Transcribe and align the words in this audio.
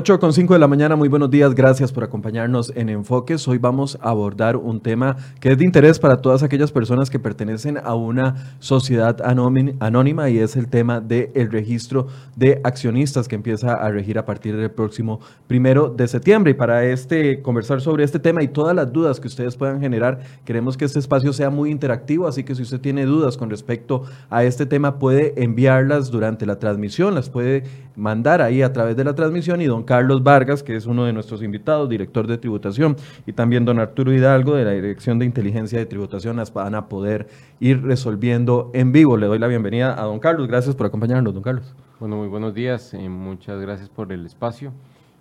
8 0.00 0.18
con 0.18 0.32
5 0.32 0.54
de 0.54 0.58
la 0.58 0.66
mañana, 0.66 0.96
muy 0.96 1.10
buenos 1.10 1.30
días, 1.30 1.54
gracias 1.54 1.92
por 1.92 2.02
acompañarnos 2.02 2.72
en 2.74 2.88
Enfoques. 2.88 3.46
Hoy 3.46 3.58
vamos 3.58 3.98
a 4.00 4.08
abordar 4.08 4.56
un 4.56 4.80
tema 4.80 5.18
que 5.40 5.52
es 5.52 5.58
de 5.58 5.64
interés 5.66 5.98
para 5.98 6.22
todas 6.22 6.42
aquellas 6.42 6.72
personas 6.72 7.10
que 7.10 7.18
pertenecen 7.18 7.76
a 7.76 7.94
una 7.94 8.56
sociedad 8.60 9.20
anónima 9.22 10.30
y 10.30 10.38
es 10.38 10.56
el 10.56 10.68
tema 10.68 11.02
del 11.02 11.52
registro 11.52 12.06
de 12.34 12.62
accionistas 12.64 13.28
que 13.28 13.34
empieza 13.34 13.74
a 13.74 13.90
regir 13.90 14.18
a 14.18 14.24
partir 14.24 14.56
del 14.56 14.70
próximo 14.70 15.20
primero 15.46 15.90
de 15.90 16.08
septiembre. 16.08 16.52
Y 16.52 16.54
para 16.54 16.82
este 16.86 17.42
conversar 17.42 17.82
sobre 17.82 18.02
este 18.02 18.18
tema 18.18 18.42
y 18.42 18.48
todas 18.48 18.74
las 18.74 18.90
dudas 18.90 19.20
que 19.20 19.28
ustedes 19.28 19.54
puedan 19.54 19.82
generar, 19.82 20.20
queremos 20.46 20.78
que 20.78 20.86
este 20.86 20.98
espacio 20.98 21.34
sea 21.34 21.50
muy 21.50 21.70
interactivo, 21.70 22.26
así 22.26 22.42
que 22.42 22.54
si 22.54 22.62
usted 22.62 22.80
tiene 22.80 23.04
dudas 23.04 23.36
con 23.36 23.50
respecto 23.50 24.04
a 24.30 24.44
este 24.44 24.64
tema, 24.64 24.98
puede 24.98 25.34
enviarlas 25.44 26.10
durante 26.10 26.46
la 26.46 26.58
transmisión, 26.58 27.14
las 27.14 27.28
puede 27.28 27.64
mandar 27.96 28.40
ahí 28.40 28.62
a 28.62 28.72
través 28.72 28.96
de 28.96 29.04
la 29.04 29.14
transmisión 29.14 29.60
y 29.60 29.66
don 29.66 29.82
Carlos 29.90 30.22
Vargas, 30.22 30.62
que 30.62 30.76
es 30.76 30.86
uno 30.86 31.04
de 31.04 31.12
nuestros 31.12 31.42
invitados, 31.42 31.88
director 31.88 32.28
de 32.28 32.38
tributación, 32.38 32.94
y 33.26 33.32
también 33.32 33.64
don 33.64 33.80
Arturo 33.80 34.12
Hidalgo 34.12 34.54
de 34.54 34.64
la 34.64 34.70
Dirección 34.70 35.18
de 35.18 35.26
Inteligencia 35.26 35.80
de 35.80 35.86
Tributación, 35.86 36.36
las 36.36 36.52
van 36.52 36.76
a 36.76 36.88
poder 36.88 37.26
ir 37.58 37.82
resolviendo 37.82 38.70
en 38.72 38.92
vivo. 38.92 39.16
Le 39.16 39.26
doy 39.26 39.40
la 39.40 39.48
bienvenida 39.48 40.00
a 40.00 40.04
don 40.04 40.20
Carlos. 40.20 40.46
Gracias 40.46 40.76
por 40.76 40.86
acompañarnos, 40.86 41.34
don 41.34 41.42
Carlos. 41.42 41.74
Bueno, 41.98 42.14
muy 42.14 42.28
buenos 42.28 42.54
días. 42.54 42.94
Eh, 42.94 43.08
muchas 43.08 43.60
gracias 43.60 43.88
por 43.88 44.12
el 44.12 44.24
espacio. 44.26 44.72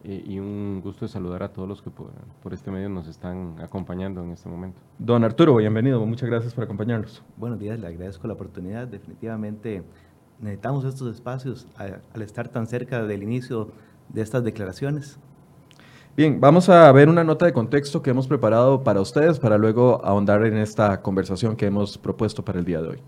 Eh, 0.04 0.24
y 0.28 0.38
un 0.38 0.82
gusto 0.84 1.06
de 1.06 1.10
saludar 1.12 1.42
a 1.42 1.50
todos 1.50 1.68
los 1.68 1.82
que 1.82 1.90
por, 1.90 2.12
por, 2.44 2.54
este 2.54 2.70
medio 2.70 2.90
nos 2.90 3.08
están 3.08 3.56
acompañando 3.64 4.24
en 4.24 4.30
este 4.30 4.50
momento. 4.50 4.80
Don 5.00 5.24
Arturo, 5.24 5.56
bienvenido, 5.56 6.06
muchas 6.06 6.30
gracias 6.30 6.54
por 6.54 6.66
acompañarnos. 6.66 7.24
Buenos 7.38 7.60
días, 7.60 7.80
le 7.80 7.88
agradezco 7.88 8.28
la 8.28 8.36
oportunidad. 8.36 8.88
Definitivamente 8.88 9.82
necesitamos 10.40 10.86
estos 10.86 11.12
espacios 11.12 11.68
al 11.76 12.22
estar 12.22 12.50
tan 12.50 12.68
cerca 12.68 13.04
del 13.04 13.24
inicio 13.24 13.72
de 14.10 14.22
estas 14.22 14.44
declaraciones. 14.44 15.18
Bien, 16.18 16.42
vamos 16.42 16.68
a 16.68 16.92
ver 16.92 17.08
una 17.08 17.24
nota 17.24 17.46
de 17.46 17.54
contexto 17.54 18.02
que 18.02 18.10
hemos 18.10 18.28
preparado 18.28 18.84
para 18.84 19.00
ustedes 19.00 19.40
para 19.40 19.58
luego 19.58 20.04
ahondar 20.04 20.46
en 20.46 20.58
esta 20.58 21.02
conversación 21.02 21.56
que 21.56 21.66
hemos 21.66 21.98
propuesto 21.98 22.44
para 22.44 22.60
el 22.60 22.66
día 22.66 22.82
de 22.82 22.90
hoy. 22.90 23.00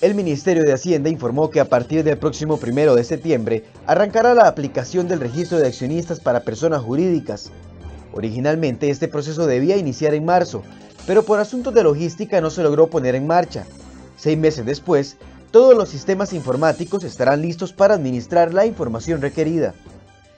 El 0.00 0.14
Ministerio 0.14 0.62
de 0.62 0.72
Hacienda 0.72 1.10
informó 1.10 1.50
que 1.50 1.58
a 1.58 1.64
partir 1.64 2.04
del 2.04 2.18
próximo 2.18 2.58
primero 2.58 2.94
de 2.94 3.02
septiembre 3.02 3.64
arrancará 3.84 4.32
la 4.32 4.46
aplicación 4.46 5.08
del 5.08 5.18
registro 5.18 5.58
de 5.58 5.66
accionistas 5.66 6.20
para 6.20 6.44
personas 6.44 6.82
jurídicas. 6.82 7.50
Originalmente 8.12 8.90
este 8.90 9.08
proceso 9.08 9.48
debía 9.48 9.76
iniciar 9.76 10.14
en 10.14 10.24
marzo, 10.24 10.62
pero 11.04 11.24
por 11.24 11.40
asuntos 11.40 11.74
de 11.74 11.82
logística 11.82 12.40
no 12.40 12.48
se 12.50 12.62
logró 12.62 12.86
poner 12.86 13.16
en 13.16 13.26
marcha. 13.26 13.66
Seis 14.16 14.38
meses 14.38 14.64
después, 14.64 15.16
todos 15.50 15.76
los 15.76 15.88
sistemas 15.88 16.32
informáticos 16.32 17.02
estarán 17.02 17.42
listos 17.42 17.72
para 17.72 17.94
administrar 17.94 18.54
la 18.54 18.66
información 18.66 19.20
requerida. 19.20 19.74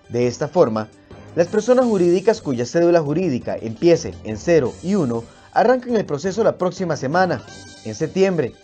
De 0.08 0.26
esta 0.26 0.48
forma, 0.48 0.88
las 1.36 1.48
personas 1.48 1.84
jurídicas 1.84 2.40
cuya 2.40 2.64
cédula 2.64 3.02
jurídica 3.02 3.58
empiece 3.60 4.14
en 4.24 4.38
0 4.38 4.72
y 4.82 4.94
1 4.94 5.22
arrancan 5.52 5.96
el 5.96 6.06
proceso 6.06 6.42
la 6.42 6.56
próxima 6.56 6.96
semana, 6.96 7.42
en 7.84 7.94
septiembre, 7.94 8.54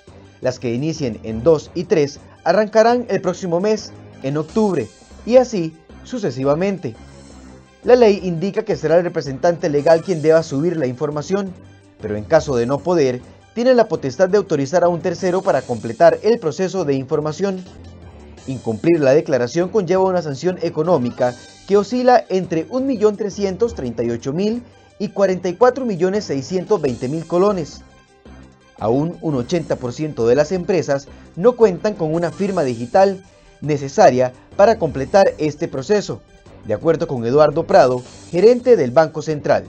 las 0.40 0.58
que 0.58 0.72
inicien 0.72 1.18
en 1.22 1.42
2 1.42 1.72
y 1.74 1.84
3 1.84 2.20
arrancarán 2.44 3.06
el 3.08 3.20
próximo 3.20 3.60
mes, 3.60 3.92
en 4.22 4.36
octubre, 4.36 4.88
y 5.24 5.36
así 5.36 5.76
sucesivamente. 6.04 6.94
La 7.84 7.96
ley 7.96 8.20
indica 8.22 8.64
que 8.64 8.76
será 8.76 8.96
el 8.96 9.04
representante 9.04 9.68
legal 9.68 10.02
quien 10.02 10.22
deba 10.22 10.42
subir 10.42 10.76
la 10.76 10.86
información, 10.86 11.52
pero 12.00 12.16
en 12.16 12.24
caso 12.24 12.56
de 12.56 12.66
no 12.66 12.78
poder, 12.78 13.20
tiene 13.54 13.74
la 13.74 13.88
potestad 13.88 14.28
de 14.28 14.38
autorizar 14.38 14.84
a 14.84 14.88
un 14.88 15.00
tercero 15.00 15.40
para 15.40 15.62
completar 15.62 16.18
el 16.22 16.38
proceso 16.38 16.84
de 16.84 16.94
información. 16.94 17.64
Incumplir 18.46 19.00
la 19.00 19.14
declaración 19.14 19.70
conlleva 19.70 20.04
una 20.04 20.20
sanción 20.20 20.58
económica 20.62 21.34
que 21.66 21.76
oscila 21.76 22.24
entre 22.28 22.68
1.338.000 22.68 24.62
y 24.98 25.08
44.620.000 25.08 27.26
colones. 27.26 27.80
Aún 28.78 29.16
un 29.20 29.34
80% 29.34 30.26
de 30.26 30.34
las 30.34 30.52
empresas 30.52 31.08
no 31.34 31.56
cuentan 31.56 31.94
con 31.94 32.14
una 32.14 32.30
firma 32.30 32.62
digital 32.62 33.24
necesaria 33.60 34.32
para 34.56 34.78
completar 34.78 35.34
este 35.38 35.68
proceso, 35.68 36.20
de 36.66 36.74
acuerdo 36.74 37.06
con 37.06 37.24
Eduardo 37.24 37.66
Prado, 37.66 38.02
gerente 38.30 38.76
del 38.76 38.90
Banco 38.90 39.22
Central. 39.22 39.64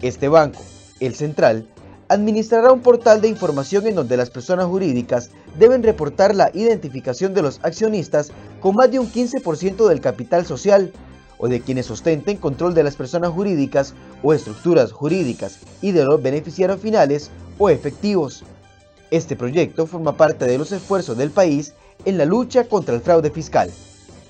Este 0.00 0.28
banco, 0.28 0.62
el 1.00 1.14
Central, 1.14 1.66
administrará 2.08 2.72
un 2.72 2.80
portal 2.80 3.20
de 3.20 3.28
información 3.28 3.86
en 3.86 3.94
donde 3.94 4.16
las 4.16 4.30
personas 4.30 4.66
jurídicas 4.66 5.30
deben 5.58 5.82
reportar 5.82 6.34
la 6.34 6.50
identificación 6.54 7.34
de 7.34 7.42
los 7.42 7.60
accionistas 7.62 8.32
con 8.60 8.74
más 8.74 8.90
de 8.90 8.98
un 8.98 9.10
15% 9.10 9.86
del 9.86 10.00
capital 10.00 10.44
social 10.44 10.92
o 11.38 11.48
de 11.48 11.60
quienes 11.60 11.90
ostenten 11.90 12.36
control 12.36 12.74
de 12.74 12.82
las 12.82 12.96
personas 12.96 13.30
jurídicas 13.30 13.94
o 14.22 14.34
estructuras 14.34 14.92
jurídicas 14.92 15.60
y 15.80 15.92
de 15.92 16.04
los 16.04 16.20
beneficiarios 16.20 16.80
finales 16.80 17.30
o 17.60 17.68
efectivos. 17.68 18.42
Este 19.10 19.36
proyecto 19.36 19.86
forma 19.86 20.16
parte 20.16 20.46
de 20.46 20.56
los 20.58 20.72
esfuerzos 20.72 21.16
del 21.16 21.30
país 21.30 21.74
en 22.06 22.16
la 22.16 22.24
lucha 22.24 22.64
contra 22.64 22.94
el 22.94 23.02
fraude 23.02 23.30
fiscal. 23.30 23.70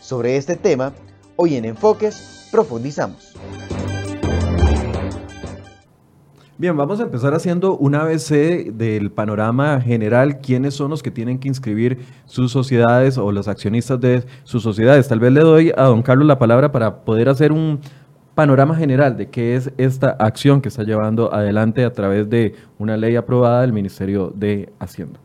Sobre 0.00 0.36
este 0.36 0.56
tema, 0.56 0.92
hoy 1.36 1.54
en 1.54 1.64
Enfoques 1.64 2.48
profundizamos. 2.50 3.34
Bien, 6.58 6.76
vamos 6.76 7.00
a 7.00 7.04
empezar 7.04 7.32
haciendo 7.32 7.76
un 7.76 7.94
ABC 7.94 8.72
del 8.72 9.10
panorama 9.12 9.80
general, 9.80 10.40
quiénes 10.40 10.74
son 10.74 10.90
los 10.90 11.02
que 11.02 11.10
tienen 11.10 11.38
que 11.38 11.48
inscribir 11.48 12.00
sus 12.26 12.52
sociedades 12.52 13.16
o 13.16 13.32
los 13.32 13.48
accionistas 13.48 13.98
de 14.00 14.24
sus 14.44 14.62
sociedades. 14.62 15.08
Tal 15.08 15.20
vez 15.20 15.32
le 15.32 15.40
doy 15.40 15.72
a 15.74 15.84
don 15.84 16.02
Carlos 16.02 16.26
la 16.26 16.38
palabra 16.38 16.70
para 16.70 17.04
poder 17.04 17.30
hacer 17.30 17.52
un 17.52 17.80
panorama 18.40 18.74
general 18.74 19.18
de 19.18 19.28
qué 19.28 19.54
es 19.54 19.70
esta 19.76 20.12
acción 20.12 20.62
que 20.62 20.68
está 20.68 20.82
llevando 20.82 21.30
adelante 21.30 21.84
a 21.84 21.92
través 21.92 22.30
de 22.30 22.54
una 22.78 22.96
ley 22.96 23.14
aprobada 23.14 23.60
del 23.60 23.74
Ministerio 23.74 24.32
de 24.34 24.72
Hacienda. 24.78 25.20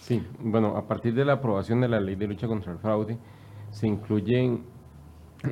Sí, 0.00 0.22
bueno, 0.40 0.74
a 0.74 0.88
partir 0.88 1.12
de 1.12 1.26
la 1.26 1.34
aprobación 1.34 1.82
de 1.82 1.88
la 1.88 2.00
ley 2.00 2.14
de 2.14 2.26
lucha 2.26 2.46
contra 2.46 2.72
el 2.72 2.78
fraude, 2.78 3.18
se 3.70 3.86
incluye 3.86 4.58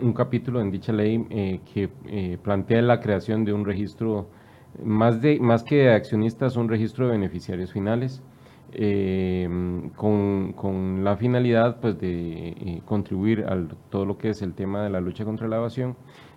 un 0.00 0.12
capítulo 0.14 0.62
en 0.62 0.70
dicha 0.70 0.90
ley 0.90 1.26
eh, 1.28 1.60
que 1.74 1.90
eh, 2.06 2.38
plantea 2.42 2.80
la 2.80 2.98
creación 2.98 3.44
de 3.44 3.52
un 3.52 3.66
registro 3.66 4.28
más, 4.82 5.20
de, 5.20 5.38
más 5.38 5.64
que 5.64 5.76
de 5.76 5.92
accionistas, 5.92 6.56
un 6.56 6.70
registro 6.70 7.08
de 7.08 7.12
beneficiarios 7.12 7.74
finales, 7.74 8.22
eh, 8.72 9.46
con, 9.96 11.04
la 11.04 11.18
finalidad 11.18 11.78
pues, 11.78 11.98
de 12.00 12.80
contribuir 12.86 13.44
a 13.44 13.68
todo 13.90 14.06
lo 14.06 14.16
que 14.16 14.30
es 14.30 14.40
el 14.40 14.54
tema 14.54 14.82
de 14.82 14.88
la 14.88 15.02
lucha 15.02 15.26
contra 15.26 15.46
la 15.46 15.56
evasión 15.56 15.94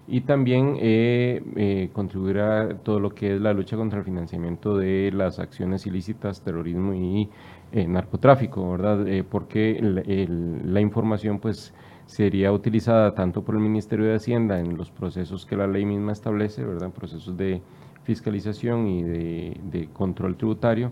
y 0.07 0.21
también 0.21 0.77
eh, 0.79 1.89
contribuir 1.93 2.39
a 2.39 2.77
todo 2.77 2.99
lo 2.99 3.09
que 3.09 3.35
es 3.35 3.41
la 3.41 3.53
lucha 3.53 3.75
contra 3.75 3.99
el 3.99 4.05
financiamiento 4.05 4.77
de 4.77 5.11
las 5.13 5.39
acciones 5.39 5.85
ilícitas, 5.85 6.41
terrorismo 6.41 6.93
y 6.93 7.29
narcotráfico, 7.73 8.71
¿verdad? 8.71 9.05
porque 9.29 9.79
la 9.81 10.79
información 10.79 11.39
pues 11.39 11.73
sería 12.05 12.51
utilizada 12.51 13.13
tanto 13.15 13.43
por 13.43 13.55
el 13.55 13.61
Ministerio 13.61 14.05
de 14.05 14.15
Hacienda 14.15 14.59
en 14.59 14.77
los 14.77 14.91
procesos 14.91 15.45
que 15.45 15.55
la 15.55 15.67
ley 15.67 15.85
misma 15.85 16.11
establece, 16.11 16.63
¿verdad? 16.63 16.91
Procesos 16.91 17.35
de 17.35 17.61
fiscalización 18.03 18.87
y 18.87 19.03
de, 19.03 19.89
control 19.91 20.37
tributario 20.37 20.91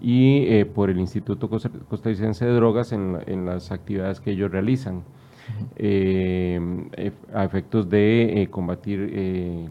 y 0.00 0.46
eh, 0.46 0.64
por 0.64 0.90
el 0.90 0.98
Instituto 0.98 1.48
Costarricense 1.48 2.44
de 2.44 2.52
Drogas 2.52 2.92
en, 2.92 3.44
las 3.46 3.70
actividades 3.70 4.20
que 4.20 4.32
ellos 4.32 4.50
realizan 4.50 5.04
eh, 5.76 6.60
a 7.32 7.44
efectos 7.44 7.88
de 7.88 8.42
eh, 8.42 8.48
combatir 8.48 9.00
el, 9.00 9.70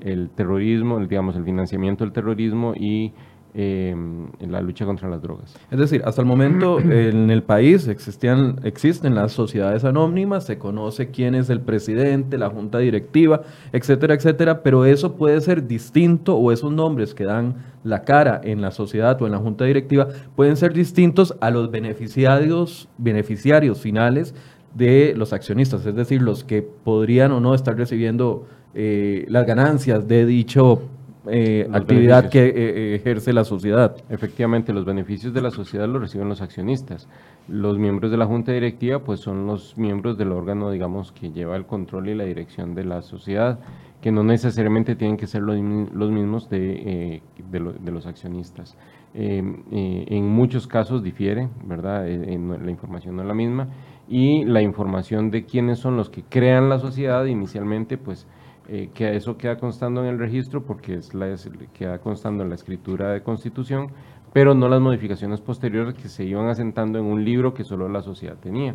el, 0.00 0.30
terrorismo, 0.30 0.98
digamos, 1.00 1.36
el 1.36 1.44
financiamiento 1.44 2.04
del 2.04 2.12
terrorismo 2.12 2.74
y 2.74 3.12
la 3.54 4.60
lucha 4.60 4.84
contra 4.84 5.08
las 5.08 5.22
drogas. 5.22 5.54
Es 5.70 5.78
decir, 5.78 6.02
hasta 6.04 6.20
el 6.20 6.26
momento 6.26 6.80
en 6.80 7.30
el 7.30 7.44
país 7.44 7.86
existían, 7.86 8.60
existen 8.64 9.14
las 9.14 9.32
sociedades 9.32 9.84
anónimas, 9.84 10.44
se 10.44 10.58
conoce 10.58 11.10
quién 11.10 11.34
es 11.36 11.50
el 11.50 11.60
presidente, 11.60 12.36
la 12.36 12.50
junta 12.50 12.78
directiva, 12.78 13.42
etcétera, 13.72 14.14
etcétera, 14.14 14.62
pero 14.62 14.84
eso 14.84 15.14
puede 15.14 15.40
ser 15.40 15.68
distinto 15.68 16.36
o 16.36 16.50
esos 16.50 16.72
nombres 16.72 17.14
que 17.14 17.24
dan 17.24 17.54
la 17.84 18.02
cara 18.02 18.40
en 18.42 18.60
la 18.60 18.70
sociedad 18.70 19.20
o 19.22 19.26
en 19.26 19.32
la 19.32 19.38
junta 19.38 19.66
directiva 19.66 20.08
pueden 20.34 20.56
ser 20.56 20.72
distintos 20.72 21.36
a 21.40 21.50
los 21.50 21.70
beneficiarios, 21.70 22.88
beneficiarios 22.98 23.80
finales 23.80 24.34
de 24.74 25.14
los 25.16 25.32
accionistas, 25.32 25.86
es 25.86 25.94
decir, 25.94 26.20
los 26.20 26.44
que 26.44 26.62
podrían 26.62 27.32
o 27.32 27.40
no 27.40 27.54
estar 27.54 27.76
recibiendo 27.76 28.46
eh, 28.74 29.24
las 29.28 29.46
ganancias 29.46 30.06
de 30.08 30.26
dicho 30.26 30.82
eh, 31.26 31.66
actividad 31.72 32.28
que 32.28 32.44
eh, 32.44 32.94
ejerce 32.96 33.32
la 33.32 33.44
sociedad. 33.44 33.96
Efectivamente, 34.10 34.72
los 34.72 34.84
beneficios 34.84 35.32
de 35.32 35.40
la 35.40 35.50
sociedad 35.50 35.88
los 35.88 36.02
reciben 36.02 36.28
los 36.28 36.42
accionistas. 36.42 37.08
Los 37.48 37.78
miembros 37.78 38.10
de 38.10 38.16
la 38.16 38.26
junta 38.26 38.52
directiva 38.52 38.98
pues 38.98 39.20
son 39.20 39.46
los 39.46 39.78
miembros 39.78 40.18
del 40.18 40.32
órgano, 40.32 40.70
digamos, 40.70 41.12
que 41.12 41.30
lleva 41.30 41.56
el 41.56 41.66
control 41.66 42.08
y 42.08 42.14
la 42.14 42.24
dirección 42.24 42.74
de 42.74 42.84
la 42.84 43.00
sociedad, 43.00 43.60
que 44.02 44.10
no 44.12 44.22
necesariamente 44.24 44.96
tienen 44.96 45.16
que 45.16 45.26
ser 45.26 45.42
los, 45.42 45.56
mismos 45.56 46.50
de, 46.50 47.22
de, 47.50 47.90
los 47.90 48.06
accionistas. 48.06 48.76
En 49.14 50.28
muchos 50.28 50.66
casos 50.66 51.02
difiere, 51.02 51.48
¿verdad? 51.64 52.04
la 52.04 52.70
información 52.70 53.16
no 53.16 53.22
es 53.22 53.28
la 53.28 53.34
misma 53.34 53.68
y 54.08 54.44
la 54.44 54.60
información 54.60 55.30
de 55.30 55.44
quiénes 55.44 55.78
son 55.78 55.96
los 55.96 56.10
que 56.10 56.22
crean 56.22 56.68
la 56.68 56.78
sociedad 56.78 57.24
inicialmente, 57.24 57.96
pues 57.96 58.26
eh, 58.68 58.90
que 58.94 59.14
eso 59.14 59.36
queda 59.36 59.56
constando 59.56 60.02
en 60.02 60.08
el 60.08 60.18
registro 60.18 60.64
porque 60.64 60.94
es 60.94 61.14
la, 61.14 61.34
queda 61.74 61.98
constando 61.98 62.42
en 62.42 62.48
la 62.48 62.54
escritura 62.54 63.12
de 63.12 63.22
constitución, 63.22 63.88
pero 64.32 64.54
no 64.54 64.68
las 64.68 64.80
modificaciones 64.80 65.40
posteriores 65.40 65.94
que 65.94 66.08
se 66.08 66.24
iban 66.24 66.48
asentando 66.48 66.98
en 66.98 67.04
un 67.04 67.24
libro 67.24 67.54
que 67.54 67.62
solo 67.62 67.88
la 67.88 68.02
sociedad 68.02 68.36
tenía 68.36 68.74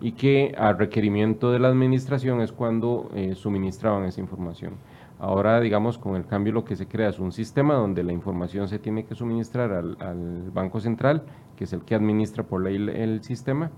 y 0.00 0.12
que 0.12 0.54
a 0.56 0.72
requerimiento 0.74 1.50
de 1.50 1.58
la 1.58 1.68
administración 1.68 2.40
es 2.40 2.52
cuando 2.52 3.10
eh, 3.14 3.34
suministraban 3.34 4.04
esa 4.04 4.20
información. 4.20 4.74
Ahora, 5.22 5.60
digamos, 5.60 5.98
con 5.98 6.16
el 6.16 6.26
cambio 6.26 6.52
lo 6.52 6.64
que 6.64 6.74
se 6.74 6.88
crea 6.88 7.08
es 7.08 7.20
un 7.20 7.30
sistema 7.30 7.74
donde 7.74 8.02
la 8.02 8.12
información 8.12 8.66
se 8.66 8.80
tiene 8.80 9.04
que 9.04 9.14
suministrar 9.14 9.70
al, 9.70 10.50
Banco 10.52 10.80
Central, 10.80 11.22
que 11.54 11.62
es 11.62 11.72
el 11.72 11.82
que 11.82 11.94
administra 11.94 12.42
por 12.42 12.60
ley 12.60 12.74
el 12.74 13.22
sistema, 13.22 13.70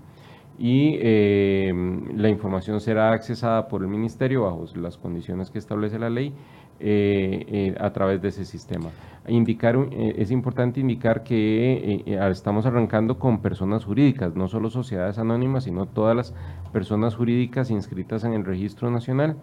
y 0.57 0.97
eh, 0.99 1.71
la 2.15 2.29
información 2.29 2.81
será 2.81 3.11
accesada 3.11 3.67
por 3.67 3.83
el 3.83 3.87
ministerio 3.89 4.41
bajo 4.41 4.65
las 4.73 4.97
condiciones 4.97 5.51
que 5.51 5.59
establece 5.59 5.99
la 5.99 6.09
ley 6.09 6.33
eh, 6.79 7.45
eh, 7.47 7.75
a 7.79 7.93
través 7.93 8.23
de 8.23 8.29
ese 8.29 8.43
sistema. 8.43 8.89
Indicar, 9.27 9.77
es 9.91 10.31
importante 10.31 10.79
indicar 10.79 11.23
que 11.23 12.03
estamos 12.31 12.65
arrancando 12.65 13.19
con 13.19 13.43
personas 13.43 13.85
jurídicas, 13.85 14.35
no 14.35 14.47
solo 14.47 14.71
sociedades 14.71 15.19
anónimas, 15.19 15.65
sino 15.65 15.85
todas 15.85 16.15
las 16.15 16.33
personas 16.73 17.13
jurídicas 17.13 17.69
inscritas 17.69 18.23
en 18.23 18.33
el 18.33 18.45
registro 18.45 18.89
nacional. 18.89 19.37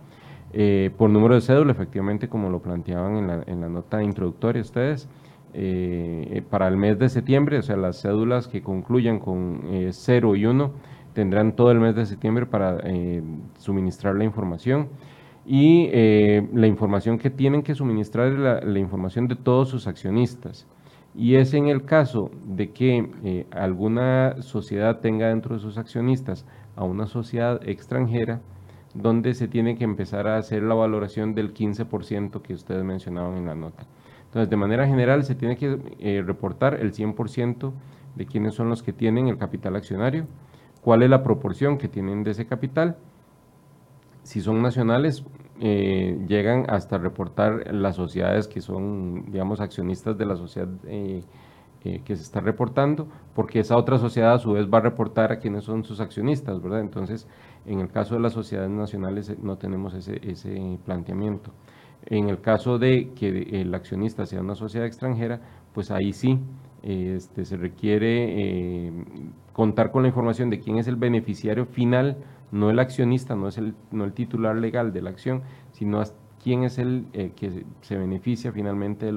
Por 0.96 1.10
número 1.10 1.34
de 1.34 1.40
cédula, 1.40 1.72
efectivamente, 1.72 2.28
como 2.28 2.50
lo 2.50 2.60
planteaban 2.60 3.44
en 3.46 3.60
la, 3.60 3.68
nota 3.68 4.02
introductoria 4.02 4.62
ustedes, 4.62 5.08
para 6.50 6.68
el 6.68 6.76
mes 6.76 6.98
de 6.98 7.08
septiembre, 7.08 7.58
o 7.58 7.62
sea, 7.62 7.76
las 7.76 8.00
cédulas 8.02 8.48
que 8.48 8.62
concluyan 8.62 9.18
con 9.18 9.62
0 9.90 10.36
y 10.36 10.46
1, 10.46 10.72
tendrán 11.12 11.52
todo 11.52 11.70
el 11.70 11.80
mes 11.80 11.94
de 11.94 12.06
septiembre 12.06 12.46
para 12.46 12.78
eh, 12.84 13.22
suministrar 13.58 14.16
la 14.16 14.24
información 14.24 14.88
y 15.44 15.88
eh, 15.92 16.48
la 16.54 16.66
información 16.66 17.18
que 17.18 17.30
tienen 17.30 17.62
que 17.62 17.74
suministrar 17.74 18.32
es 18.32 18.38
la, 18.38 18.78
información 18.78 19.28
de 19.28 19.36
todos 19.36 19.68
sus 19.68 19.86
accionistas. 19.86 20.66
Y 21.14 21.34
es 21.34 21.52
en 21.52 21.66
el 21.66 21.84
caso 21.84 22.30
de 22.46 22.70
que 22.70 23.10
eh, 23.24 23.46
alguna 23.50 24.40
sociedad 24.40 25.00
tenga 25.00 25.28
dentro 25.28 25.54
de 25.54 25.60
sus 25.60 25.76
accionistas 25.76 26.46
a 26.74 26.84
una 26.84 27.06
sociedad 27.06 27.60
extranjera, 27.68 28.40
donde 28.94 29.34
se 29.34 29.48
tiene 29.48 29.76
que 29.76 29.84
empezar 29.84 30.26
a 30.26 30.36
hacer 30.36 30.62
la 30.62 30.74
valoración 30.74 31.34
del 31.34 31.54
15% 31.54 32.42
que 32.42 32.54
ustedes 32.54 32.84
mencionaban 32.84 33.36
en 33.36 33.46
la 33.46 33.54
nota. 33.54 33.86
Entonces, 34.24 34.48
de 34.48 34.56
manera 34.56 34.86
general, 34.86 35.24
se 35.24 35.34
tiene 35.34 35.56
que 35.56 36.22
reportar 36.24 36.74
el 36.80 36.92
100% 36.92 37.72
de 38.14 38.26
quiénes 38.26 38.54
son 38.54 38.68
los 38.68 38.82
que 38.82 38.92
tienen 38.92 39.28
el 39.28 39.38
capital 39.38 39.76
accionario, 39.76 40.26
cuál 40.82 41.02
es 41.02 41.10
la 41.10 41.22
proporción 41.22 41.78
que 41.78 41.88
tienen 41.88 42.24
de 42.24 42.32
ese 42.32 42.46
capital. 42.46 42.96
Si 44.22 44.40
son 44.40 44.62
nacionales, 44.62 45.24
eh, 45.60 46.18
llegan 46.28 46.66
hasta 46.68 46.98
reportar 46.98 47.72
las 47.72 47.96
sociedades 47.96 48.48
que 48.48 48.60
son, 48.60 49.30
digamos, 49.30 49.60
accionistas 49.60 50.16
de 50.18 50.26
la 50.26 50.36
sociedad 50.36 50.68
eh, 50.86 51.22
eh, 51.84 52.02
que 52.04 52.16
se 52.16 52.22
está 52.22 52.40
reportando, 52.40 53.08
porque 53.34 53.60
esa 53.60 53.76
otra 53.76 53.98
sociedad 53.98 54.34
a 54.34 54.38
su 54.38 54.52
vez 54.52 54.68
va 54.72 54.78
a 54.78 54.82
reportar 54.82 55.32
a 55.32 55.38
quienes 55.38 55.64
son 55.64 55.84
sus 55.84 56.00
accionistas, 56.00 56.62
¿verdad? 56.62 56.80
Entonces, 56.80 57.26
en 57.66 57.80
el 57.80 57.88
caso 57.88 58.14
de 58.14 58.20
las 58.20 58.32
sociedades 58.32 58.70
nacionales 58.70 59.36
no 59.42 59.56
tenemos 59.56 59.94
ese, 59.94 60.20
ese 60.22 60.78
planteamiento. 60.84 61.52
En 62.06 62.28
el 62.28 62.40
caso 62.40 62.78
de 62.78 63.10
que 63.14 63.60
el 63.60 63.74
accionista 63.74 64.26
sea 64.26 64.40
una 64.40 64.54
sociedad 64.54 64.86
extranjera, 64.86 65.40
pues 65.72 65.90
ahí 65.90 66.12
sí 66.12 66.40
este, 66.82 67.44
se 67.44 67.56
requiere 67.56 68.88
eh, 68.88 68.92
contar 69.52 69.92
con 69.92 70.02
la 70.02 70.08
información 70.08 70.50
de 70.50 70.58
quién 70.58 70.78
es 70.78 70.88
el 70.88 70.96
beneficiario 70.96 71.64
final, 71.66 72.16
no 72.50 72.70
el 72.70 72.80
accionista, 72.80 73.36
no 73.36 73.48
es 73.48 73.56
el, 73.58 73.74
no 73.92 74.04
el 74.04 74.12
titular 74.12 74.56
legal 74.56 74.92
de 74.92 75.02
la 75.02 75.10
acción, 75.10 75.42
sino 75.70 76.02
quién 76.42 76.64
es 76.64 76.78
el 76.78 77.06
eh, 77.12 77.30
que 77.36 77.64
se 77.82 77.96
beneficia 77.96 78.50
finalmente 78.52 79.06
de, 79.06 79.12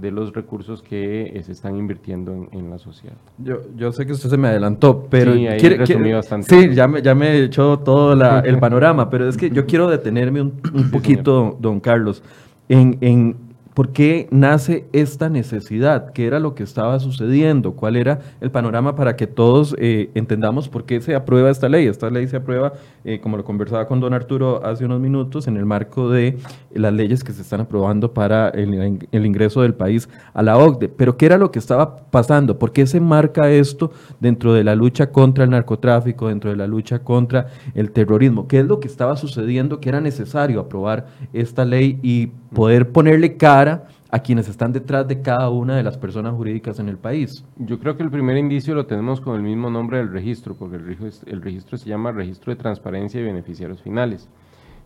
de 0.00 0.10
los 0.10 0.32
recursos 0.32 0.82
que 0.82 1.32
eh, 1.34 1.42
se 1.42 1.52
están 1.52 1.76
invirtiendo 1.76 2.48
en, 2.52 2.70
la 2.70 2.78
sociedad. 2.78 3.16
Yo, 3.38 3.60
yo 3.76 3.92
sé 3.92 4.06
que 4.06 4.12
usted 4.12 4.28
se 4.30 4.36
me 4.36 4.48
adelantó, 4.48 5.06
pero 5.10 5.34
sí, 5.34 5.46
ahí 5.46 6.12
bastante. 6.12 6.48
Sí, 6.48 6.74
ya 6.74 6.86
me, 6.86 7.02
ya 7.02 7.14
me 7.14 7.42
echó 7.44 7.78
todo 7.78 8.12
el 8.44 8.58
panorama, 8.58 9.08
pero 9.10 9.28
es 9.28 9.36
que 9.36 9.50
yo 9.50 9.66
quiero 9.66 9.88
detenerme 9.88 10.42
un, 10.42 10.60
un 10.72 10.90
poquito, 10.90 11.56
don 11.60 11.80
Carlos, 11.80 12.22
en, 12.68 12.98
en 13.00 13.47
¿Por 13.78 13.92
qué 13.92 14.26
nace 14.32 14.88
esta 14.92 15.28
necesidad? 15.28 16.10
¿Qué 16.12 16.26
era 16.26 16.40
lo 16.40 16.56
que 16.56 16.64
estaba 16.64 16.98
sucediendo? 16.98 17.74
¿Cuál 17.74 17.94
era 17.94 18.18
el 18.40 18.50
panorama 18.50 18.96
para 18.96 19.14
que 19.14 19.28
todos 19.28 19.76
eh, 19.78 20.10
entendamos 20.16 20.68
por 20.68 20.84
qué 20.84 21.00
se 21.00 21.14
aprueba 21.14 21.48
esta 21.48 21.68
ley? 21.68 21.86
Esta 21.86 22.10
ley 22.10 22.26
se 22.26 22.38
aprueba, 22.38 22.72
eh, 23.04 23.20
como 23.20 23.36
lo 23.36 23.44
conversaba 23.44 23.86
con 23.86 24.00
don 24.00 24.14
Arturo 24.14 24.66
hace 24.66 24.84
unos 24.84 24.98
minutos, 24.98 25.46
en 25.46 25.56
el 25.56 25.64
marco 25.64 26.10
de 26.10 26.38
las 26.74 26.92
leyes 26.92 27.22
que 27.22 27.30
se 27.30 27.42
están 27.42 27.60
aprobando 27.60 28.12
para 28.12 28.48
el, 28.48 28.98
ingreso 29.12 29.62
del 29.62 29.74
país 29.74 30.08
a 30.34 30.42
la 30.42 30.58
OCDE. 30.58 30.88
Pero 30.88 31.16
¿qué 31.16 31.26
era 31.26 31.38
lo 31.38 31.52
que 31.52 31.60
estaba 31.60 31.98
pasando? 32.10 32.58
¿Por 32.58 32.72
qué 32.72 32.84
se 32.84 32.98
marca 32.98 33.48
esto 33.48 33.92
dentro 34.18 34.54
de 34.54 34.64
la 34.64 34.74
lucha 34.74 35.12
contra 35.12 35.44
el 35.44 35.50
narcotráfico, 35.50 36.26
dentro 36.26 36.50
de 36.50 36.56
la 36.56 36.66
lucha 36.66 37.04
contra 37.04 37.46
el 37.76 37.92
terrorismo? 37.92 38.48
¿Qué 38.48 38.58
es 38.58 38.66
lo 38.66 38.80
que 38.80 38.88
estaba 38.88 39.16
sucediendo 39.16 39.78
que 39.78 39.88
era 39.88 40.00
necesario 40.00 40.58
aprobar 40.58 41.06
esta 41.32 41.64
ley 41.64 42.00
y 42.02 42.32
poder 42.52 42.90
ponerle 42.90 43.36
cara 43.36 43.67
a 44.10 44.18
quienes 44.20 44.48
están 44.48 44.72
detrás 44.72 45.06
de 45.06 45.20
cada 45.20 45.50
una 45.50 45.76
de 45.76 45.82
las 45.82 45.98
personas 45.98 46.34
jurídicas 46.34 46.78
en 46.78 46.88
el 46.88 46.96
país. 46.96 47.44
Yo 47.56 47.78
creo 47.78 47.96
que 47.96 48.02
el 48.02 48.10
primer 48.10 48.36
indicio 48.36 48.74
lo 48.74 48.86
tenemos 48.86 49.20
con 49.20 49.36
el 49.36 49.42
mismo 49.42 49.70
nombre 49.70 49.98
del 49.98 50.10
registro, 50.10 50.56
porque 50.56 50.76
el 50.76 51.42
registro, 51.42 51.78
se 51.78 51.88
llama 51.88 52.12
Registro 52.12 52.52
de 52.52 52.56
Transparencia 52.56 53.20
y 53.20 53.24
Beneficiarios 53.24 53.82
Finales. 53.82 54.28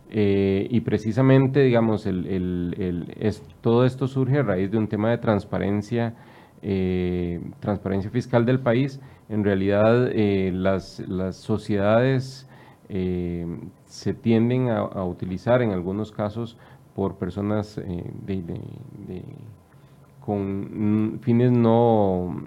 Eh, 0.09 0.67
y 0.69 0.81
precisamente, 0.81 1.61
digamos, 1.61 2.05
es, 2.05 3.43
todo 3.61 3.85
esto 3.85 4.07
surge 4.07 4.39
a 4.39 4.43
raíz 4.43 4.69
de 4.69 4.77
un 4.77 4.87
tema 4.87 5.09
de 5.09 5.17
transparencia, 5.17 6.15
eh, 6.61 7.39
transparencia 7.59 8.11
fiscal 8.11 8.45
del 8.45 8.59
país. 8.59 8.99
En 9.29 9.43
realidad, 9.43 10.09
eh, 10.11 10.51
las, 10.53 10.99
las, 11.07 11.37
sociedades 11.37 12.47
se 13.85 14.13
tienden 14.13 14.69
a 14.69 15.03
utilizar 15.03 15.63
en 15.63 15.71
algunos 15.71 16.11
casos 16.11 16.59
por 16.95 17.15
personas 17.15 17.77
eh, 17.77 18.11
de, 18.25 19.23
con 20.19 21.19
fines 21.21 21.51
no, 21.51 22.41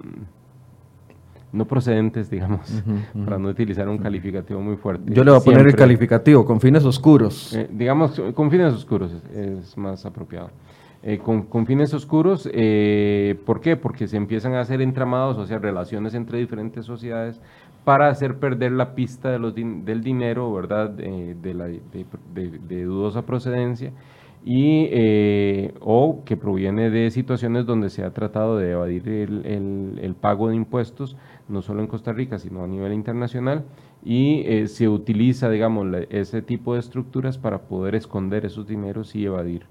no 1.53 1.65
procedentes, 1.67 2.31
digamos, 2.31 2.83
para 3.25 3.39
no 3.39 3.49
utilizar 3.49 3.89
un 3.89 3.99
calificativo 3.99 4.61
muy 4.61 4.77
fuerte. 4.77 5.13
Yo 5.13 5.25
le 5.25 5.31
voy 5.33 5.41
a 5.41 5.45
poner 5.45 5.67
el 5.67 5.77
calificativo, 5.77 6.45
con 6.45 6.61
fines 6.61 6.85
oscuros. 6.85 7.55
Eh, 7.55 7.69
digamos, 7.71 8.21
con 8.35 8.51
fines 8.51 8.73
oscuros 8.73 9.13
es, 9.35 9.77
más 9.77 10.07
apropiado. 10.07 10.51
Eh, 11.03 11.19
con, 11.19 11.43
con, 11.43 11.67
fines 11.67 11.93
oscuros, 11.93 12.45
¿por 13.45 13.61
qué? 13.61 13.77
Porque 13.77 14.09
se 14.09 14.17
empiezan 14.17 14.55
a 14.55 14.61
hacer 14.61 14.81
entramados, 14.81 15.37
o 15.39 15.47
sea, 15.47 15.59
relaciones 15.59 16.15
entre 16.15 16.39
diferentes 16.39 16.85
sociedades 16.85 17.41
para 17.85 18.09
hacer 18.09 18.39
perder 18.39 18.73
la 18.73 18.97
pista 18.97 19.31
de 19.31 19.39
los 19.39 19.55
del 19.55 20.03
dinero, 20.03 20.53
¿verdad? 20.53 20.91
de, 20.91 21.55
la, 21.55 21.67
de 21.67 22.85
dudosa 22.85 23.23
procedencia 23.23 23.93
y, 24.49 24.87
eh, 24.93 25.75
o 25.81 26.23
que 26.25 26.37
proviene 26.37 26.89
de 26.89 27.11
situaciones 27.11 27.67
donde 27.67 27.91
se 27.91 28.05
ha 28.05 28.15
tratado 28.15 28.57
de 28.57 28.71
evadir 28.71 29.09
el, 29.09 29.99
el, 30.01 30.15
pago 30.15 30.49
de 30.49 30.55
impuestos, 30.55 31.17
no 31.49 31.63
solo 31.63 31.81
en 31.81 31.89
Costa 31.89 32.13
Rica, 32.13 32.39
sino 32.39 32.63
a 32.63 32.69
nivel 32.69 32.93
internacional, 32.93 33.65
y 34.05 34.43
eh, 34.47 34.69
se 34.69 34.89
utiliza, 34.89 35.51
digamos, 35.51 35.89
ese 36.11 36.43
tipo 36.43 36.75
de 36.75 36.81
estructuras 36.81 37.39
para 37.39 37.63
poder 37.63 37.97
esconder 37.97 38.47
esos 38.47 38.69
dineros 38.69 39.17
y 39.17 39.25
evadir 39.25 39.67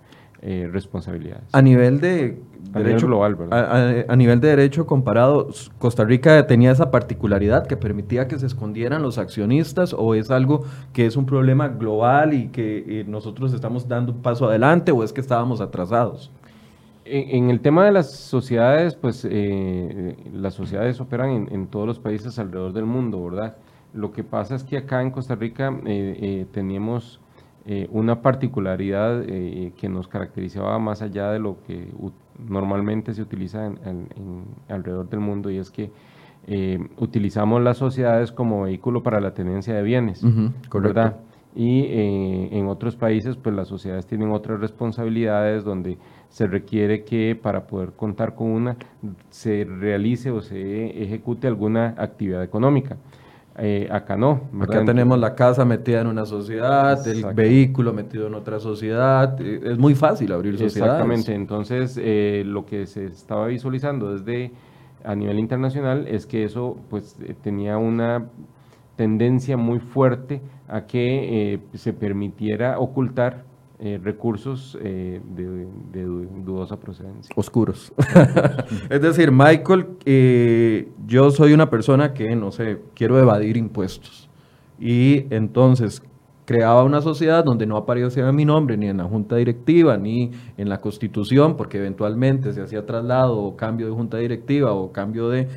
eh, 0.48 0.70
responsabilidades. 0.72 1.44
A 1.54 1.62
nivel 1.64 2.00
de 2.00 2.40
derecho 2.72 3.08
global, 3.08 3.34
¿verdad? 3.34 4.06
A, 4.08 4.16
nivel 4.16 4.40
de 4.40 4.50
derecho 4.50 4.86
comparado, 4.86 5.50
Costa 5.80 6.04
Rica 6.04 6.46
tenía 6.46 6.70
esa 6.70 6.92
particularidad 6.92 7.66
que 7.66 7.76
permitía 7.76 8.28
que 8.28 8.38
se 8.38 8.46
escondieran 8.46 9.02
los 9.02 9.18
accionistas 9.18 9.96
o 9.98 10.14
es 10.14 10.30
algo 10.30 10.64
que 10.94 11.08
es 11.08 11.18
un 11.18 11.26
problema 11.26 11.70
global 11.70 12.36
y 12.36 12.50
que 12.50 13.00
eh, 13.00 13.06
nosotros 13.08 13.54
estamos 13.54 13.88
dando 13.88 14.12
un 14.12 14.22
paso 14.22 14.48
adelante 14.48 14.92
o 14.92 15.04
es 15.04 15.12
que 15.12 15.22
estábamos 15.22 15.62
atrasados. 15.62 16.32
En, 17.06 17.50
el 17.50 17.60
tema 17.60 17.84
de 17.86 17.92
las 17.92 18.12
sociedades, 18.12 18.94
pues 18.94 19.28
eh, 19.28 20.16
las 20.32 20.54
sociedades 20.54 21.02
operan 21.02 21.32
en, 21.32 21.48
en, 21.52 21.66
todos 21.66 21.88
los 21.88 21.98
países 21.98 22.38
alrededor 22.38 22.72
del 22.74 22.86
mundo, 22.86 23.24
¿verdad? 23.24 23.58
Lo 23.96 24.12
que 24.12 24.24
pasa 24.24 24.54
es 24.54 24.64
que 24.64 24.78
acá 24.78 25.02
en 25.02 25.10
Costa 25.10 25.34
Rica 25.34 25.76
eh, 25.88 26.46
teníamos 26.52 27.20
eh, 27.68 27.88
una 27.92 28.22
particularidad 28.22 29.24
que 29.26 29.90
nos 29.90 30.08
caracterizaba 30.08 30.78
más 30.80 31.02
allá 31.02 31.32
de 31.32 31.40
lo 31.40 31.58
que 31.66 31.92
normalmente 32.48 33.14
se 33.14 33.22
utiliza 33.22 33.66
en, 33.66 34.08
alrededor 34.70 35.10
del 35.10 35.20
mundo 35.20 35.50
y 35.50 35.58
es 35.58 35.72
que 35.72 35.92
utilizamos 36.98 37.64
las 37.64 37.78
sociedades 37.78 38.32
como 38.32 38.64
vehículo 38.64 39.02
para 39.02 39.20
la 39.20 39.34
tenencia 39.34 39.74
de 39.74 39.82
bienes, 39.82 40.24
¿verdad? 40.72 41.18
Y 41.56 41.88
en 42.52 42.68
otros 42.68 42.96
países, 42.96 43.36
pues 43.36 43.56
las 43.56 43.68
sociedades 43.68 44.06
tienen 44.06 44.30
otras 44.32 44.60
responsabilidades 44.60 45.64
donde 45.64 45.98
se 46.36 46.48
requiere 46.48 47.06
que 47.06 47.34
para 47.34 47.66
poder 47.66 47.94
contar 47.94 48.36
con 48.36 48.48
una 48.48 48.76
se 49.30 49.64
realice 49.64 50.32
o 50.32 50.42
se 50.42 51.02
ejecute 51.02 51.48
alguna 51.48 51.96
actividad 51.98 52.44
económica. 52.44 52.98
Eh, 53.58 53.88
acá 53.90 54.18
no. 54.18 54.50
Acá 54.60 54.84
tenemos 54.84 55.18
la 55.18 55.34
casa 55.34 55.64
metida 55.64 56.02
en 56.02 56.08
una 56.08 56.26
sociedad, 56.26 57.08
el 57.08 57.34
vehículo 57.34 57.94
metido 57.94 58.28
en 58.28 58.36
otra 58.36 58.60
sociedad. 58.60 59.40
Eh, 59.40 59.62
es 59.64 59.78
muy 59.78 59.96
fácil 59.96 60.34
abrir 60.34 60.58
sociedades. 60.58 60.94
Exactamente. 60.94 61.34
Entonces, 61.34 61.98
eh, 62.02 62.44
lo 62.46 62.66
que 62.66 62.86
se 62.86 63.06
estaba 63.06 63.48
visualizando 63.48 64.14
desde 64.14 64.52
a 65.06 65.16
nivel 65.16 65.40
internacional 65.40 66.06
es 66.08 66.26
que 66.26 66.44
eso 66.44 66.78
pues 66.90 67.16
tenía 67.44 67.78
una 67.78 68.26
tendencia 68.98 69.56
muy 69.56 69.80
fuerte 69.80 70.42
a 70.68 70.82
que 70.82 71.62
se 71.76 71.94
permitiera 71.94 72.80
ocultar 72.80 73.45
eh, 73.78 74.00
recursos 74.02 74.78
eh, 74.82 75.20
de, 75.36 75.68
dudosa 76.46 76.80
procedencia. 76.80 77.34
Oscuros. 77.36 77.92
es 78.90 79.02
decir, 79.02 79.34
Michael, 79.34 79.88
eh, 80.06 80.88
yo 81.06 81.30
soy 81.30 81.52
una 81.52 81.70
persona 81.70 82.14
que, 82.14 82.38
no 82.38 82.54
sé, 82.54 82.80
quiero 82.94 83.20
evadir 83.20 83.58
impuestos. 83.58 84.30
Y 84.80 85.26
entonces 85.30 86.02
creaba 86.46 86.86
una 86.86 87.02
sociedad 87.02 87.44
donde 87.44 87.66
no 87.66 87.76
aparecía 87.76 88.32
mi 88.32 88.46
nombre 88.46 88.78
ni 88.78 88.88
en 88.88 88.96
la 88.96 89.04
junta 89.04 89.36
directiva 89.36 89.98
ni 89.98 90.32
en 90.56 90.70
la 90.70 90.80
constitución, 90.80 91.58
porque 91.58 91.78
eventualmente 91.78 92.54
se 92.54 92.62
hacía 92.62 92.86
traslado 92.86 93.38
o 93.38 93.58
cambio 93.58 93.88
de 93.88 93.92
junta 93.92 94.16
directiva 94.20 94.72
o 94.72 94.94
cambio 94.94 95.28
de 95.28 95.50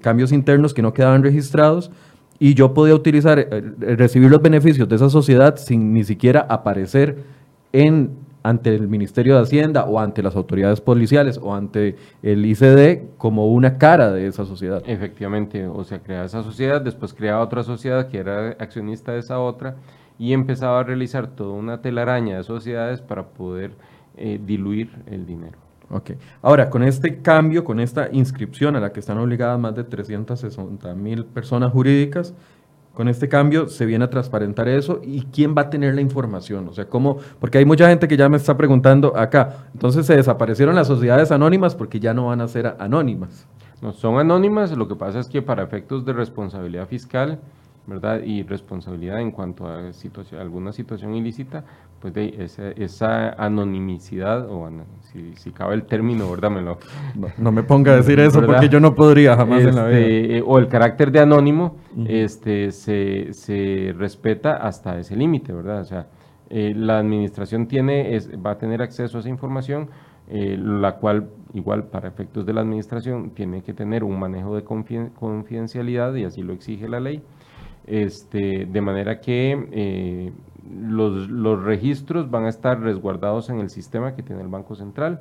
cambios 0.00 0.32
internos 0.32 0.72
que 0.72 0.80
no 0.80 0.94
quedaban 0.94 1.22
registrados 1.22 1.90
y 2.38 2.54
yo 2.54 2.72
podía 2.72 2.94
utilizar, 2.94 3.46
recibir 3.78 4.30
los 4.30 4.40
beneficios 4.40 4.88
de 4.88 4.96
esa 4.96 5.10
sociedad 5.10 5.56
sin 5.56 5.92
ni 5.92 6.04
siquiera 6.04 6.40
aparecer 6.48 7.39
en, 7.72 8.10
ante 8.42 8.74
el 8.74 8.88
Ministerio 8.88 9.36
de 9.36 9.42
Hacienda 9.42 9.84
o 9.84 9.98
ante 9.98 10.22
las 10.22 10.36
autoridades 10.36 10.80
policiales 10.80 11.38
o 11.42 11.54
ante 11.54 11.96
el 12.22 12.44
ICD 12.44 13.16
como 13.18 13.48
una 13.48 13.78
cara 13.78 14.10
de 14.10 14.26
esa 14.26 14.44
sociedad. 14.44 14.82
Efectivamente, 14.86 15.66
o 15.66 15.84
sea, 15.84 16.00
creaba 16.00 16.24
esa 16.24 16.42
sociedad, 16.42 16.80
después 16.80 17.12
creaba 17.12 17.42
otra 17.42 17.62
sociedad 17.62 18.08
que 18.08 18.18
era 18.18 18.56
accionista 18.58 19.12
de 19.12 19.20
esa 19.20 19.38
otra 19.38 19.76
y 20.18 20.32
empezaba 20.32 20.80
a 20.80 20.82
realizar 20.82 21.28
toda 21.28 21.52
una 21.52 21.80
telaraña 21.80 22.36
de 22.36 22.44
sociedades 22.44 23.00
para 23.00 23.28
poder 23.28 23.72
eh, 24.16 24.38
diluir 24.44 24.90
el 25.06 25.26
dinero. 25.26 25.56
Ok. 25.90 26.12
Ahora, 26.42 26.70
con 26.70 26.82
este 26.84 27.20
cambio, 27.20 27.64
con 27.64 27.80
esta 27.80 28.08
inscripción 28.12 28.76
a 28.76 28.80
la 28.80 28.92
que 28.92 29.00
están 29.00 29.18
obligadas 29.18 29.58
más 29.58 29.74
de 29.74 29.82
360 29.82 30.94
mil 30.94 31.24
personas 31.24 31.72
jurídicas, 31.72 32.34
con 33.00 33.08
este 33.08 33.30
cambio 33.30 33.66
se 33.66 33.86
viene 33.86 34.04
a 34.04 34.10
transparentar 34.10 34.68
eso 34.68 35.00
y 35.02 35.22
quién 35.22 35.54
va 35.56 35.62
a 35.62 35.70
tener 35.70 35.94
la 35.94 36.02
información. 36.02 36.68
O 36.68 36.74
sea, 36.74 36.84
cómo, 36.84 37.16
porque 37.38 37.56
hay 37.56 37.64
mucha 37.64 37.88
gente 37.88 38.06
que 38.06 38.14
ya 38.14 38.28
me 38.28 38.36
está 38.36 38.58
preguntando 38.58 39.16
acá, 39.16 39.68
entonces 39.72 40.04
se 40.04 40.16
desaparecieron 40.16 40.74
las 40.74 40.86
sociedades 40.86 41.32
anónimas 41.32 41.74
porque 41.74 41.98
ya 41.98 42.12
no 42.12 42.26
van 42.26 42.42
a 42.42 42.48
ser 42.48 42.76
anónimas. 42.78 43.46
No, 43.80 43.94
son 43.94 44.18
anónimas, 44.18 44.76
lo 44.76 44.86
que 44.86 44.96
pasa 44.96 45.18
es 45.18 45.28
que 45.28 45.40
para 45.40 45.62
efectos 45.62 46.04
de 46.04 46.12
responsabilidad 46.12 46.88
fiscal, 46.88 47.40
¿verdad? 47.86 48.20
Y 48.22 48.42
responsabilidad 48.42 49.18
en 49.22 49.30
cuanto 49.30 49.66
a 49.66 49.94
situación, 49.94 50.38
alguna 50.38 50.70
situación 50.70 51.14
ilícita, 51.14 51.64
pues 52.00 52.14
de 52.14 52.34
esa, 52.38 52.70
esa 52.70 53.30
anonimicidad, 53.30 54.48
o 54.50 54.68
si, 55.36 55.50
cabe 55.50 55.74
el 55.74 55.84
término, 55.84 56.30
¿verdad? 56.30 56.50
Me 56.50 56.62
no, 56.62 57.52
me 57.52 57.62
ponga 57.62 57.92
a 57.92 57.96
decir 57.96 58.18
eso 58.20 58.40
porque 58.44 58.68
yo 58.68 58.80
no 58.80 58.94
podría 58.94 59.36
jamás 59.36 59.62
en 59.62 59.74
la 59.74 59.86
vida. 59.86 59.98
Este, 59.98 60.38
eh, 60.38 60.42
o 60.44 60.58
el 60.58 60.68
carácter 60.68 61.12
de 61.12 61.20
anónimo 61.20 61.76
este, 62.06 62.70
se, 62.70 63.32
se, 63.32 63.94
respeta 63.96 64.56
hasta 64.56 64.98
ese 64.98 65.14
límite, 65.14 65.52
¿verdad? 65.52 65.80
O 65.80 65.84
sea, 65.84 66.06
eh, 66.48 66.72
la 66.74 66.98
administración 66.98 67.66
tiene, 67.66 68.16
es, 68.16 68.30
va 68.34 68.52
a 68.52 68.58
tener 68.58 68.80
acceso 68.82 69.18
a 69.18 69.20
esa 69.20 69.28
información, 69.28 69.90
eh, 70.28 70.56
la 70.58 70.96
cual, 70.96 71.28
igual 71.52 71.84
para 71.84 72.08
efectos 72.08 72.46
de 72.46 72.54
la 72.54 72.62
administración, 72.62 73.30
tiene 73.30 73.62
que 73.62 73.74
tener 73.74 74.04
un 74.04 74.18
manejo 74.18 74.56
de 74.56 74.64
confidencialidad 74.64 76.14
y 76.14 76.24
así 76.24 76.42
lo 76.42 76.52
exige 76.52 76.88
la 76.88 77.00
ley. 77.00 77.22
Este, 77.86 78.66
de 78.66 78.80
manera 78.80 79.20
que 79.20 79.66
eh, 79.72 80.32
los, 80.68 81.28
los, 81.28 81.62
registros 81.62 82.30
van 82.30 82.44
a 82.44 82.48
estar 82.48 82.80
resguardados 82.80 83.50
en 83.50 83.60
el 83.60 83.70
sistema 83.70 84.14
que 84.14 84.22
tiene 84.22 84.42
el 84.42 84.48
Banco 84.48 84.74
Central 84.74 85.20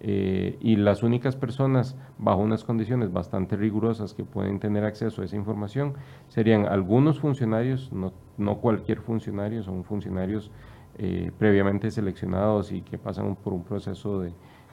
eh, 0.00 0.58
y 0.60 0.76
las 0.76 1.02
únicas 1.02 1.36
personas 1.36 1.96
bajo 2.18 2.40
unas 2.40 2.64
condiciones 2.64 3.12
bastante 3.12 3.56
rigurosas 3.56 4.12
que 4.12 4.24
pueden 4.24 4.60
tener 4.60 4.84
acceso 4.84 5.22
a 5.22 5.24
esa 5.24 5.36
información 5.36 5.94
serían 6.28 6.66
algunos 6.66 7.20
funcionarios, 7.20 7.92
no, 7.92 8.12
no 8.36 8.58
cualquier 8.58 9.00
funcionario, 9.00 9.62
son 9.62 9.84
funcionarios 9.84 10.50
eh, 10.98 11.30
previamente 11.38 11.90
seleccionados 11.90 12.72
y 12.72 12.82
que 12.82 12.98
pasan 12.98 13.36
por 13.36 13.52
un 13.52 13.64
proceso 13.64 14.20
de, 14.20 14.32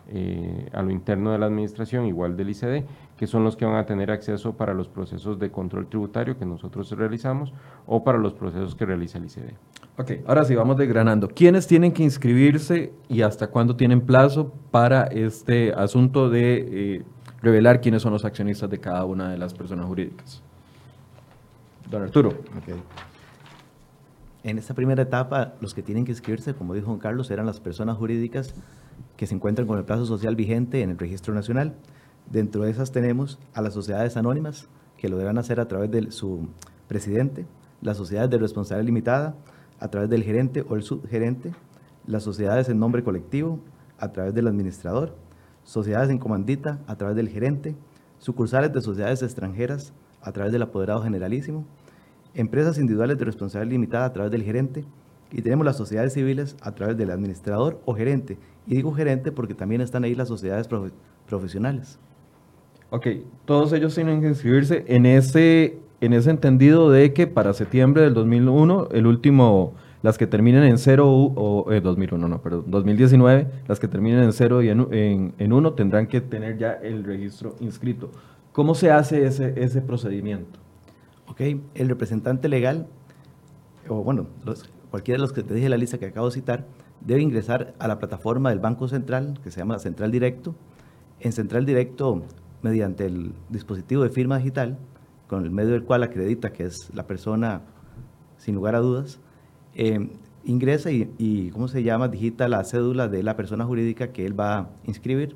eh, 0.09 0.69
a 0.73 0.81
lo 0.81 0.91
interno 0.91 1.31
de 1.31 1.37
la 1.37 1.45
administración, 1.45 2.05
igual 2.05 2.35
del 2.35 2.49
ICD, 2.49 2.83
que 3.15 3.25
son 3.25 3.45
los 3.45 3.55
que 3.55 3.65
van 3.65 3.77
a 3.77 3.85
tener 3.85 4.11
acceso 4.11 4.57
para 4.57 4.73
los 4.73 4.89
procesos 4.89 5.39
de 5.39 5.49
control 5.49 5.87
tributario 5.87 6.37
que 6.37 6.45
nosotros 6.45 6.91
realizamos 6.91 7.53
o 7.87 8.03
para 8.03 8.17
los 8.17 8.33
procesos 8.33 8.75
que 8.75 8.85
realiza 8.85 9.17
el 9.17 9.25
ICD. 9.25 9.53
Ok, 9.95 10.11
ahora 10.25 10.43
sí, 10.43 10.55
vamos 10.55 10.77
desgranando. 10.77 11.27
¿Quiénes 11.27 11.67
tienen 11.67 11.91
que 11.91 12.01
inscribirse 12.01 12.93
y 13.09 13.21
hasta 13.21 13.47
cuándo 13.47 13.75
tienen 13.75 14.01
plazo 14.01 14.51
para 14.71 15.03
este 15.03 15.71
asunto 15.73 16.31
de 16.31 16.95
eh, 16.95 17.03
revelar 17.43 17.79
quiénes 17.79 18.01
son 18.01 18.11
los 18.11 18.25
accionistas 18.25 18.71
de 18.71 18.79
cada 18.79 19.05
una 19.05 19.29
de 19.29 19.37
las 19.37 19.53
personas 19.53 19.85
jurídicas? 19.85 20.41
Don 21.91 22.01
Arturo. 22.01 22.29
Okay. 22.29 22.73
En 24.43 24.57
esta 24.57 24.73
primera 24.73 25.03
etapa, 25.03 25.53
los 25.61 25.75
que 25.75 25.83
tienen 25.83 26.05
que 26.05 26.11
inscribirse, 26.11 26.55
como 26.55 26.73
dijo 26.73 26.87
Juan 26.87 26.97
Carlos, 26.97 27.29
eran 27.29 27.45
las 27.45 27.59
personas 27.59 27.95
jurídicas 27.95 28.55
que 29.15 29.27
se 29.27 29.35
encuentran 29.35 29.67
con 29.67 29.77
el 29.77 29.85
plazo 29.85 30.07
social 30.07 30.35
vigente 30.35 30.81
en 30.81 30.89
el 30.89 30.97
registro 30.97 31.35
nacional. 31.35 31.75
Dentro 32.31 32.63
de 32.63 32.71
esas 32.71 32.91
tenemos 32.91 33.37
a 33.53 33.61
las 33.61 33.75
sociedades 33.75 34.17
anónimas, 34.17 34.67
que 34.97 35.07
lo 35.07 35.17
deben 35.17 35.37
hacer 35.37 35.59
a 35.59 35.67
través 35.67 35.91
de 35.91 36.11
su 36.11 36.47
presidente, 36.87 37.45
las 37.81 37.97
sociedades 37.97 38.31
de 38.31 38.39
responsabilidad 38.39 38.85
limitada, 38.85 39.35
a 39.83 39.89
través 39.89 40.09
del 40.09 40.23
gerente 40.23 40.63
o 40.69 40.75
el 40.75 40.81
subgerente, 40.81 41.51
las 42.07 42.23
sociedades 42.23 42.69
en 42.69 42.79
nombre 42.79 43.03
colectivo, 43.03 43.59
a 43.99 44.13
través 44.13 44.33
del 44.33 44.47
administrador, 44.47 45.13
sociedades 45.65 46.09
en 46.09 46.19
comandita, 46.19 46.79
a 46.87 46.95
través 46.95 47.17
del 47.17 47.27
gerente, 47.27 47.75
sucursales 48.17 48.71
de 48.71 48.79
sociedades 48.79 49.21
extranjeras, 49.23 49.91
a 50.21 50.31
través 50.31 50.53
del 50.53 50.61
apoderado 50.61 51.03
generalísimo, 51.03 51.65
empresas 52.33 52.77
individuales 52.77 53.17
de 53.17 53.25
responsabilidad 53.25 53.73
limitada, 53.73 54.05
a 54.05 54.13
través 54.13 54.31
del 54.31 54.43
gerente, 54.43 54.85
y 55.33 55.41
tenemos 55.41 55.65
las 55.65 55.75
sociedades 55.75 56.13
civiles 56.13 56.55
a 56.61 56.71
través 56.71 56.95
del 56.95 57.11
administrador 57.11 57.81
o 57.83 57.93
gerente. 57.93 58.37
Y 58.65 58.75
digo 58.75 58.93
gerente 58.93 59.33
porque 59.33 59.53
también 59.53 59.81
están 59.81 60.05
ahí 60.05 60.15
las 60.15 60.29
sociedades 60.29 60.69
profesionales. 61.27 61.99
Ok, 62.89 63.07
todos 63.43 63.73
ellos 63.73 63.93
tienen 63.95 64.21
que 64.21 64.29
inscribirse 64.29 64.85
en 64.87 65.05
ese, 65.05 65.79
en 66.03 66.11
ese 66.11 66.29
entendido 66.31 66.91
de 66.91 67.13
que 67.13 67.27
para 67.27 67.53
septiembre 67.53 68.03
del 68.03 68.13
2001, 68.13 68.89
el 68.91 69.07
último, 69.07 69.73
las 70.01 70.17
que 70.17 70.27
terminen 70.27 70.63
en 70.63 70.77
0 70.77 71.07
o 71.07 71.65
2001, 71.81 72.25
eh, 72.25 72.29
no, 72.29 72.41
perdón, 72.41 72.65
2019, 72.67 73.47
las 73.69 73.79
que 73.79 73.87
terminen 73.87 74.23
en 74.23 74.33
0 74.33 74.63
y 74.63 74.69
en, 74.69 75.33
en, 75.37 75.53
1 75.53 75.73
tendrán 75.73 76.07
que 76.07 76.19
tener 76.19 76.57
ya 76.57 76.73
el 76.73 77.05
registro 77.05 77.55
inscrito. 77.61 78.11
¿Cómo 78.51 78.75
se 78.75 78.91
hace 78.91 79.25
ese, 79.25 79.53
ese 79.55 79.81
procedimiento? 79.81 80.59
Ok, 81.27 81.39
el 81.73 81.87
representante 81.87 82.49
legal, 82.49 82.87
o 83.87 84.03
bueno, 84.03 84.27
cualquiera 84.91 85.17
de 85.17 85.21
los 85.21 85.31
que 85.31 85.41
te 85.41 85.53
dije 85.53 85.69
la 85.69 85.77
lista 85.77 85.99
que 85.99 86.07
acabo 86.07 86.27
de 86.27 86.33
citar, 86.33 86.65
debe 86.99 87.21
ingresar 87.21 87.75
a 87.79 87.87
la 87.87 87.97
plataforma 87.97 88.49
del 88.49 88.59
Banco 88.59 88.89
Central, 88.89 89.39
que 89.41 89.51
se 89.51 89.59
llama 89.59 89.79
Central 89.79 90.11
Directo. 90.11 90.53
En 91.21 91.31
Central 91.31 91.65
Directo, 91.65 92.23
mediante 92.61 93.05
el 93.05 93.31
dispositivo 93.49 94.03
de 94.03 94.09
firma 94.09 94.37
digital, 94.37 94.77
con 95.27 95.43
el 95.43 95.51
medio 95.51 95.71
del 95.71 95.83
cual 95.83 96.03
acredita 96.03 96.51
que 96.53 96.63
es 96.65 96.93
la 96.93 97.07
persona, 97.07 97.61
sin 98.37 98.55
lugar 98.55 98.75
a 98.75 98.79
dudas, 98.79 99.19
eh, 99.75 100.09
ingresa 100.43 100.91
y, 100.91 101.49
¿cómo 101.51 101.67
se 101.67 101.83
llama?, 101.83 102.07
digita 102.07 102.47
la 102.47 102.63
cédula 102.63 103.07
de 103.07 103.23
la 103.23 103.35
persona 103.35 103.65
jurídica 103.65 104.11
que 104.11 104.25
él 104.25 104.39
va 104.39 104.57
a 104.57 104.69
inscribir. 104.85 105.35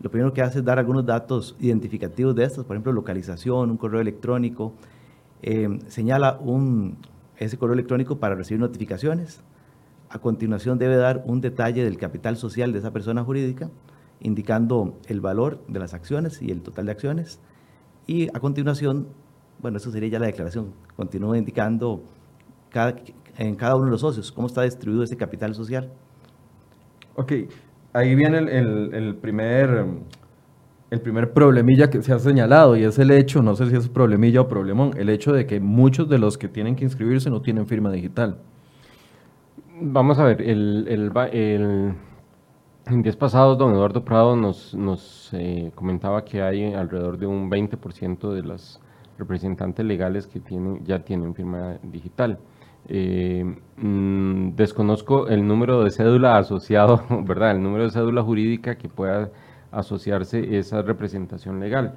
Lo 0.00 0.10
primero 0.10 0.32
que 0.32 0.42
hace 0.42 0.58
es 0.58 0.64
dar 0.64 0.78
algunos 0.78 1.06
datos 1.06 1.56
identificativos 1.60 2.34
de 2.34 2.44
estas, 2.44 2.64
por 2.64 2.76
ejemplo, 2.76 2.92
localización, 2.92 3.70
un 3.70 3.76
correo 3.76 4.00
electrónico, 4.00 4.74
eh, 5.42 5.78
señala 5.88 6.38
un, 6.40 6.96
ese 7.36 7.56
correo 7.56 7.74
electrónico 7.74 8.18
para 8.18 8.34
recibir 8.34 8.60
notificaciones. 8.60 9.40
A 10.08 10.18
continuación 10.18 10.78
debe 10.78 10.96
dar 10.96 11.22
un 11.26 11.40
detalle 11.40 11.84
del 11.84 11.96
capital 11.96 12.36
social 12.36 12.72
de 12.72 12.80
esa 12.80 12.92
persona 12.92 13.24
jurídica, 13.24 13.70
indicando 14.20 14.98
el 15.06 15.20
valor 15.20 15.64
de 15.68 15.78
las 15.78 15.94
acciones 15.94 16.42
y 16.42 16.50
el 16.50 16.62
total 16.62 16.86
de 16.86 16.92
acciones. 16.92 17.40
Y 18.06 18.28
a 18.28 18.40
continuación 18.40 19.08
bueno, 19.64 19.78
eso 19.78 19.90
sería 19.90 20.10
ya 20.10 20.18
la 20.18 20.26
declaración, 20.26 20.74
continúa 20.94 21.38
indicando 21.38 22.02
cada, 22.70 22.96
en 23.38 23.54
cada 23.54 23.76
uno 23.76 23.86
de 23.86 23.92
los 23.92 24.02
socios 24.02 24.30
cómo 24.30 24.46
está 24.46 24.62
distribuido 24.62 25.04
ese 25.04 25.16
capital 25.16 25.54
social. 25.54 25.90
Ok, 27.14 27.32
ahí 27.94 28.14
viene 28.14 28.38
el, 28.38 28.92
el, 28.92 29.14
primer, 29.16 29.86
el 30.90 31.00
primer 31.00 31.32
problemilla 31.32 31.88
que 31.88 32.02
se 32.02 32.12
ha 32.12 32.18
señalado 32.18 32.76
y 32.76 32.84
es 32.84 32.98
el 32.98 33.10
hecho, 33.10 33.42
no 33.42 33.54
sé 33.56 33.70
si 33.70 33.76
es 33.76 33.88
problemilla 33.88 34.42
o 34.42 34.48
problemón, 34.48 34.92
el 34.98 35.08
hecho 35.08 35.32
de 35.32 35.46
que 35.46 35.60
muchos 35.60 36.08
de 36.10 36.18
los 36.18 36.36
que 36.36 36.48
tienen 36.48 36.76
que 36.76 36.84
inscribirse 36.84 37.30
no 37.30 37.40
tienen 37.40 37.66
firma 37.66 37.90
digital. 37.90 38.38
Vamos 39.80 40.18
a 40.18 40.24
ver, 40.24 40.42
el, 40.42 40.86
el, 40.88 41.94
en 42.86 43.02
días 43.02 43.16
pasados 43.16 43.56
don 43.56 43.72
Eduardo 43.72 44.04
Prado 44.04 44.36
nos, 44.36 44.74
nos 44.74 45.30
eh, 45.32 45.72
comentaba 45.74 46.24
que 46.24 46.42
hay 46.42 46.74
alrededor 46.74 47.18
de 47.18 47.26
un 47.26 47.50
20% 47.50 48.32
de 48.32 48.42
los 48.42 48.80
representantes 49.18 49.84
legales 49.86 50.26
que 50.26 50.40
tienen, 50.40 50.84
ya 50.84 50.98
tienen 50.98 51.34
firma 51.34 51.78
digital. 51.82 52.38
Eh, 52.88 53.44
mm, 53.78 54.50
desconozco 54.56 55.28
el 55.28 55.46
número 55.46 55.82
de 55.82 55.90
cédula 55.90 56.36
asociado, 56.36 57.02
¿verdad? 57.24 57.52
El 57.52 57.62
número 57.62 57.84
de 57.84 57.90
cédula 57.90 58.22
jurídica 58.22 58.76
que 58.76 58.88
pueda 58.88 59.30
asociarse 59.70 60.58
esa 60.58 60.82
representación 60.82 61.60
legal. 61.60 61.94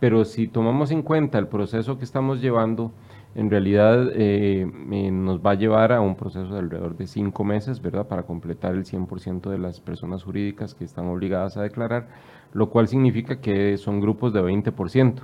Pero 0.00 0.26
si 0.26 0.48
tomamos 0.48 0.90
en 0.90 1.02
cuenta 1.02 1.38
el 1.38 1.48
proceso 1.48 1.96
que 1.96 2.04
estamos 2.04 2.42
llevando, 2.42 2.92
en 3.36 3.50
realidad 3.50 4.08
eh, 4.14 4.66
nos 5.12 5.40
va 5.40 5.50
a 5.50 5.54
llevar 5.54 5.92
a 5.92 6.00
un 6.00 6.16
proceso 6.16 6.54
de 6.54 6.58
alrededor 6.58 6.96
de 6.96 7.06
cinco 7.06 7.44
meses, 7.44 7.82
¿verdad? 7.82 8.08
Para 8.08 8.22
completar 8.22 8.74
el 8.74 8.86
100% 8.86 9.50
de 9.50 9.58
las 9.58 9.78
personas 9.78 10.24
jurídicas 10.24 10.74
que 10.74 10.84
están 10.84 11.06
obligadas 11.08 11.58
a 11.58 11.62
declarar, 11.62 12.08
lo 12.54 12.70
cual 12.70 12.88
significa 12.88 13.38
que 13.38 13.76
son 13.76 14.00
grupos 14.00 14.32
de 14.32 14.40
20%, 14.40 15.20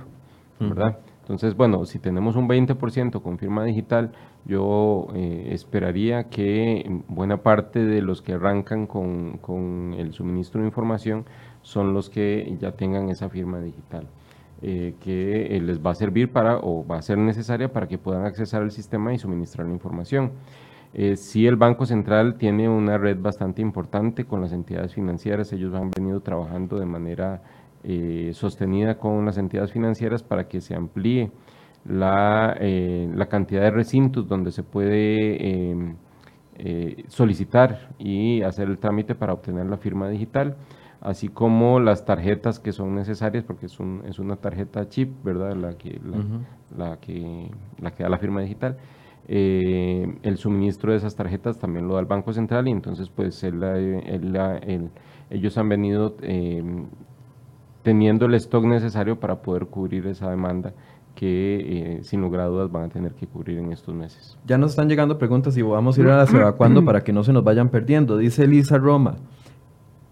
¿verdad? 0.59 0.99
Entonces, 1.21 1.57
bueno, 1.57 1.85
si 1.85 1.97
tenemos 1.97 2.35
un 2.35 2.47
20% 2.47 3.21
con 3.21 3.39
firma 3.39 3.63
digital, 3.63 4.11
yo 4.45 5.07
eh, 5.15 5.49
esperaría 5.51 6.25
que 6.25 7.01
buena 7.07 7.37
parte 7.37 7.79
de 7.79 8.01
los 8.03 8.21
que 8.21 8.33
arrancan 8.33 8.85
con, 8.85 9.37
con, 9.37 9.95
el 9.97 10.13
suministro 10.13 10.61
de 10.61 10.67
información 10.67 11.25
son 11.63 11.93
los 11.93 12.11
que 12.11 12.55
ya 12.59 12.73
tengan 12.73 13.09
esa 13.09 13.29
firma 13.29 13.59
digital, 13.59 14.05
eh, 14.63 14.95
que 14.99 15.55
eh, 15.55 15.61
les 15.61 15.79
va 15.79 15.91
a 15.91 15.95
servir 15.95 16.31
para 16.31 16.57
o 16.57 16.85
va 16.85 16.97
a 16.97 17.01
ser 17.01 17.17
necesaria 17.17 17.71
para 17.71 17.87
que 17.87 17.97
puedan 17.97 18.25
accesar 18.25 18.63
al 18.63 18.71
sistema 18.71 19.13
y 19.13 19.19
suministrar 19.19 19.67
la 19.67 19.73
información. 19.73 20.31
si 21.15 21.47
el 21.47 21.55
Banco 21.55 21.85
Central 21.85 22.35
tiene 22.37 22.69
una 22.69 22.97
red 22.97 23.17
bastante 23.19 23.61
importante 23.61 24.25
con 24.25 24.41
las 24.41 24.51
entidades 24.53 24.93
financieras, 24.93 25.51
ellos 25.53 25.73
han 25.73 25.91
venido 25.91 26.21
trabajando 26.21 26.79
de 26.79 26.85
manera 26.85 27.41
eh, 27.85 28.31
sostenida 28.33 28.97
con 28.97 29.25
las 29.25 29.37
entidades 29.37 29.73
financieras 29.73 30.23
para 30.23 30.47
que 30.47 30.61
se 30.61 30.73
amplíe 30.73 31.31
la, 31.83 32.55
eh, 32.61 33.09
la 33.13 33.25
cantidad 33.25 33.61
de 33.61 33.71
recintos 33.71 34.25
donde 34.25 34.51
se 34.51 34.63
puede 34.63 35.71
em, 35.71 35.95
eh, 36.55 37.03
solicitar 37.09 37.89
y 37.99 38.41
hacer 38.41 38.69
el 38.69 38.77
trámite 38.77 39.15
para 39.15 39.33
obtener 39.33 39.65
la 39.65 39.75
firma 39.75 40.07
digital, 40.07 40.55
así 41.03 41.27
como 41.27 41.79
las 41.81 42.05
tarjetas 42.05 42.59
que 42.59 42.71
son 42.71 42.95
necesarias, 42.95 43.43
porque 43.43 43.65
es, 43.65 43.79
un, 43.79 44.01
es 44.07 44.19
una 44.19 44.37
tarjeta 44.37 44.87
chip, 44.87 45.11
¿verdad? 45.23 45.53
La 45.55 45.77
que, 45.77 45.99
la, 46.77 46.97
que, 46.97 47.51
la 47.79 47.91
que 47.91 48.03
da 48.03 48.09
la 48.09 48.17
firma 48.17 48.41
digital. 48.41 48.77
el 49.27 50.37
suministro 50.37 50.91
de 50.93 50.97
esas 50.97 51.15
tarjetas 51.15 51.59
también 51.59 51.87
lo 51.87 51.95
da 51.95 51.99
el 51.99 52.05
Banco 52.05 52.31
Central 52.31 52.69
y 52.69 52.71
entonces 52.71 53.09
pues 53.09 53.43
ellos 55.29 55.57
han 55.57 55.69
venido 55.69 56.15
em, 56.21 56.85
teniendo 57.81 58.25
el 58.25 58.35
stock 58.35 58.63
necesario 58.63 59.19
para 59.19 59.41
poder 59.41 59.67
cubrir 59.67 60.07
esa 60.07 60.29
demanda 60.29 60.73
que 61.15 61.97
eh, 61.97 62.03
sin 62.03 62.21
lugar 62.21 62.41
a 62.41 62.45
dudas 62.45 62.71
van 62.71 62.83
a 62.83 62.89
tener 62.89 63.13
que 63.13 63.27
cubrir 63.27 63.59
en 63.59 63.73
estos 63.73 63.93
meses. 63.93 64.37
Ya 64.45 64.57
nos 64.57 64.71
están 64.71 64.87
llegando 64.87 65.17
preguntas 65.17 65.55
y 65.57 65.61
vamos 65.61 65.97
a 65.97 66.01
ir 66.01 66.07
a 66.07 66.17
las 66.17 66.33
evacuando 66.33 66.83
para 66.85 67.03
que 67.03 67.11
no 67.11 67.25
se 67.25 67.33
nos 67.33 67.43
vayan 67.43 67.69
perdiendo. 67.69 68.17
Dice 68.17 68.45
Elisa 68.45 68.77
Roma, 68.77 69.17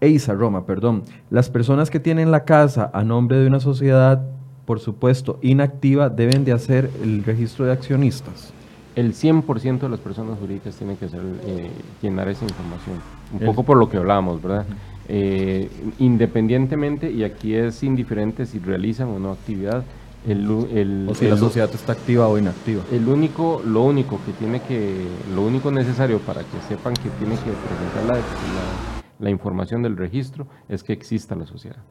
Eisa 0.02 0.34
Roma, 0.34 0.66
perdón, 0.66 1.04
las 1.30 1.48
personas 1.48 1.88
que 1.88 2.00
tienen 2.00 2.32
la 2.32 2.44
casa 2.44 2.90
a 2.92 3.04
nombre 3.04 3.38
de 3.38 3.46
una 3.46 3.60
sociedad, 3.60 4.20
por 4.66 4.80
supuesto, 4.80 5.38
inactiva, 5.42 6.10
deben 6.10 6.44
de 6.44 6.52
hacer 6.52 6.90
el 7.02 7.22
registro 7.22 7.66
de 7.66 7.72
accionistas. 7.72 8.52
El 8.96 9.14
100% 9.14 9.78
de 9.78 9.88
las 9.88 10.00
personas 10.00 10.38
jurídicas 10.40 10.74
tienen 10.74 10.96
que 10.96 11.04
hacer, 11.04 11.20
eh, 11.46 11.70
llenar 12.02 12.28
esa 12.28 12.44
información, 12.44 12.96
un 13.32 13.46
poco 13.46 13.62
por 13.62 13.76
lo 13.78 13.88
que 13.88 13.96
hablábamos, 13.96 14.42
¿verdad? 14.42 14.66
Eh, 15.08 15.70
independientemente, 16.00 17.10
y 17.10 17.22
aquí 17.22 17.54
es 17.54 17.82
indiferente 17.84 18.44
si 18.44 18.58
realizan 18.58 19.08
o 19.08 19.20
no 19.20 19.30
actividad, 19.30 19.84
el, 20.26 21.06
o 21.08 21.14
si 21.14 21.28
la 21.28 21.36
sociedad 21.36 21.70
está 21.72 21.92
activa 21.92 22.26
o 22.26 22.38
inactiva. 22.38 22.82
El 22.92 23.08
único, 23.08 23.62
lo 23.64 23.82
único 23.82 24.18
que 24.26 24.32
tiene 24.32 24.60
que, 24.62 25.06
lo 25.34 25.42
único 25.42 25.70
necesario 25.70 26.18
para 26.18 26.40
que 26.40 26.60
sepan 26.68 26.94
que 26.94 27.08
tiene 27.18 27.36
que 27.36 27.50
presentar 27.50 28.04
la, 28.06 28.14
la, 28.14 28.91
información 29.30 29.82
del 29.82 29.96
registro 29.96 30.46
es 30.68 30.82
que 30.82 30.92
exista 30.92 31.34
la 31.34 31.46
sociedad. 31.46 31.82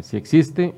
Si 0.00 0.16
existe, 0.16 0.74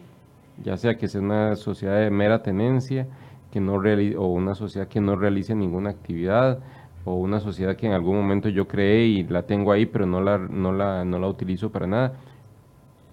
ya 0.62 0.76
sea 0.76 0.96
que 0.96 1.09
sea 1.09 1.20
una 1.20 1.57
sociedad 1.57 1.98
de 1.98 2.11
mera 2.11 2.42
tenencia, 2.42 3.07
que 3.50 3.61
no 3.61 3.74
o 3.74 4.26
una 4.26 4.54
sociedad 4.54 4.88
que 4.88 5.00
no 5.00 5.16
realice 5.16 5.54
ninguna 5.54 5.90
actividad, 5.90 6.61
o 7.04 7.14
una 7.14 7.40
sociedad 7.40 7.76
que 7.76 7.87
en 7.87 7.92
algún 7.92 8.16
momento 8.16 8.48
yo 8.48 8.68
creé 8.68 9.07
y 9.07 9.22
la 9.24 9.44
tengo 9.44 9.72
ahí, 9.72 9.87
pero 9.87 10.07
no 10.07 10.20
la, 10.20 10.38
no 10.38 10.72
la, 10.72 11.04
no 11.04 11.18
la 11.18 11.28
utilizo 11.28 11.70
para 11.70 11.87
nada, 11.87 12.12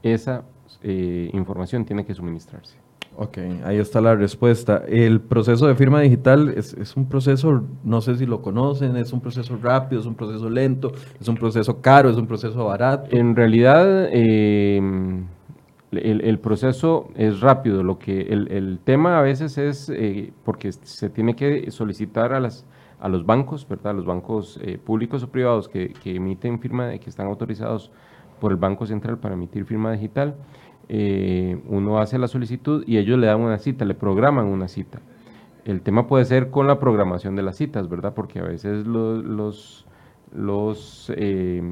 esa 0.04 0.44
eh, 0.84 1.30
información 1.34 1.86
tiene 1.86 2.06
que 2.06 2.14
suministrarse. 2.14 2.85
Ok, 3.18 3.38
ahí 3.64 3.78
está 3.78 4.02
la 4.02 4.16
respuesta. 4.16 4.84
El 4.88 5.22
proceso 5.22 5.68
de 5.68 5.76
firma 5.76 6.02
digital 6.02 6.50
es, 6.50 6.96
un 6.98 7.08
proceso, 7.08 7.64
no 7.84 8.02
sé 8.02 8.16
si 8.18 8.26
lo 8.26 8.42
conocen, 8.42 8.98
es 8.98 9.14
un 9.14 9.22
proceso 9.22 9.58
rápido, 9.62 10.02
es 10.02 10.08
un 10.08 10.16
proceso 10.16 10.50
lento, 10.50 10.92
es 11.20 11.28
un 11.28 11.36
proceso 11.36 11.82
caro, 11.82 12.10
es 12.10 12.18
un 12.18 12.28
proceso 12.28 12.66
barato. 12.66 13.16
En 13.16 13.36
realidad, 13.36 14.10
em, 14.12 15.28
el, 15.92 16.40
proceso 16.40 17.08
es 17.16 17.40
rápido. 17.40 17.84
Lo 17.84 18.00
que 18.00 18.22
el, 18.22 18.80
tema 18.84 19.18
a 19.18 19.22
veces 19.22 19.58
es 19.58 19.90
eh, 19.90 20.34
porque 20.44 20.74
se 20.74 21.10
tiene 21.10 21.36
que 21.36 21.72
solicitar 21.72 22.34
a 22.34 22.40
las 22.42 22.66
a 23.00 23.10
los 23.10 23.26
bancos, 23.26 23.68
¿verdad? 23.68 23.94
los 23.94 24.06
bancos 24.06 24.60
eh, 24.64 24.78
públicos 24.84 25.22
o 25.24 25.30
privados 25.30 25.70
que, 25.70 25.94
emiten 26.06 26.60
firma, 26.60 26.98
que 26.98 27.10
están 27.10 27.28
autorizados 27.28 27.92
por 28.40 28.52
el 28.52 28.58
Banco 28.58 28.86
Central 28.86 29.20
para 29.20 29.36
emitir 29.36 29.66
firma 29.66 29.92
digital, 29.92 30.36
eh, 30.90 31.60
uno 31.68 32.00
hace 32.00 32.18
la 32.18 32.28
solicitud 32.28 32.84
y 32.86 32.98
ellos 32.98 33.18
le 33.20 33.28
dan 33.28 33.42
una 33.42 33.58
cita, 33.58 33.86
le 33.86 33.96
programan 33.96 34.46
una 34.46 34.68
cita. 34.68 35.00
El 35.64 35.82
tema 35.82 36.08
puede 36.08 36.26
ser 36.26 36.52
con 36.52 36.68
la 36.68 36.80
programación 36.80 37.36
de 37.36 37.42
las 37.42 37.58
citas, 37.58 37.90
¿verdad? 37.90 38.14
Porque 38.14 38.40
a 38.40 38.44
veces 38.44 38.86
los, 38.86 39.86
eh, 41.16 41.64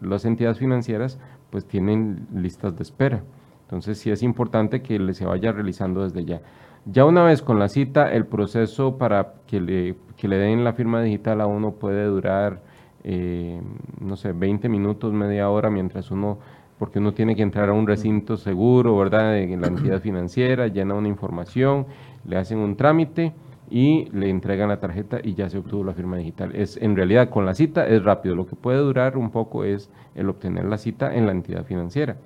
las 0.00 0.24
entidades 0.24 0.58
financieras 0.58 1.18
pues 1.50 1.66
tienen 1.66 2.26
listas 2.34 2.76
de 2.76 2.82
espera. 2.82 3.22
Entonces 3.64 3.98
sí 3.98 4.10
es 4.10 4.22
importante 4.22 4.82
que 4.82 5.12
se 5.12 5.26
vaya 5.26 5.52
realizando 5.52 6.02
desde 6.02 6.24
ya. 6.24 6.40
Ya 6.84 7.04
una 7.04 7.22
vez 7.22 7.42
con 7.42 7.58
la 7.58 7.68
cita, 7.68 8.10
el 8.12 8.26
proceso 8.26 8.98
para 8.98 9.34
que 9.46 9.60
le, 9.60 9.96
le 10.20 10.36
den 10.36 10.64
la 10.64 10.72
firma 10.72 11.00
digital 11.00 11.40
a 11.40 11.46
uno 11.46 11.72
puede 11.72 12.04
durar, 12.06 12.60
eh, 13.04 13.60
no 14.00 14.16
sé, 14.16 14.32
20 14.32 14.68
minutos, 14.68 15.12
media 15.12 15.48
hora, 15.48 15.70
mientras 15.70 16.10
uno, 16.10 16.38
porque 16.82 16.98
uno 16.98 17.14
tiene 17.14 17.36
que 17.36 17.42
entrar 17.42 17.68
a 17.68 17.74
un 17.74 17.86
recinto 17.86 18.36
seguro, 18.36 18.98
¿verdad?, 18.98 19.38
en 19.38 19.60
la 19.60 19.68
entidad 19.68 20.00
financiera, 20.00 20.66
llena 20.66 20.94
una 20.94 21.06
información, 21.06 21.86
le 22.24 22.36
hacen 22.36 22.58
un 22.58 22.74
trámite 22.74 23.34
y 23.70 24.06
le 24.06 24.28
entregan 24.28 24.68
la 24.68 24.80
tarjeta 24.80 25.20
y 25.22 25.34
ya 25.34 25.48
se 25.48 25.58
obtuvo 25.58 25.84
la 25.84 25.94
firma 25.94 26.16
digital. 26.16 26.50
Es, 26.56 26.76
en 26.76 26.96
realidad, 26.96 27.30
con 27.30 27.46
la 27.46 27.54
cita 27.54 27.86
es 27.86 28.02
rápido. 28.02 28.34
Lo 28.34 28.48
que 28.48 28.56
puede 28.56 28.78
durar 28.78 29.16
un 29.16 29.30
poco 29.30 29.62
es 29.62 29.92
el 30.16 30.28
obtener 30.28 30.64
la 30.64 30.76
cita 30.76 31.14
en 31.14 31.26
la 31.26 31.30
entidad 31.30 31.64
financiera 31.64 32.16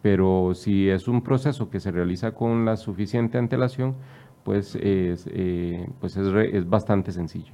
pero 0.00 0.52
si 0.54 0.88
es 0.88 1.08
un 1.08 1.22
proceso 1.22 1.68
que 1.68 1.80
se 1.80 1.90
realiza 1.90 2.30
con 2.30 2.64
la 2.64 2.76
suficiente 2.76 3.36
antelación, 3.36 3.96
pues 4.44 4.76
es, 4.76 5.28
eh, 5.32 5.86
pues 6.00 6.16
es, 6.16 6.28
es, 6.52 6.70
bastante 6.70 7.12
sencillo. 7.12 7.52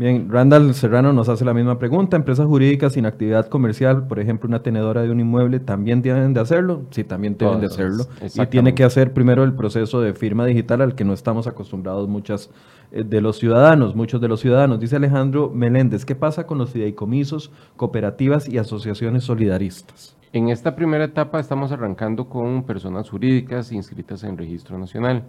Bien, 0.00 0.30
Randall 0.30 0.72
Serrano 0.72 1.12
nos 1.12 1.28
hace 1.28 1.44
la 1.44 1.52
misma 1.52 1.78
pregunta. 1.78 2.16
¿Empresas 2.16 2.46
jurídicas 2.46 2.94
sin 2.94 3.04
actividad 3.04 3.48
comercial, 3.48 4.06
por 4.06 4.18
ejemplo, 4.18 4.48
una 4.48 4.62
tenedora 4.62 5.02
de 5.02 5.10
un 5.10 5.20
inmueble, 5.20 5.60
también 5.60 6.00
tienen 6.00 6.32
de 6.32 6.40
hacerlo? 6.40 6.86
Sí, 6.88 7.04
también 7.04 7.34
tienen 7.34 7.60
de 7.60 7.66
hacerlo. 7.66 8.06
Y 8.34 8.46
tiene 8.46 8.74
que 8.74 8.82
hacer 8.82 9.12
primero 9.12 9.44
el 9.44 9.52
proceso 9.52 10.00
de 10.00 10.14
firma 10.14 10.46
digital 10.46 10.80
al 10.80 10.94
que 10.94 11.04
no 11.04 11.12
estamos 11.12 11.46
acostumbrados 11.46 12.08
muchas 12.08 12.48
eh, 12.92 13.04
de 13.04 13.20
los 13.20 13.36
ciudadanos, 13.36 13.94
muchos 13.94 14.22
de 14.22 14.28
los 14.28 14.40
ciudadanos. 14.40 14.80
Dice 14.80 14.96
Alejandro 14.96 15.50
Meléndez, 15.54 16.06
¿qué 16.06 16.14
pasa 16.14 16.46
con 16.46 16.56
los 16.56 16.70
fideicomisos, 16.70 17.52
cooperativas 17.76 18.48
y 18.48 18.56
asociaciones 18.56 19.24
solidaristas? 19.24 20.16
En 20.32 20.48
esta 20.48 20.76
primera 20.76 21.04
etapa 21.04 21.40
estamos 21.40 21.72
arrancando 21.72 22.26
con 22.26 22.62
personas 22.62 23.10
jurídicas 23.10 23.70
inscritas 23.70 24.24
en 24.24 24.38
registro 24.38 24.78
nacional. 24.78 25.24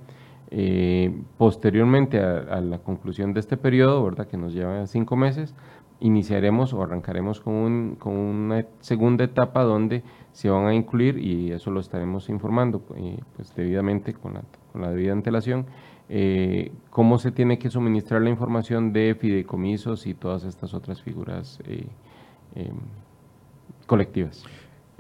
Eh, 0.50 1.14
posteriormente 1.38 2.20
a, 2.20 2.60
la 2.60 2.80
conclusión 2.80 3.34
de 3.34 3.40
este 3.40 3.56
periodo, 3.56 4.04
¿verdad? 4.04 4.28
que 4.28 4.38
nos 4.38 4.54
lleva 4.54 4.86
cinco 4.88 5.16
meses, 5.16 5.56
iniciaremos 6.02 6.74
o 6.74 6.84
arrancaremos 6.84 7.40
con, 7.40 7.98
una 8.04 8.66
segunda 8.80 9.24
etapa 9.24 9.64
donde 9.64 10.04
se 10.34 10.50
van 10.50 10.66
a 10.66 10.74
incluir, 10.74 11.18
y 11.20 11.52
eso 11.52 11.72
lo 11.72 11.80
estaremos 11.80 12.28
informando 12.28 12.84
eh, 12.98 13.20
pues 13.36 13.56
debidamente 13.56 14.14
con 14.14 14.34
la, 14.74 14.90
debida 14.90 15.14
antelación, 15.14 15.68
eh, 16.10 16.72
cómo 16.90 17.20
se 17.20 17.32
tiene 17.32 17.58
que 17.58 17.70
suministrar 17.70 18.22
la 18.22 18.30
información 18.30 18.92
de 18.92 19.16
fideicomisos 19.18 20.08
y 20.08 20.14
todas 20.14 20.44
estas 20.44 20.74
otras 20.74 21.02
figuras 21.02 21.60
eh, 21.66 21.86
em, 22.56 22.76
colectivas. 23.86 24.44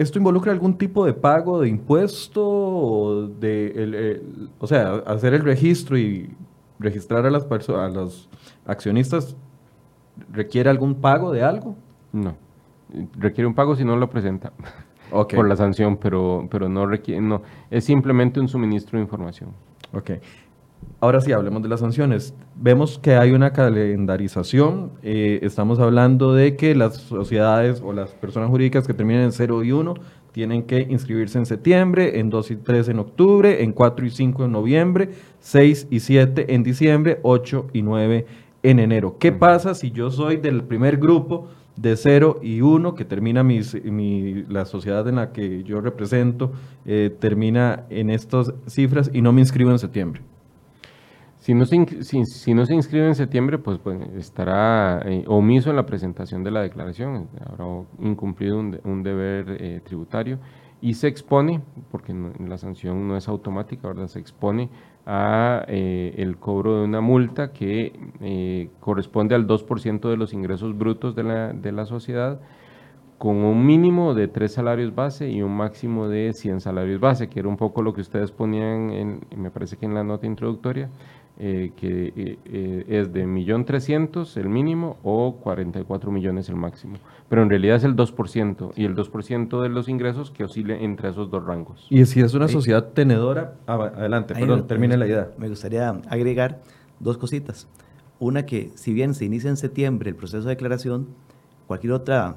¿Esto 0.01 0.17
involucra 0.17 0.51
algún 0.51 0.79
tipo 0.79 1.05
de 1.05 1.13
pago 1.13 1.61
de 1.61 1.69
impuesto? 1.69 2.43
O, 2.43 3.27
de 3.27 4.19
o 4.57 4.65
sea, 4.65 4.95
hacer 5.05 5.35
el 5.35 5.43
registro 5.43 5.95
y 5.95 6.27
registrar 6.79 7.23
a 7.27 7.29
las 7.29 7.45
a 7.45 7.87
los 7.87 8.27
accionistas, 8.65 9.35
¿requiere 10.33 10.71
algún 10.71 10.95
pago 10.95 11.31
de 11.31 11.43
algo? 11.43 11.75
No, 12.11 12.35
requiere 13.15 13.45
un 13.45 13.53
pago 13.53 13.75
si 13.75 13.85
no 13.85 13.95
lo 13.95 14.09
presenta. 14.09 14.51
Por 15.11 15.47
la 15.47 15.57
sanción, 15.57 15.97
pero, 15.97 16.47
pero 16.49 16.69
no 16.69 16.85
requiere, 16.87 17.21
no, 17.21 17.43
es 17.69 17.83
simplemente 17.83 18.39
un 18.39 18.47
suministro 18.47 18.97
de 18.97 19.03
información. 19.03 19.49
Ok. 19.93 20.11
Ahora 21.01 21.19
sí, 21.19 21.31
hablemos 21.31 21.63
de 21.63 21.67
las 21.67 21.79
sanciones. 21.79 22.35
Vemos 22.55 22.99
que 22.99 23.15
hay 23.15 23.31
una 23.31 23.53
calendarización. 23.53 24.91
Eh, 25.01 25.39
estamos 25.41 25.79
hablando 25.79 26.35
de 26.35 26.55
que 26.55 26.75
las 26.75 26.97
sociedades 26.97 27.81
o 27.83 27.91
las 27.91 28.11
personas 28.11 28.51
jurídicas 28.51 28.85
que 28.85 28.93
terminen 28.93 29.23
en 29.23 29.31
0 29.31 29.63
y 29.63 29.71
1 29.71 29.95
tienen 30.31 30.61
que 30.61 30.81
inscribirse 30.81 31.39
en 31.39 31.47
septiembre, 31.47 32.19
en 32.19 32.29
2 32.29 32.51
y 32.51 32.55
3 32.57 32.89
en 32.89 32.99
octubre, 32.99 33.63
en 33.63 33.73
4 33.73 34.05
y 34.05 34.11
5 34.11 34.45
en 34.45 34.51
noviembre, 34.51 35.09
6 35.39 35.87
y 35.89 36.01
7 36.01 36.53
en 36.53 36.61
diciembre, 36.61 37.19
8 37.23 37.69
y 37.73 37.81
9 37.81 38.27
en 38.61 38.79
enero. 38.79 39.17
¿Qué 39.17 39.31
pasa 39.31 39.73
si 39.73 39.89
yo 39.89 40.11
soy 40.11 40.37
del 40.37 40.63
primer 40.63 40.97
grupo 40.97 41.47
de 41.77 41.97
0 41.97 42.41
y 42.43 42.61
1 42.61 42.93
que 42.93 43.05
termina 43.05 43.43
mi, 43.43 43.63
la 44.49 44.65
sociedad 44.65 45.07
en 45.07 45.15
la 45.15 45.31
que 45.31 45.63
yo 45.63 45.81
represento, 45.81 46.51
eh, 46.85 47.11
termina 47.19 47.85
en 47.89 48.11
estas 48.11 48.53
cifras 48.67 49.09
y 49.11 49.23
no 49.23 49.33
me 49.33 49.41
inscribo 49.41 49.71
en 49.71 49.79
septiembre? 49.79 50.21
Si 51.51 51.55
no, 52.53 52.65
se, 52.65 52.75
inscribe 52.75 53.07
en 53.07 53.15
septiembre, 53.15 53.57
pues, 53.57 53.77
pues 53.77 53.99
estará 54.15 55.01
eh, 55.03 55.25
omiso 55.27 55.69
en 55.69 55.75
la 55.75 55.85
presentación 55.85 56.45
de 56.45 56.51
la 56.51 56.61
declaración, 56.61 57.27
habrá 57.45 57.65
incumplido 57.99 58.57
un, 58.57 59.03
deber 59.03 59.57
eh, 59.59 59.81
tributario 59.83 60.39
y 60.79 60.93
se 60.93 61.09
expone, 61.09 61.61
porque 61.91 62.15
la 62.39 62.57
sanción 62.57 63.05
no 63.05 63.17
es 63.17 63.27
automática, 63.27 63.89
¿verdad? 63.89 64.07
se 64.07 64.19
expone 64.19 64.69
a 65.05 65.65
eh, 65.67 66.13
el 66.19 66.37
cobro 66.37 66.77
de 66.77 66.85
una 66.85 67.01
multa 67.01 67.51
que 67.51 68.69
corresponde 68.79 69.35
al 69.35 69.45
2% 69.45 70.09
de 70.09 70.15
los 70.15 70.33
ingresos 70.33 70.77
brutos 70.77 71.15
de 71.15 71.71
la, 71.71 71.85
sociedad, 71.85 72.39
con 73.17 73.35
un 73.43 73.65
mínimo 73.65 74.13
de 74.13 74.29
tres 74.29 74.53
salarios 74.53 74.95
base 74.95 75.29
y 75.29 75.41
un 75.41 75.55
máximo 75.55 76.07
de 76.07 76.31
100 76.33 76.61
salarios 76.61 77.01
base, 77.01 77.27
que 77.27 77.41
era 77.41 77.49
un 77.49 77.57
poco 77.57 77.81
lo 77.81 77.93
que 77.93 78.01
ustedes 78.01 78.31
ponían, 78.31 79.19
me 79.35 79.51
parece 79.51 79.75
que 79.75 79.85
en 79.85 79.93
la 79.93 80.03
nota 80.03 80.25
introductoria, 80.25 80.89
eh, 81.39 81.71
que 81.75 82.13
eh, 82.15 82.39
eh, 82.45 82.85
es 82.87 83.11
de 83.13 83.25
1.300.000 83.25 84.37
el 84.37 84.49
mínimo 84.49 84.97
o 85.01 85.37
44 85.37 86.11
millones 86.11 86.49
el 86.49 86.55
máximo. 86.55 86.97
Pero 87.29 87.41
en 87.41 87.49
realidad 87.49 87.77
es 87.77 87.83
el 87.83 87.95
2% 87.95 88.73
y 88.75 88.85
el 88.85 88.95
2% 88.95 89.61
de 89.61 89.69
los 89.69 89.89
ingresos 89.89 90.29
que 90.29 90.43
oscile 90.43 90.83
entre 90.83 91.09
esos 91.09 91.31
dos 91.31 91.43
rangos. 91.43 91.87
Y 91.89 92.05
si 92.05 92.19
es 92.19 92.33
una 92.33 92.47
sociedad 92.47 92.89
tenedora, 92.89 93.55
adelante, 93.65 94.35
perdón, 94.35 94.67
termine 94.67 94.97
la 94.97 95.07
idea. 95.07 95.31
Me 95.37 95.49
gustaría 95.49 95.89
agregar 96.09 96.61
dos 96.99 97.17
cositas. 97.17 97.67
Una 98.19 98.45
que 98.45 98.69
si 98.75 98.93
bien 98.93 99.15
se 99.15 99.25
inicia 99.25 99.49
en 99.49 99.57
septiembre 99.57 100.11
el 100.11 100.15
proceso 100.15 100.43
de 100.43 100.49
declaración, 100.49 101.07
cualquier 101.65 101.93
otra 101.93 102.35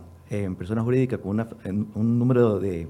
persona 0.57 0.83
jurídica 0.83 1.19
con 1.19 1.33
una, 1.33 1.49
un 1.95 2.19
número 2.19 2.59
de, 2.59 2.89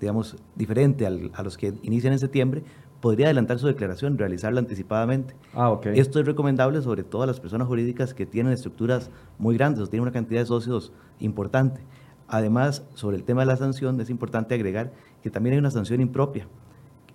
digamos, 0.00 0.36
diferente 0.56 1.06
a 1.06 1.42
los 1.42 1.56
que 1.56 1.74
inician 1.82 2.12
en 2.12 2.18
septiembre, 2.18 2.64
podría 3.00 3.26
adelantar 3.26 3.58
su 3.58 3.66
declaración, 3.66 4.18
realizarla 4.18 4.60
anticipadamente. 4.60 5.34
Ah, 5.54 5.70
okay. 5.70 5.98
Esto 5.98 6.20
es 6.20 6.26
recomendable 6.26 6.82
sobre 6.82 7.04
todo 7.04 7.22
a 7.22 7.26
las 7.26 7.40
personas 7.40 7.68
jurídicas 7.68 8.14
que 8.14 8.26
tienen 8.26 8.52
estructuras 8.52 9.10
muy 9.38 9.56
grandes 9.56 9.82
o 9.82 9.86
tienen 9.86 10.02
una 10.02 10.12
cantidad 10.12 10.40
de 10.40 10.46
socios 10.46 10.92
importante. 11.20 11.80
Además, 12.26 12.84
sobre 12.94 13.16
el 13.16 13.24
tema 13.24 13.42
de 13.42 13.46
la 13.46 13.56
sanción, 13.56 14.00
es 14.00 14.10
importante 14.10 14.54
agregar 14.54 14.92
que 15.22 15.30
también 15.30 15.54
hay 15.54 15.58
una 15.58 15.70
sanción 15.70 16.00
impropia, 16.00 16.46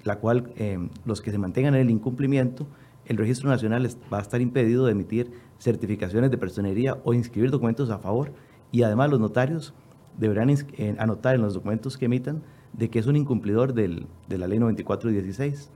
la 0.03 0.17
cual 0.17 0.51
eh, 0.55 0.79
los 1.05 1.21
que 1.21 1.31
se 1.31 1.37
mantengan 1.37 1.75
en 1.75 1.81
el 1.81 1.89
incumplimiento, 1.89 2.65
el 3.05 3.17
Registro 3.17 3.49
Nacional 3.49 3.87
va 4.11 4.19
a 4.19 4.21
estar 4.21 4.41
impedido 4.41 4.85
de 4.85 4.93
emitir 4.93 5.31
certificaciones 5.59 6.31
de 6.31 6.37
personería 6.37 6.97
o 7.03 7.13
inscribir 7.13 7.51
documentos 7.51 7.89
a 7.89 7.99
favor. 7.99 8.31
Y 8.71 8.83
además 8.83 9.09
los 9.09 9.19
notarios 9.19 9.73
deberán 10.17 10.49
eh, 10.49 10.95
anotar 10.97 11.35
en 11.35 11.41
los 11.41 11.53
documentos 11.53 11.97
que 11.97 12.05
emitan 12.05 12.41
de 12.73 12.89
que 12.89 12.99
es 12.99 13.07
un 13.07 13.15
incumplidor 13.15 13.73
del, 13.73 14.07
de 14.27 14.37
la 14.37 14.47
ley 14.47 14.59
94 14.59 15.09
y 15.11 15.13
16. 15.13 15.71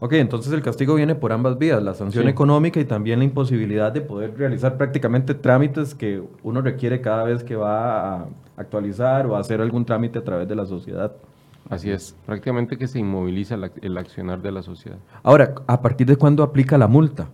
Ok, 0.00 0.12
entonces 0.12 0.52
el 0.52 0.62
castigo 0.62 0.94
viene 0.94 1.16
por 1.16 1.32
ambas 1.32 1.58
vías, 1.58 1.82
la 1.82 1.92
sanción 1.92 2.28
económica 2.28 2.78
y 2.78 2.84
también 2.84 3.18
la 3.18 3.24
imposibilidad 3.24 3.90
de 3.90 4.00
poder 4.00 4.36
realizar 4.38 4.76
prácticamente 4.76 5.34
trámites 5.34 5.94
que 5.94 6.22
uno 6.44 6.60
requiere 6.60 7.00
cada 7.00 7.24
vez 7.24 7.42
que 7.42 7.56
va 7.56 8.14
a 8.14 8.26
actualizar 8.56 9.26
o 9.26 9.36
hacer 9.36 9.60
algún 9.60 9.84
trámite 9.84 10.20
a 10.20 10.24
través 10.24 10.46
de 10.46 10.54
la 10.54 10.66
sociedad. 10.66 11.12
Así 11.68 11.90
es, 11.90 12.14
prácticamente 12.24 12.78
que 12.78 12.86
se 12.86 13.00
inmoviliza 13.00 13.56
el 13.82 13.98
accionar 13.98 14.40
de 14.40 14.52
la 14.52 14.62
sociedad. 14.62 14.98
Ahora, 15.22 15.54
¿a 15.66 15.82
partir 15.82 16.06
de 16.06 16.16
cuándo 16.16 16.44
aplica 16.44 16.78
la 16.78 16.86
multa? 16.86 17.28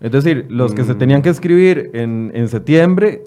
Es 0.00 0.12
decir, 0.12 0.46
los 0.48 0.72
que 0.72 0.84
se 0.84 0.94
mm. 0.94 0.98
tenían 0.98 1.22
que 1.22 1.30
escribir 1.30 1.90
en, 1.94 2.30
en 2.34 2.48
septiembre 2.48 3.24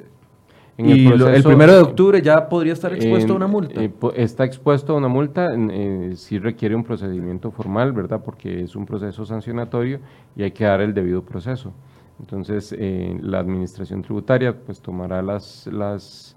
y 0.77 1.07
el, 1.07 1.43
primero 1.43 1.73
de 1.73 1.79
octubre 1.79 2.21
ya 2.21 2.47
podría 2.47 2.73
estar 2.73 2.93
expuesto 2.93 3.33
a 3.33 3.35
una 3.35 3.47
multa. 3.47 3.81
Eh, 3.81 3.91
está 4.15 4.45
expuesto 4.45 4.93
a 4.93 4.97
una 4.97 5.07
multa, 5.07 5.49
eh, 5.55 6.11
si 6.15 6.37
requiere 6.37 6.75
un 6.75 6.83
procedimiento 6.83 7.49
formal, 7.49 7.93
¿verdad? 7.93 8.21
Porque 8.23 8.61
es 8.61 8.75
un 8.75 8.85
proceso 8.85 9.25
sancionatorio 9.25 9.99
y 10.35 10.43
hay 10.43 10.51
que 10.51 10.65
dar 10.65 10.81
el 10.81 10.93
debido 10.93 11.23
proceso. 11.23 11.73
Entonces, 12.19 12.75
eh, 12.77 13.17
la 13.21 13.39
administración 13.39 14.01
tributaria 14.01 14.55
pues 14.55 14.79
tomará 14.79 15.21
las, 15.21 15.67
las, 15.67 16.35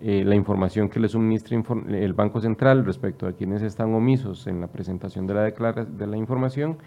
eh, 0.00 0.22
la 0.24 0.34
información 0.34 0.88
que 0.88 1.00
le 1.00 1.08
suministre 1.08 1.60
el 1.88 2.12
Banco 2.12 2.40
Central 2.40 2.84
respecto 2.84 3.26
a 3.26 3.32
quienes 3.32 3.62
están 3.62 3.94
omisos 3.94 4.46
en 4.46 4.60
la 4.60 4.66
presentación 4.66 5.26
de 5.26 5.34
la, 5.34 5.50
de 5.50 6.06
la 6.06 6.16
información 6.16 6.78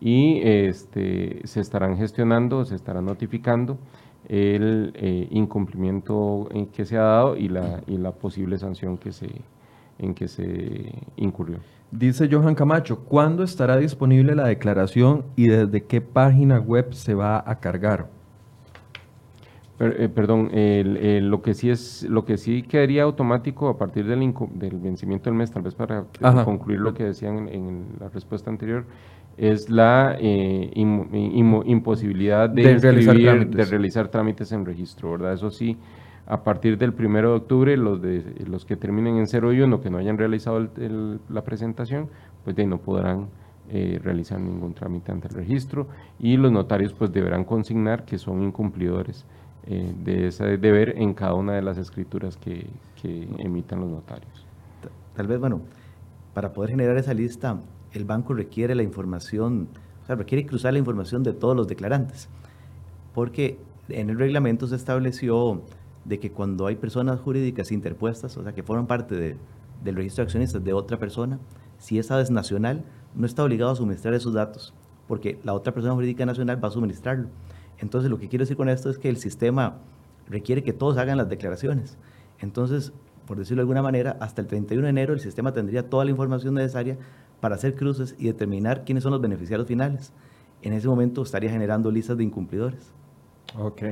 y 0.00 0.40
este, 0.42 1.40
se 1.44 1.60
estarán 1.60 1.96
gestionando, 1.96 2.64
se 2.64 2.76
estarán 2.76 3.06
notificando 3.06 3.78
el 4.28 4.92
eh, 4.94 5.26
incumplimiento 5.30 6.48
en 6.52 6.66
que 6.66 6.84
se 6.84 6.96
ha 6.96 7.02
dado 7.02 7.36
y 7.36 7.48
la, 7.48 7.80
y 7.86 7.96
la 7.96 8.12
posible 8.12 8.58
sanción 8.58 8.98
que 8.98 9.12
se, 9.12 9.28
en 9.98 10.14
que 10.14 10.28
se 10.28 10.92
incurrió. 11.16 11.58
Dice 11.90 12.28
Johan 12.30 12.54
Camacho, 12.54 13.00
¿cuándo 13.00 13.42
estará 13.42 13.78
disponible 13.78 14.34
la 14.34 14.46
declaración 14.46 15.24
y 15.36 15.48
desde 15.48 15.84
qué 15.84 16.02
página 16.02 16.58
web 16.58 16.92
se 16.92 17.14
va 17.14 17.42
a 17.44 17.58
cargar? 17.58 18.08
Eh, 19.80 20.10
perdón, 20.12 20.50
lo 20.52 21.40
que 21.40 21.54
sí 21.54 21.70
es, 21.70 22.02
lo 22.02 22.24
que 22.24 22.36
sí 22.36 22.62
quedaría 22.62 23.04
automático 23.04 23.68
a 23.68 23.78
partir 23.78 24.06
del, 24.06 24.34
del 24.54 24.78
vencimiento 24.80 25.30
del 25.30 25.38
mes, 25.38 25.50
tal 25.50 25.62
vez 25.62 25.74
para 25.74 26.04
concluir 26.44 26.80
lo 26.80 26.92
que 26.92 27.04
decían 27.04 27.48
en 27.48 27.86
la 27.98 28.08
respuesta 28.10 28.50
anterior, 28.50 28.84
es 29.38 29.70
la 29.70 30.16
eh, 30.18 30.70
imposibilidad 31.64 32.48
de, 32.48 32.78
realizar 32.78 34.08
trámites 34.08 34.52
en 34.52 34.64
registro, 34.64 35.12
¿verdad? 35.12 35.34
Eso 35.34 35.50
sí, 35.50 35.76
a 36.26 36.42
partir 36.42 36.78
del 36.78 36.90
1 36.90 37.18
de 37.20 37.26
octubre, 37.26 37.76
los, 37.76 38.00
de, 38.02 38.22
los 38.46 38.64
que 38.64 38.76
terminen 38.76 39.16
en 39.16 39.26
0 39.26 39.52
y 39.52 39.60
1, 39.60 39.80
que 39.80 39.90
no 39.90 39.98
hayan 39.98 40.18
realizado 40.18 40.68
la 41.28 41.42
presentación, 41.44 42.08
pues 42.44 42.56
de 42.56 42.66
no 42.66 42.78
podrán 42.78 43.28
eh, 43.70 44.00
realizar 44.02 44.40
ningún 44.40 44.74
trámite 44.74 45.12
ante 45.12 45.28
el 45.28 45.34
registro 45.34 45.88
y 46.18 46.36
los 46.38 46.50
notarios 46.50 46.94
pues 46.94 47.12
deberán 47.12 47.44
consignar 47.44 48.06
que 48.06 48.16
son 48.16 48.42
incumplidores 48.42 49.26
eh, 49.66 49.92
de 50.04 50.28
ese 50.28 50.56
deber 50.56 50.94
en 50.96 51.12
cada 51.12 51.34
una 51.34 51.52
de 51.52 51.60
las 51.60 51.76
escrituras 51.76 52.38
que, 52.38 52.66
que 53.02 53.28
emitan 53.38 53.80
los 53.80 53.90
notarios. 53.90 54.46
Tal 55.14 55.26
vez, 55.26 55.38
bueno, 55.38 55.60
para 56.32 56.52
poder 56.52 56.70
generar 56.70 56.96
esa 56.96 57.12
lista 57.12 57.58
el 57.92 58.04
banco 58.04 58.34
requiere 58.34 58.74
la 58.74 58.82
información, 58.82 59.68
sea, 60.08 60.16
requiere 60.16 60.46
cruzar 60.46 60.72
la 60.72 60.78
información 60.78 61.22
de 61.22 61.32
todos 61.32 61.54
los 61.54 61.68
declarantes, 61.68 62.28
porque 63.14 63.58
en 63.88 64.10
el 64.10 64.18
reglamento 64.18 64.66
se 64.66 64.76
estableció 64.76 65.62
de 66.04 66.18
que 66.18 66.32
cuando 66.32 66.66
hay 66.66 66.76
personas 66.76 67.20
jurídicas 67.20 67.70
interpuestas, 67.70 68.36
o 68.36 68.42
sea, 68.42 68.52
que 68.52 68.62
forman 68.62 68.86
parte 68.86 69.36
del 69.84 69.94
registro 69.94 70.22
de 70.22 70.26
accionistas 70.26 70.64
de 70.64 70.72
otra 70.72 70.98
persona, 70.98 71.38
si 71.78 71.98
esa 71.98 72.20
es 72.20 72.30
nacional, 72.30 72.84
no 73.14 73.26
está 73.26 73.44
obligado 73.44 73.70
a 73.70 73.76
suministrar 73.76 74.14
esos 74.14 74.32
datos, 74.32 74.74
porque 75.06 75.38
la 75.44 75.54
otra 75.54 75.72
persona 75.72 75.94
jurídica 75.94 76.26
nacional 76.26 76.62
va 76.62 76.68
a 76.68 76.72
suministrarlo. 76.72 77.28
Entonces, 77.78 78.10
lo 78.10 78.18
que 78.18 78.28
quiero 78.28 78.42
decir 78.42 78.56
con 78.56 78.68
esto 78.68 78.90
es 78.90 78.98
que 78.98 79.08
el 79.08 79.18
sistema 79.18 79.76
requiere 80.28 80.62
que 80.62 80.72
todos 80.72 80.96
hagan 80.98 81.16
las 81.16 81.28
declaraciones. 81.28 81.96
Entonces, 82.40 82.92
por 83.26 83.38
decirlo 83.38 83.60
de 83.60 83.64
alguna 83.64 83.82
manera, 83.82 84.16
hasta 84.20 84.40
el 84.40 84.46
31 84.46 84.84
de 84.84 84.90
enero 84.90 85.12
el 85.12 85.20
sistema 85.20 85.52
tendría 85.52 85.88
toda 85.88 86.04
la 86.06 86.10
información 86.10 86.54
necesaria 86.54 86.96
para 87.40 87.54
hacer 87.54 87.74
cruces 87.74 88.14
y 88.18 88.26
determinar 88.26 88.84
quiénes 88.84 89.02
son 89.02 89.12
los 89.12 89.20
beneficiarios 89.20 89.66
finales. 89.68 90.12
En 90.62 90.72
ese 90.72 90.88
momento 90.88 91.22
estaría 91.22 91.50
generando 91.50 91.90
listas 91.90 92.16
de 92.16 92.24
incumplidores. 92.24 92.92
Ok. 93.56 93.82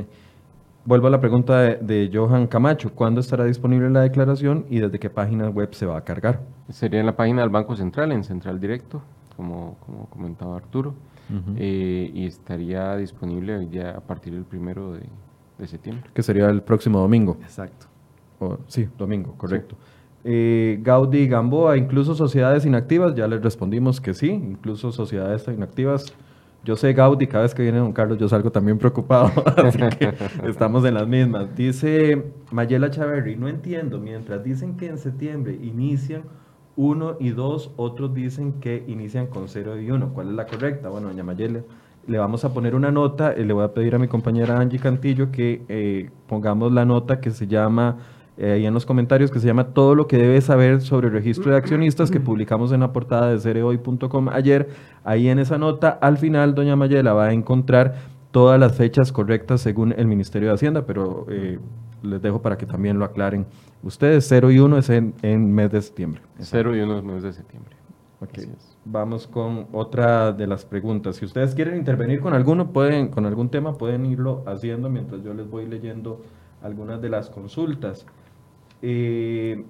Vuelvo 0.85 1.09
a 1.09 1.11
la 1.11 1.20
pregunta 1.20 1.61
de, 1.61 2.11
Johan 2.12 2.46
Camacho. 2.46 2.92
¿Cuándo 2.94 3.20
estará 3.20 3.44
disponible 3.44 3.90
la 3.90 4.02
declaración 4.02 4.66
y 4.70 4.78
desde 4.78 5.00
qué 5.00 5.11
página 5.11 5.48
web 5.48 5.74
se 5.74 5.85
va 5.85 5.96
a 5.98 6.04
cargar? 6.04 6.42
Sería 6.68 7.00
en 7.00 7.06
la 7.06 7.16
página 7.16 7.40
del 7.42 7.50
Banco 7.50 7.74
Central, 7.74 8.12
en 8.12 8.22
Central 8.22 8.61
Directo, 8.61 9.02
como, 9.37 9.76
como 9.85 10.06
comentaba 10.09 10.56
Arturo. 10.56 10.94
eh, 11.56 12.11
y 12.14 12.26
estaría 12.26 12.94
disponible 12.96 13.66
ya 13.68 13.90
a 13.90 14.00
partir 14.00 14.32
del 14.32 14.44
primero 14.44 14.92
de, 14.92 15.66
septiembre. 15.66 16.09
Que 16.14 16.22
sería 16.22 16.48
el 16.48 16.62
próximo 16.62 17.00
domingo. 17.00 17.37
Exacto. 17.42 17.87
sí, 18.68 18.88
domingo, 18.96 19.35
correcto. 19.37 19.76
Eh, 20.28 20.80
Gaudí, 20.82 21.28
Gamboa, 21.28 21.76
incluso 21.76 22.16
sociedades 22.16 22.66
inactivas, 22.66 23.14
ya 23.14 23.28
les 23.28 23.40
respondimos 23.40 24.00
que 24.00 24.12
sí, 24.12 24.28
incluso 24.28 24.90
sociedades 24.90 25.46
inactivas. 25.46 26.12
Yo 26.64 26.74
sé 26.74 26.92
Gaudí, 26.94 27.28
cada 27.28 27.44
vez 27.44 27.54
que 27.54 27.62
viene 27.62 27.78
don 27.78 27.92
Carlos 27.92 28.18
yo 28.18 28.28
salgo 28.28 28.50
también 28.50 28.76
preocupado, 28.76 29.30
así 29.56 29.78
que 29.96 30.12
estamos 30.48 30.84
en 30.84 30.94
las 30.94 31.06
mismas. 31.06 31.54
Dice 31.54 32.24
Mayela 32.50 32.90
Chaverri, 32.90 33.36
no 33.36 33.46
entiendo, 33.46 34.00
mientras 34.00 34.42
dicen 34.42 34.76
que 34.76 34.88
en 34.88 34.98
septiembre 34.98 35.60
inician 35.62 36.22
uno 36.74 37.16
y 37.20 37.30
dos, 37.30 37.70
otros 37.76 38.12
dicen 38.12 38.54
que 38.54 38.82
inician 38.88 39.28
con 39.28 39.46
cero 39.46 39.80
y 39.80 39.92
uno. 39.92 40.12
¿Cuál 40.12 40.30
es 40.30 40.34
la 40.34 40.46
correcta? 40.46 40.88
Bueno, 40.88 41.06
doña 41.06 41.22
Mayela, 41.22 41.60
le 42.08 42.18
vamos 42.18 42.44
a 42.44 42.52
poner 42.52 42.74
una 42.74 42.90
nota, 42.90 43.32
y 43.38 43.44
le 43.44 43.52
voy 43.52 43.62
a 43.62 43.72
pedir 43.72 43.94
a 43.94 44.00
mi 44.00 44.08
compañera 44.08 44.58
Angie 44.58 44.80
Cantillo 44.80 45.30
que 45.30 45.62
eh, 45.68 46.10
pongamos 46.26 46.72
la 46.72 46.84
nota 46.84 47.20
que 47.20 47.30
se 47.30 47.46
llama 47.46 47.98
eh, 48.38 48.53
ahí 48.53 48.66
en 48.66 48.75
los 48.75 48.85
comentarios 48.85 49.31
que 49.31 49.40
se 49.40 49.46
llama 49.46 49.68
Todo 49.68 49.94
lo 49.94 50.07
que 50.07 50.18
debes 50.18 50.44
saber 50.44 50.83
sobre 50.83 51.09
el 51.09 51.12
registro 51.12 51.51
de 51.51 51.57
accionistas 51.57 52.11
que 52.11 52.20
publicamos 52.20 52.72
en 52.72 52.81
la 52.81 52.92
portada 52.92 53.31
de 53.31 53.38
cereoy.com 53.38 54.29
ayer. 54.29 54.68
Ahí 55.05 55.29
en 55.29 55.38
esa 55.38 55.59
nota, 55.59 55.90
al 55.90 56.18
final, 56.18 56.55
doña 56.55 56.77
Mayela 56.77 57.12
va 57.12 57.27
a 57.27 57.33
encontrar 57.33 57.94
todas 58.31 58.61
las 58.61 58.77
fechas 58.77 59.12
correctas 59.12 59.61
según 59.61 59.94
el 59.96 60.07
Ministerio 60.07 60.49
de 60.49 60.55
Hacienda, 60.55 60.85
pero 60.85 61.27
eh, 61.31 61.59
les 62.03 62.20
dejo 62.20 62.42
para 62.42 62.59
que 62.59 62.66
también 62.66 62.99
lo 62.99 63.05
aclaren 63.05 63.46
ustedes. 63.83 64.27
0 64.29 64.51
y 64.51 64.59
1 64.59 64.79
es 64.79 64.90
en, 64.90 65.14
en 65.22 65.55
mes 65.55 65.70
de 65.70 65.81
septiembre. 65.81 66.20
0 66.38 66.77
y 66.77 66.81
1 66.81 66.99
es 66.99 67.05
mes 67.05 67.22
de 67.22 67.33
septiembre. 67.33 67.77
Okay. 68.20 68.51
Vamos 68.85 69.27
con 69.27 69.66
otra 69.72 70.33
de 70.33 70.46
las 70.46 70.64
preguntas. 70.64 71.16
Si 71.16 71.25
ustedes 71.25 71.55
quieren 71.55 71.77
intervenir 71.77 72.20
con 72.20 72.33
alguno, 72.33 72.72
pueden, 72.72 73.09
con 73.09 73.27
algún 73.27 73.51
tema, 73.51 73.75
pueden 73.75 74.07
irlo 74.07 74.42
haciendo 74.46 74.88
mientras 74.88 75.22
yo 75.22 75.35
les 75.35 75.51
voy 75.51 75.66
leyendo 75.66 76.22
algunas 76.62 77.03
de 77.03 77.11
las 77.11 77.29
consultas. 77.29 78.07
Eh, 78.82 79.64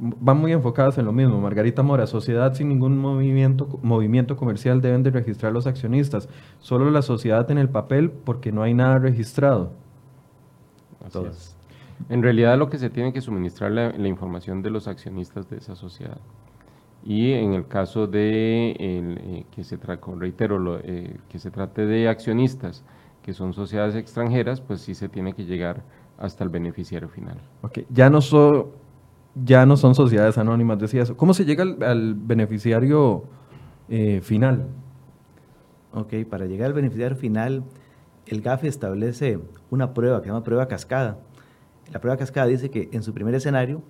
van 0.00 0.38
muy 0.38 0.52
enfocadas 0.52 0.98
en 0.98 1.04
lo 1.04 1.12
mismo. 1.12 1.40
Margarita 1.40 1.82
Mora, 1.82 2.06
sociedad 2.06 2.54
sin 2.54 2.68
ningún 2.68 2.98
movimiento, 2.98 3.78
movimiento 3.82 4.36
comercial 4.36 4.80
deben 4.80 5.02
de 5.02 5.10
registrar 5.10 5.52
los 5.52 5.66
accionistas. 5.66 6.28
Solo 6.60 6.90
la 6.90 7.02
sociedad 7.02 7.50
en 7.50 7.58
el 7.58 7.68
papel 7.68 8.10
porque 8.10 8.52
no 8.52 8.62
hay 8.62 8.74
nada 8.74 8.98
registrado. 8.98 9.72
En 12.08 12.22
realidad 12.22 12.58
lo 12.58 12.70
que 12.70 12.78
se 12.78 12.90
tiene 12.90 13.12
que 13.12 13.20
suministrar 13.20 13.72
la, 13.72 13.90
la 13.90 14.08
información 14.08 14.62
de 14.62 14.70
los 14.70 14.86
accionistas 14.86 15.48
de 15.50 15.56
esa 15.56 15.74
sociedad. 15.74 16.18
Y 17.04 17.32
en 17.32 17.54
el 17.54 17.66
caso 17.66 18.06
de 18.06 18.76
eh, 18.78 19.44
que 19.54 19.64
se 19.64 19.78
reitero, 20.18 20.58
lo, 20.58 20.78
eh, 20.80 21.16
que 21.28 21.38
se 21.38 21.50
trate 21.50 21.86
de 21.86 22.08
accionistas 22.08 22.84
que 23.28 23.34
son 23.34 23.52
sociedades 23.52 23.94
extranjeras, 23.94 24.62
pues 24.62 24.80
sí 24.80 24.94
se 24.94 25.06
tiene 25.06 25.34
que 25.34 25.44
llegar 25.44 25.82
hasta 26.16 26.44
el 26.44 26.48
beneficiario 26.48 27.10
final. 27.10 27.36
Ok, 27.60 27.80
ya 27.90 28.08
no, 28.08 28.20
ya 29.34 29.66
no 29.66 29.76
son 29.76 29.94
sociedades 29.94 30.38
anónimas, 30.38 30.78
decía 30.78 31.02
eso. 31.02 31.14
¿Cómo 31.14 31.34
se 31.34 31.44
llega 31.44 31.62
al, 31.62 32.14
beneficiario 32.14 33.24
eh, 33.90 34.22
final? 34.22 34.68
Ok, 35.92 36.14
para 36.30 36.46
llegar 36.46 36.68
al 36.68 36.72
beneficiario 36.72 37.18
final, 37.18 37.64
el 38.24 38.40
GAFE 38.40 38.68
establece 38.68 39.38
una 39.68 39.92
prueba 39.92 40.20
que 40.20 40.24
se 40.24 40.30
llama 40.30 40.42
prueba 40.42 40.66
cascada. 40.66 41.18
La 41.92 42.00
prueba 42.00 42.16
cascada 42.16 42.46
dice 42.46 42.70
que 42.70 42.88
en 42.92 43.02
su 43.02 43.12
primer 43.12 43.34
escenario 43.34 43.82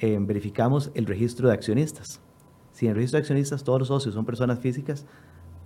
eh, 0.00 0.18
verificamos 0.20 0.90
el 0.94 1.06
registro 1.06 1.46
de 1.46 1.54
accionistas. 1.54 2.20
Si 2.72 2.86
en 2.86 2.90
el 2.90 2.96
registro 2.96 3.18
de 3.18 3.20
accionistas 3.20 3.62
todos 3.62 3.78
los 3.78 3.86
socios 3.86 4.12
son 4.16 4.24
personas 4.24 4.58
físicas, 4.58 5.06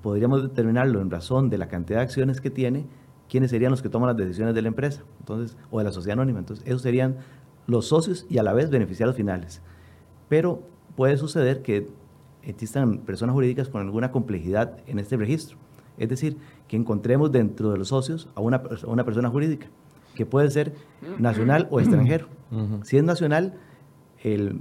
podríamos 0.03 0.43
determinarlo 0.43 1.01
en 1.01 1.11
razón 1.11 1.51
de 1.51 1.59
la 1.59 1.69
cantidad 1.69 1.99
de 1.99 2.05
acciones 2.05 2.41
que 2.41 2.51
tiene, 2.51 2.87
quiénes 3.29 3.51
serían 3.51 3.71
los 3.71 3.83
que 3.83 3.89
toman 3.89 4.09
las 4.09 4.17
decisiones 4.17 4.55
de 4.55 4.63
la 4.63 4.69
empresa 4.69 5.03
entonces, 5.21 5.57
o 5.71 5.79
de 5.79 5.85
la 5.85 5.93
sociedad 5.93 6.15
anónima. 6.15 6.39
Entonces, 6.39 6.67
esos 6.67 6.83
serían 6.83 7.17
los 7.67 7.87
socios 7.87 8.27
y 8.29 8.39
a 8.39 8.43
la 8.43 8.53
vez 8.53 8.71
beneficiarios 8.71 9.17
finales. 9.17 9.63
Pero 10.29 10.63
puede 10.97 11.17
suceder 11.17 11.63
que 11.63 11.89
existan 12.43 12.99
personas 12.99 13.35
jurídicas 13.35 13.69
con 13.69 13.83
alguna 13.83 14.11
complejidad 14.11 14.79
en 14.87 14.99
este 14.99 15.17
registro. 15.17 15.57
Es 15.99 16.09
decir, 16.09 16.39
que 16.67 16.77
encontremos 16.77 17.31
dentro 17.31 17.71
de 17.71 17.79
los 17.79 17.89
socios 17.89 18.29
a 18.35 18.41
una, 18.41 18.63
una 18.87 19.05
persona 19.05 19.29
jurídica, 19.29 19.67
que 20.15 20.27
puede 20.27 20.51
ser 20.51 20.75
nacional 21.19 21.69
o 21.71 21.81
extranjero. 21.81 22.27
Si 22.83 22.97
es 22.97 23.05
nacional, 23.05 23.55
el, 24.23 24.61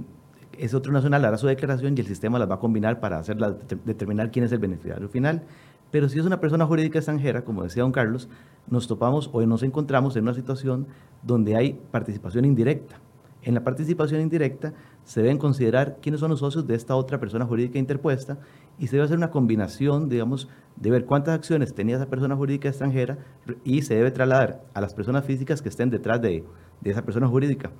ese 0.60 0.76
otro 0.76 0.92
nacional 0.92 1.24
hará 1.24 1.38
su 1.38 1.46
declaración 1.46 1.94
y 1.96 2.00
el 2.00 2.06
sistema 2.06 2.38
las 2.38 2.50
va 2.50 2.56
a 2.56 2.58
combinar 2.58 3.00
para 3.00 3.18
hacerla, 3.18 3.56
determinar 3.84 4.30
quién 4.30 4.44
es 4.44 4.52
el 4.52 4.58
beneficiario 4.58 5.08
final. 5.08 5.42
Pero 5.90 6.08
si 6.08 6.18
es 6.18 6.24
una 6.24 6.40
persona 6.40 6.66
jurídica 6.66 6.98
extranjera, 6.98 7.44
como 7.44 7.62
decía 7.62 7.82
don 7.82 7.92
Carlos, 7.92 8.28
nos 8.68 8.86
topamos 8.86 9.30
o 9.32 9.44
nos 9.44 9.62
encontramos 9.62 10.16
en 10.16 10.22
una 10.24 10.34
situación 10.34 10.86
donde 11.22 11.56
hay 11.56 11.80
participación 11.90 12.44
indirecta. 12.44 13.00
En 13.42 13.54
la 13.54 13.64
participación 13.64 14.20
indirecta 14.20 14.74
se 15.02 15.22
deben 15.22 15.38
considerar 15.38 15.96
quiénes 16.02 16.20
son 16.20 16.30
los 16.30 16.40
socios 16.40 16.66
de 16.66 16.74
esta 16.74 16.94
otra 16.94 17.18
persona 17.18 17.46
jurídica 17.46 17.78
interpuesta 17.78 18.38
y 18.78 18.86
se 18.86 18.96
debe 18.96 19.06
hacer 19.06 19.16
una 19.16 19.30
combinación, 19.30 20.08
digamos, 20.08 20.48
de 20.76 20.90
ver 20.90 21.06
cuántas 21.06 21.34
acciones 21.34 21.74
tenía 21.74 21.96
esa 21.96 22.06
persona 22.06 22.36
jurídica 22.36 22.68
extranjera 22.68 23.18
y 23.64 23.82
se 23.82 23.94
debe 23.94 24.10
trasladar 24.10 24.62
a 24.74 24.80
las 24.80 24.94
personas 24.94 25.24
físicas 25.24 25.62
que 25.62 25.70
estén 25.70 25.90
detrás 25.90 26.20
de, 26.20 26.44
de 26.82 26.90
esa 26.90 27.02
persona 27.02 27.26
jurídica. 27.28 27.70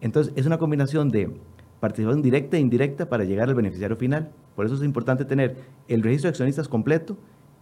Entonces, 0.00 0.32
es 0.36 0.46
una 0.46 0.58
combinación 0.58 1.10
de 1.10 1.38
participación 1.80 2.22
directa 2.22 2.56
e 2.56 2.60
indirecta 2.60 3.08
para 3.08 3.24
llegar 3.24 3.48
al 3.48 3.54
beneficiario 3.54 3.96
final. 3.96 4.30
Por 4.54 4.66
eso 4.66 4.74
es 4.74 4.82
importante 4.82 5.24
tener 5.24 5.56
el 5.88 6.02
registro 6.02 6.28
de 6.28 6.32
accionistas 6.32 6.68
completo 6.68 7.16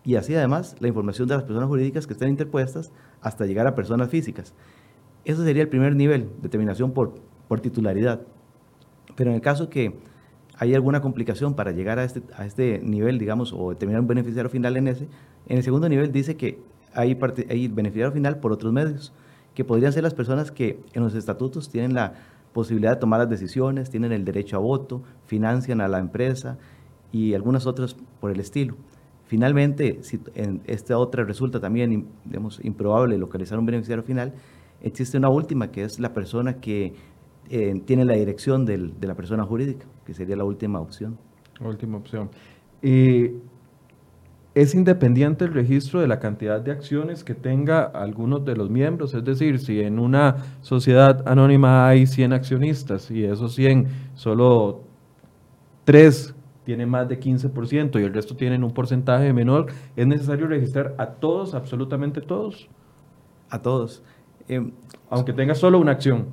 y 0.04 0.16
así 0.16 0.34
además 0.34 0.76
la 0.80 0.88
información 0.88 1.28
de 1.28 1.34
las 1.36 1.44
personas 1.44 1.68
jurídicas 1.68 2.06
que 2.06 2.12
estén 2.12 2.30
interpuestas 2.30 2.92
hasta 3.20 3.46
llegar 3.46 3.66
a 3.66 3.74
personas 3.74 4.10
físicas. 4.10 4.54
Ese 5.24 5.44
sería 5.44 5.62
el 5.62 5.68
primer 5.68 5.94
nivel, 5.94 6.30
determinación 6.42 6.92
por, 6.92 7.14
por 7.46 7.60
titularidad. 7.60 8.20
Pero 9.14 9.30
en 9.30 9.36
el 9.36 9.42
caso 9.42 9.68
que 9.68 9.94
hay 10.56 10.74
alguna 10.74 11.00
complicación 11.00 11.54
para 11.54 11.70
llegar 11.70 11.98
a 11.98 12.04
este, 12.04 12.22
a 12.36 12.44
este 12.44 12.80
nivel, 12.82 13.18
digamos, 13.18 13.52
o 13.52 13.70
determinar 13.70 14.00
un 14.00 14.08
beneficiario 14.08 14.50
final 14.50 14.76
en 14.76 14.88
ese, 14.88 15.08
en 15.46 15.58
el 15.58 15.62
segundo 15.62 15.88
nivel 15.88 16.10
dice 16.12 16.36
que 16.36 16.58
hay, 16.94 17.18
hay 17.48 17.68
beneficiario 17.68 18.12
final 18.12 18.38
por 18.38 18.52
otros 18.52 18.72
medios, 18.72 19.12
que 19.54 19.64
podrían 19.64 19.92
ser 19.92 20.02
las 20.02 20.14
personas 20.14 20.50
que 20.50 20.80
en 20.94 21.02
los 21.02 21.14
estatutos 21.14 21.68
tienen 21.68 21.94
la 21.94 22.14
posibilidad 22.58 22.94
de 22.94 23.00
tomar 23.00 23.20
las 23.20 23.30
decisiones, 23.30 23.88
tienen 23.88 24.10
el 24.10 24.24
derecho 24.24 24.56
a 24.56 24.58
voto, 24.58 25.04
financian 25.26 25.80
a 25.80 25.86
la 25.86 26.00
empresa 26.00 26.58
y 27.12 27.32
algunas 27.34 27.68
otras 27.68 27.94
por 28.20 28.32
el 28.32 28.40
estilo. 28.40 28.74
Finalmente, 29.26 30.02
si 30.02 30.18
en 30.34 30.60
esta 30.66 30.98
otra 30.98 31.22
resulta 31.22 31.60
también 31.60 32.08
digamos, 32.24 32.58
improbable 32.64 33.16
localizar 33.16 33.60
un 33.60 33.66
beneficiario 33.66 34.02
final, 34.02 34.34
existe 34.80 35.16
una 35.16 35.30
última 35.30 35.70
que 35.70 35.82
es 35.82 36.00
la 36.00 36.12
persona 36.12 36.54
que 36.54 36.94
eh, 37.48 37.74
tiene 37.86 38.04
la 38.04 38.14
dirección 38.16 38.64
de 38.64 39.06
la 39.06 39.14
persona 39.14 39.44
jurídica, 39.44 39.86
que 40.04 40.12
sería 40.12 40.34
la 40.34 40.44
última 40.44 40.80
opción. 40.80 41.16
Última 41.60 41.98
opción. 41.98 42.28
Y 42.82 43.36
es 44.60 44.74
independiente 44.74 45.44
el 45.44 45.54
registro 45.54 46.00
de 46.00 46.08
la 46.08 46.18
cantidad 46.18 46.60
de 46.60 46.72
acciones 46.72 47.22
que 47.22 47.34
tenga 47.34 47.84
algunos 47.84 48.44
de 48.44 48.56
los 48.56 48.68
miembros, 48.68 49.14
es 49.14 49.24
decir, 49.24 49.60
si 49.60 49.80
en 49.80 50.00
una 50.00 50.36
sociedad 50.62 51.22
anónima 51.28 51.86
hay 51.86 52.08
100 52.08 52.32
accionistas 52.32 53.08
y 53.12 53.24
esos 53.24 53.54
100 53.54 53.86
solo 54.16 54.82
3 55.84 56.34
tienen 56.64 56.88
más 56.88 57.08
de 57.08 57.20
15% 57.20 58.00
y 58.00 58.02
el 58.02 58.12
resto 58.12 58.34
tienen 58.34 58.64
un 58.64 58.72
porcentaje 58.72 59.32
menor, 59.32 59.66
¿es 59.94 60.08
necesario 60.08 60.48
registrar 60.48 60.92
a 60.98 61.06
todos, 61.06 61.54
absolutamente 61.54 62.20
todos? 62.20 62.68
A 63.50 63.62
todos. 63.62 64.02
Em, 64.48 64.72
aunque 65.08 65.32
tenga 65.32 65.54
solo 65.54 65.78
una 65.78 65.92
acción. 65.92 66.26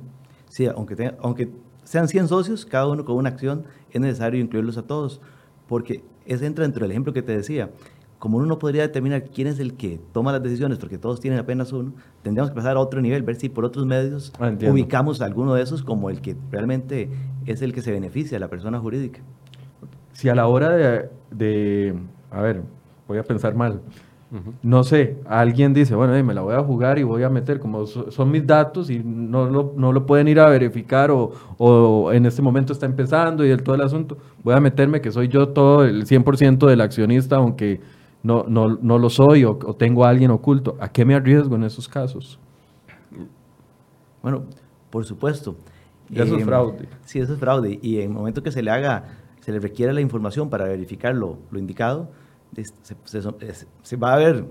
Sí, 0.48 0.66
aunque, 0.66 1.14
aunque 1.20 1.48
sean 1.84 2.08
100 2.08 2.26
socios, 2.26 2.66
cada 2.66 2.88
uno 2.88 3.04
con 3.04 3.16
una 3.16 3.28
acción, 3.28 3.66
es 3.92 4.00
necesario 4.00 4.40
incluirlos 4.40 4.78
a 4.78 4.82
todos, 4.82 5.20
porque 5.68 6.02
ese 6.26 6.44
entra 6.44 6.64
dentro 6.64 6.82
del 6.82 6.90
ejemplo 6.90 7.12
que 7.12 7.22
te 7.22 7.36
decía 7.36 7.70
como 8.18 8.38
uno 8.38 8.46
no 8.46 8.58
podría 8.58 8.82
determinar 8.82 9.24
quién 9.24 9.46
es 9.46 9.58
el 9.58 9.74
que 9.74 10.00
toma 10.12 10.32
las 10.32 10.42
decisiones, 10.42 10.78
porque 10.78 10.98
todos 10.98 11.20
tienen 11.20 11.38
apenas 11.38 11.72
uno, 11.72 11.92
tendríamos 12.22 12.50
que 12.50 12.56
pasar 12.56 12.76
a 12.76 12.80
otro 12.80 13.00
nivel, 13.00 13.22
ver 13.22 13.36
si 13.36 13.48
por 13.48 13.64
otros 13.64 13.86
medios 13.86 14.32
ah, 14.38 14.52
ubicamos 14.70 15.20
a 15.20 15.26
alguno 15.26 15.54
de 15.54 15.62
esos 15.62 15.82
como 15.82 16.10
el 16.10 16.20
que 16.20 16.36
realmente 16.50 17.10
es 17.44 17.62
el 17.62 17.72
que 17.72 17.82
se 17.82 17.92
beneficia, 17.92 18.38
la 18.38 18.48
persona 18.48 18.78
jurídica. 18.78 19.20
Si 20.12 20.28
a 20.28 20.34
la 20.34 20.46
hora 20.46 21.08
de, 21.30 21.94
a 22.30 22.40
ver, 22.40 22.62
voy 23.06 23.18
a 23.18 23.22
pensar 23.22 23.54
mal, 23.54 23.82
no 24.62 24.82
sé, 24.82 25.18
alguien 25.26 25.72
dice, 25.72 25.94
bueno, 25.94 26.12
me 26.24 26.34
la 26.34 26.40
voy 26.40 26.54
a 26.54 26.62
jugar 26.62 26.98
y 26.98 27.04
voy 27.04 27.22
a 27.22 27.30
meter, 27.30 27.60
como 27.60 27.86
son 27.86 28.30
mis 28.30 28.46
datos 28.46 28.90
y 28.90 28.98
no 28.98 29.48
lo, 29.48 29.72
no 29.76 29.92
lo 29.92 30.04
pueden 30.04 30.26
ir 30.26 30.40
a 30.40 30.48
verificar 30.48 31.10
o, 31.10 31.32
o, 31.58 32.12
en 32.12 32.26
este 32.26 32.42
momento 32.42 32.72
está 32.72 32.86
empezando 32.86 33.46
y 33.46 33.50
el, 33.50 33.62
todo 33.62 33.76
el 33.76 33.82
asunto, 33.82 34.18
voy 34.42 34.54
a 34.54 34.60
meterme 34.60 35.00
que 35.00 35.12
soy 35.12 35.28
yo 35.28 35.50
todo 35.50 35.84
el 35.84 36.06
100% 36.06 36.66
del 36.66 36.80
accionista, 36.80 37.36
aunque 37.36 37.80
no, 38.26 38.42
no, 38.48 38.76
no 38.82 38.98
lo 38.98 39.08
soy 39.08 39.44
o, 39.44 39.54
tengo 39.78 40.04
a 40.04 40.08
alguien 40.08 40.32
oculto. 40.32 40.76
¿A 40.80 40.88
qué 40.88 41.04
me 41.04 41.14
arriesgo 41.14 41.54
en 41.54 41.62
esos 41.62 41.88
casos? 41.88 42.40
Bueno, 44.20 44.44
por 44.90 45.04
supuesto. 45.04 45.56
eso 46.10 46.36
es 46.36 46.42
eh, 46.42 46.44
fraude. 46.44 46.88
Sí, 47.04 47.20
eso 47.20 47.34
es 47.34 47.38
fraude. 47.38 47.78
Y 47.80 47.98
en 47.98 48.10
el 48.10 48.10
momento 48.10 48.42
que 48.42 48.50
se 48.50 48.62
le 48.62 48.70
haga, 48.72 49.04
se 49.40 49.52
le 49.52 49.60
requiere 49.60 49.92
la 49.92 50.00
información 50.00 50.50
para 50.50 50.64
verificar 50.64 51.14
lo, 51.14 51.38
lo 51.52 51.58
indicado, 51.60 52.10
se, 53.04 53.20
se, 53.82 53.96
va 53.96 54.14
a 54.14 54.16
ver 54.16 54.44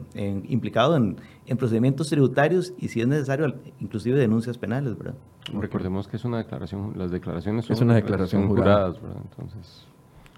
implicado 0.47 0.95
en, 0.95 1.17
en, 1.47 1.57
procedimientos 1.57 2.07
tributarios 2.07 2.73
y 2.77 2.89
si 2.89 3.01
es 3.01 3.07
necesario 3.07 3.47
inclusive 3.79 4.19
denuncias 4.19 4.57
penales, 4.57 4.95
¿verdad? 4.97 5.15
Recordemos 5.53 6.07
que 6.07 6.17
es 6.17 6.25
una 6.25 6.37
declaración, 6.37 6.93
las 6.95 7.11
declaraciones 7.11 7.65
son 7.65 7.75
es 7.75 7.81
una 7.81 7.95
declaración 7.95 8.47
juradas, 8.47 9.01
¿verdad? 9.01 9.21
Entonces... 9.23 9.87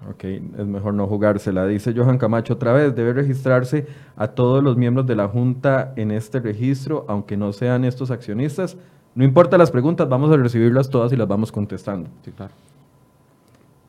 Ok, 0.06 0.24
es 0.24 0.66
mejor 0.66 0.94
no 0.94 1.06
jugársela. 1.08 1.66
Dice 1.66 1.92
Johan 1.92 2.18
Camacho 2.18 2.54
otra 2.54 2.72
vez, 2.72 2.94
debe 2.94 3.12
registrarse 3.12 3.86
a 4.16 4.28
todos 4.28 4.62
los 4.62 4.76
miembros 4.76 5.06
de 5.06 5.16
la 5.16 5.26
Junta 5.26 5.92
en 5.96 6.12
este 6.12 6.38
registro, 6.38 7.04
aunque 7.08 7.36
no 7.36 7.52
sean 7.52 7.84
estos 7.84 8.10
accionistas. 8.12 8.76
No 9.16 9.24
importa 9.24 9.58
las 9.58 9.72
preguntas, 9.72 10.08
vamos 10.08 10.30
a 10.30 10.36
recibirlas 10.36 10.88
todas 10.88 11.12
y 11.12 11.16
las 11.16 11.26
vamos 11.26 11.50
contestando. 11.50 12.08
Sí, 12.24 12.30
claro. 12.30 12.52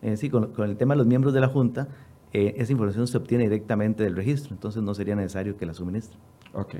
Eh, 0.02 0.18
sí, 0.18 0.30
con, 0.30 0.52
el 0.58 0.78
tema 0.78 0.96
de 0.96 0.98
los 0.98 1.08
miembros 1.08 1.34
de 1.34 1.42
la 1.42 1.48
Junta, 1.48 1.88
eh, 2.34 2.56
esa 2.58 2.72
información 2.72 3.06
se 3.08 3.18
obtiene 3.18 3.44
directamente 3.44 4.04
del 4.04 4.16
registro, 4.16 4.56
entonces 4.56 4.82
no 4.82 4.96
sería 4.96 5.16
necesario 5.16 5.58
que 5.58 5.66
la 5.68 5.76
suministre. 5.76 6.18
Ok. 6.54 6.76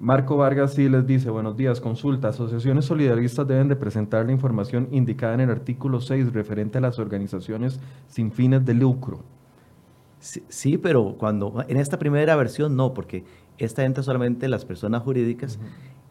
Marco 0.00 0.36
Vargas 0.36 0.74
sí 0.74 0.88
les 0.88 1.08
dice, 1.08 1.28
buenos 1.28 1.56
días, 1.56 1.80
consulta, 1.80 2.28
asociaciones 2.28 2.84
solidaristas 2.84 3.48
deben 3.48 3.66
de 3.66 3.74
presentar 3.74 4.24
la 4.26 4.30
información 4.30 4.88
indicada 4.92 5.34
en 5.34 5.40
el 5.40 5.50
artículo 5.50 6.00
6 6.00 6.32
referente 6.32 6.78
a 6.78 6.80
las 6.80 7.00
organizaciones 7.00 7.80
sin 8.06 8.30
fines 8.30 8.64
de 8.64 8.74
lucro. 8.74 9.24
Sí, 10.20 10.78
pero 10.78 11.16
cuando 11.18 11.64
en 11.66 11.76
esta 11.78 11.98
primera 11.98 12.36
versión 12.36 12.76
no, 12.76 12.94
porque 12.94 13.24
esta 13.58 13.84
entra 13.84 14.04
solamente 14.04 14.48
las 14.48 14.64
personas 14.64 15.02
jurídicas 15.02 15.58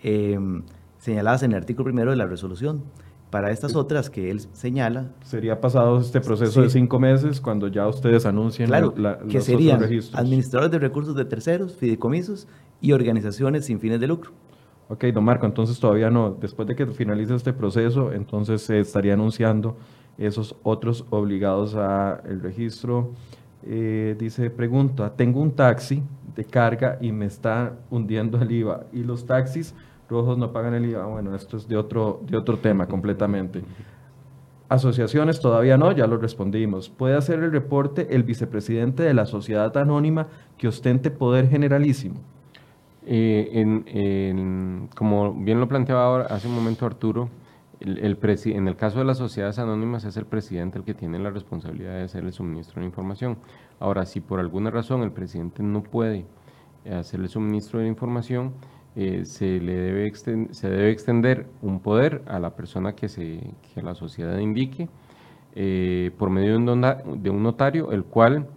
em, 0.04 0.64
señaladas 1.00 1.44
en 1.44 1.52
el 1.52 1.58
artículo 1.58 1.86
primero 1.86 2.12
de 2.12 2.18
la 2.18 2.26
resolución. 2.26 2.84
Para 3.30 3.52
estas 3.52 3.76
otras 3.76 4.10
que 4.10 4.32
él 4.32 4.40
señala... 4.54 5.12
Sería 5.22 5.60
pasado 5.60 6.00
este 6.00 6.22
proceso 6.22 6.62
de 6.62 6.70
cinco 6.70 6.98
meses 6.98 7.42
cuando 7.42 7.68
ya 7.68 7.88
ustedes 7.88 8.26
anuncien 8.26 8.68
claro, 8.68 8.94
que 9.30 9.42
serían 9.42 9.82
administradores 10.14 10.72
de 10.72 10.80
recursos 10.80 11.14
de 11.16 11.26
terceros, 11.26 11.76
fideicomisos 11.76 12.48
y 12.80 12.94
organizaciones 12.94 13.66
sin 13.66 13.80
fines 13.80 14.00
de 14.00 14.08
lucro. 14.08 14.32
Ok, 14.90 15.04
don 15.08 15.26
Marco, 15.26 15.46
entonces 15.46 15.78
todavía 15.78 16.10
no, 16.10 16.38
después 16.40 16.66
de 16.68 16.76
que 16.76 16.86
finalice 16.88 17.36
este 17.36 17.52
proceso, 17.52 18.14
entonces 18.14 18.62
se 18.62 18.80
estaría 18.80 19.14
anunciando 19.14 19.76
esos 20.18 20.56
otros 20.64 21.06
obligados 21.10 21.76
al 21.76 22.40
registro. 22.42 23.12
Eh, 23.64 24.16
dice, 24.18 24.50
pregunta, 24.50 25.14
tengo 25.14 25.42
un 25.42 25.52
taxi 25.52 26.02
de 26.34 26.46
carga 26.46 26.98
y 27.02 27.12
me 27.12 27.26
está 27.26 27.74
hundiendo 27.90 28.42
el 28.42 28.50
IVA 28.50 28.86
y 28.94 29.04
los 29.04 29.26
taxis 29.26 29.76
rojos 30.10 30.38
no 30.38 30.52
pagan 30.52 30.74
el 30.74 30.86
IVA. 30.86 31.06
Bueno, 31.06 31.36
esto 31.36 31.58
es 31.58 31.68
de 31.68 31.78
otro, 31.78 32.22
de 32.28 32.38
otro 32.38 32.58
tema 32.58 32.88
completamente. 32.88 33.64
Asociaciones 34.70 35.40
todavía 35.40 35.78
no, 35.78 35.92
ya 35.94 36.08
lo 36.08 36.18
respondimos. 36.18 36.90
¿Puede 36.90 37.16
hacer 37.16 37.40
el 37.40 37.52
reporte 37.52 38.16
el 38.16 38.24
vicepresidente 38.24 39.04
de 39.04 39.14
la 39.14 39.26
sociedad 39.26 39.76
anónima 39.78 40.28
que 40.58 40.68
ostente 40.68 41.10
poder 41.10 41.48
generalísimo? 41.48 42.16
Eh, 43.10 44.86
como 44.94 45.34
bien 45.34 45.62
lo 45.62 45.70
planteaba 45.70 46.24
hace 46.24 46.50
un 46.50 46.56
momento 46.56 46.86
Arturo, 46.86 47.30
en 47.80 48.68
el 48.68 48.76
caso 48.76 49.00
de 49.00 49.06
las 49.06 49.18
sociedades 49.18 49.60
anónimas 49.60 50.04
es 50.04 50.18
el 50.18 50.26
presidente 50.26 50.80
el 50.80 50.84
que 50.84 50.94
tiene 50.94 51.18
la 51.20 51.30
responsabilidad 51.30 51.94
de 51.94 52.04
hacer 52.04 52.26
el 52.26 52.34
suministro 52.34 52.82
de 52.82 52.88
información. 52.88 53.38
Ahora, 53.80 54.06
si 54.06 54.20
por 54.20 54.42
alguna 54.42 54.72
razón 54.72 55.04
el 55.04 55.12
presidente 55.12 55.64
no 55.64 55.84
puede 55.84 56.26
hacer 56.92 57.22
el 57.22 57.30
suministro 57.30 57.80
de 57.80 57.88
información, 57.88 58.54
eh, 59.00 59.26
se 59.26 59.60
le 59.60 59.76
debe, 59.76 60.12
se 60.16 60.70
debe 60.70 60.90
extender 60.90 61.46
un 61.62 61.82
poder 61.82 62.24
a 62.26 62.40
la 62.40 62.56
persona 62.56 62.94
que, 62.96 63.08
se, 63.08 63.42
que 63.76 63.84
la 63.84 63.94
sociedad 63.94 64.40
indique 64.40 64.90
eh, 65.54 66.10
por 66.18 66.32
medio 66.32 66.54
de 66.54 66.58
un, 66.58 67.22
de 67.22 67.30
un 67.30 67.44
notario, 67.44 67.92
el 67.92 68.06
cual 68.06 68.48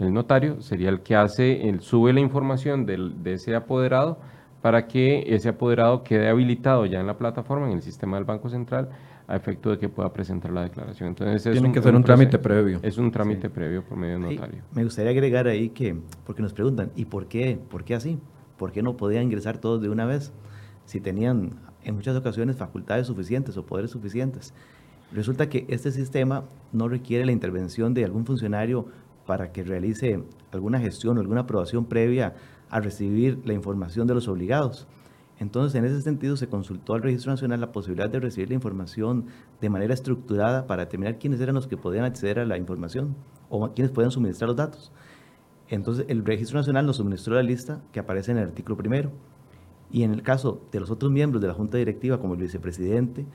el 0.00 0.12
notario 0.12 0.60
sería 0.62 0.88
el 0.88 1.02
que 1.02 1.14
hace, 1.14 1.68
el, 1.68 1.80
sube 1.80 2.12
la 2.12 2.18
información 2.18 2.86
del, 2.86 3.22
de 3.22 3.34
ese 3.34 3.54
apoderado 3.54 4.18
para 4.62 4.88
que 4.88 5.22
ese 5.32 5.50
apoderado 5.50 6.02
quede 6.02 6.28
habilitado 6.28 6.84
ya 6.84 6.98
en 6.98 7.06
la 7.06 7.16
plataforma, 7.16 7.68
en 7.68 7.74
el 7.74 7.82
sistema 7.82 8.16
del 8.16 8.24
Banco 8.24 8.48
Central, 8.48 8.88
a 9.28 9.36
efecto 9.36 9.70
de 9.70 9.78
que 9.78 9.88
pueda 9.88 10.12
presentar 10.12 10.50
la 10.50 10.64
declaración. 10.64 11.10
Entonces, 11.10 11.52
Tiene 11.52 11.70
que 11.70 11.80
ser 11.80 11.94
un, 11.94 12.02
trámite 12.02 12.40
previo. 12.40 12.80
Es 12.82 12.98
un 12.98 13.12
trámite 13.12 13.48
previo 13.48 13.84
por 13.84 13.96
medio 13.96 14.18
de 14.18 14.34
notario. 14.34 14.62
me 14.74 14.82
gustaría 14.82 15.12
agregar 15.12 15.46
ahí 15.46 15.68
que, 15.68 15.96
porque 16.26 16.42
nos 16.42 16.52
preguntan, 16.52 16.90
¿y 16.96 17.04
por 17.04 17.26
qué? 17.26 17.56
¿Por 17.70 17.84
qué 17.84 17.94
así? 17.94 18.18
¿Por 18.58 18.72
qué 18.72 18.82
no 18.82 18.96
podían 18.96 19.24
ingresar 19.24 19.58
todos 19.58 19.80
de 19.80 19.88
una 19.88 20.04
vez 20.04 20.32
si 20.84 21.00
tenían 21.00 21.52
en 21.84 21.94
muchas 21.94 22.16
ocasiones 22.16 22.56
facultades 22.56 23.06
suficientes 23.06 23.56
o 23.56 23.64
poderes 23.64 23.90
suficientes? 23.90 24.52
Resulta 25.12 25.48
que 25.48 25.64
este 25.68 25.90
sistema 25.90 26.44
no 26.72 26.88
requiere 26.88 27.24
la 27.24 27.32
intervención 27.32 27.94
de 27.94 28.04
algún 28.04 28.26
funcionario 28.26 28.86
para 29.24 29.52
que 29.52 29.62
realice 29.62 30.22
alguna 30.52 30.80
gestión 30.80 31.16
o 31.16 31.20
alguna 31.20 31.42
aprobación 31.42 31.86
previa 31.86 32.34
a 32.68 32.80
recibir 32.80 33.40
la 33.46 33.54
información 33.54 34.06
de 34.06 34.14
los 34.14 34.28
obligados. 34.28 34.86
Entonces, 35.38 35.74
en 35.76 35.84
ese 35.84 36.02
sentido, 36.02 36.36
se 36.36 36.48
consultó 36.48 36.94
al 36.94 37.02
Registro 37.02 37.30
Nacional 37.30 37.60
la 37.60 37.70
posibilidad 37.70 38.10
de 38.10 38.20
recibir 38.20 38.48
la 38.48 38.56
información 38.56 39.26
de 39.60 39.70
manera 39.70 39.94
estructurada 39.94 40.66
para 40.66 40.84
determinar 40.84 41.18
quiénes 41.18 41.40
eran 41.40 41.54
los 41.54 41.68
que 41.68 41.76
podían 41.76 42.04
acceder 42.04 42.40
a 42.40 42.44
la 42.44 42.58
información 42.58 43.14
o 43.48 43.72
quiénes 43.72 43.92
podían 43.92 44.10
suministrar 44.10 44.48
los 44.48 44.56
datos. 44.56 44.92
Entonces, 45.68 46.06
el 46.08 46.24
Registro 46.24 46.58
Nacional 46.58 46.86
nos 46.86 46.96
suministró 46.96 47.34
la 47.34 47.42
lista 47.42 47.82
que 47.92 48.00
aparece 48.00 48.32
en 48.32 48.38
el 48.38 48.44
artículo 48.44 48.76
primero. 48.76 49.10
Y 49.90 50.02
en 50.02 50.12
el 50.12 50.22
caso 50.22 50.60
de 50.72 50.80
los 50.80 50.90
otros 50.90 51.10
miembros 51.10 51.40
de 51.40 51.48
la 51.48 51.54
Junta 51.54 51.78
Directiva, 51.78 52.18
como 52.18 52.34
el 52.34 52.40
vicepresidente, 52.40 53.26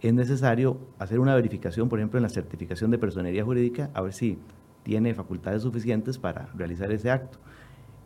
es 0.00 0.14
necesario 0.14 0.78
hacer 0.98 1.20
una 1.20 1.34
verificación, 1.34 1.88
por 1.88 1.98
ejemplo, 1.98 2.18
en 2.18 2.22
la 2.22 2.28
certificación 2.28 2.90
de 2.90 2.98
personería 2.98 3.44
jurídica, 3.44 3.90
a 3.94 4.00
ver 4.02 4.12
si 4.12 4.38
tiene 4.82 5.14
facultades 5.14 5.62
suficientes 5.62 6.18
para 6.18 6.46
realizar 6.54 6.90
ese 6.90 7.10
acto. 7.10 7.38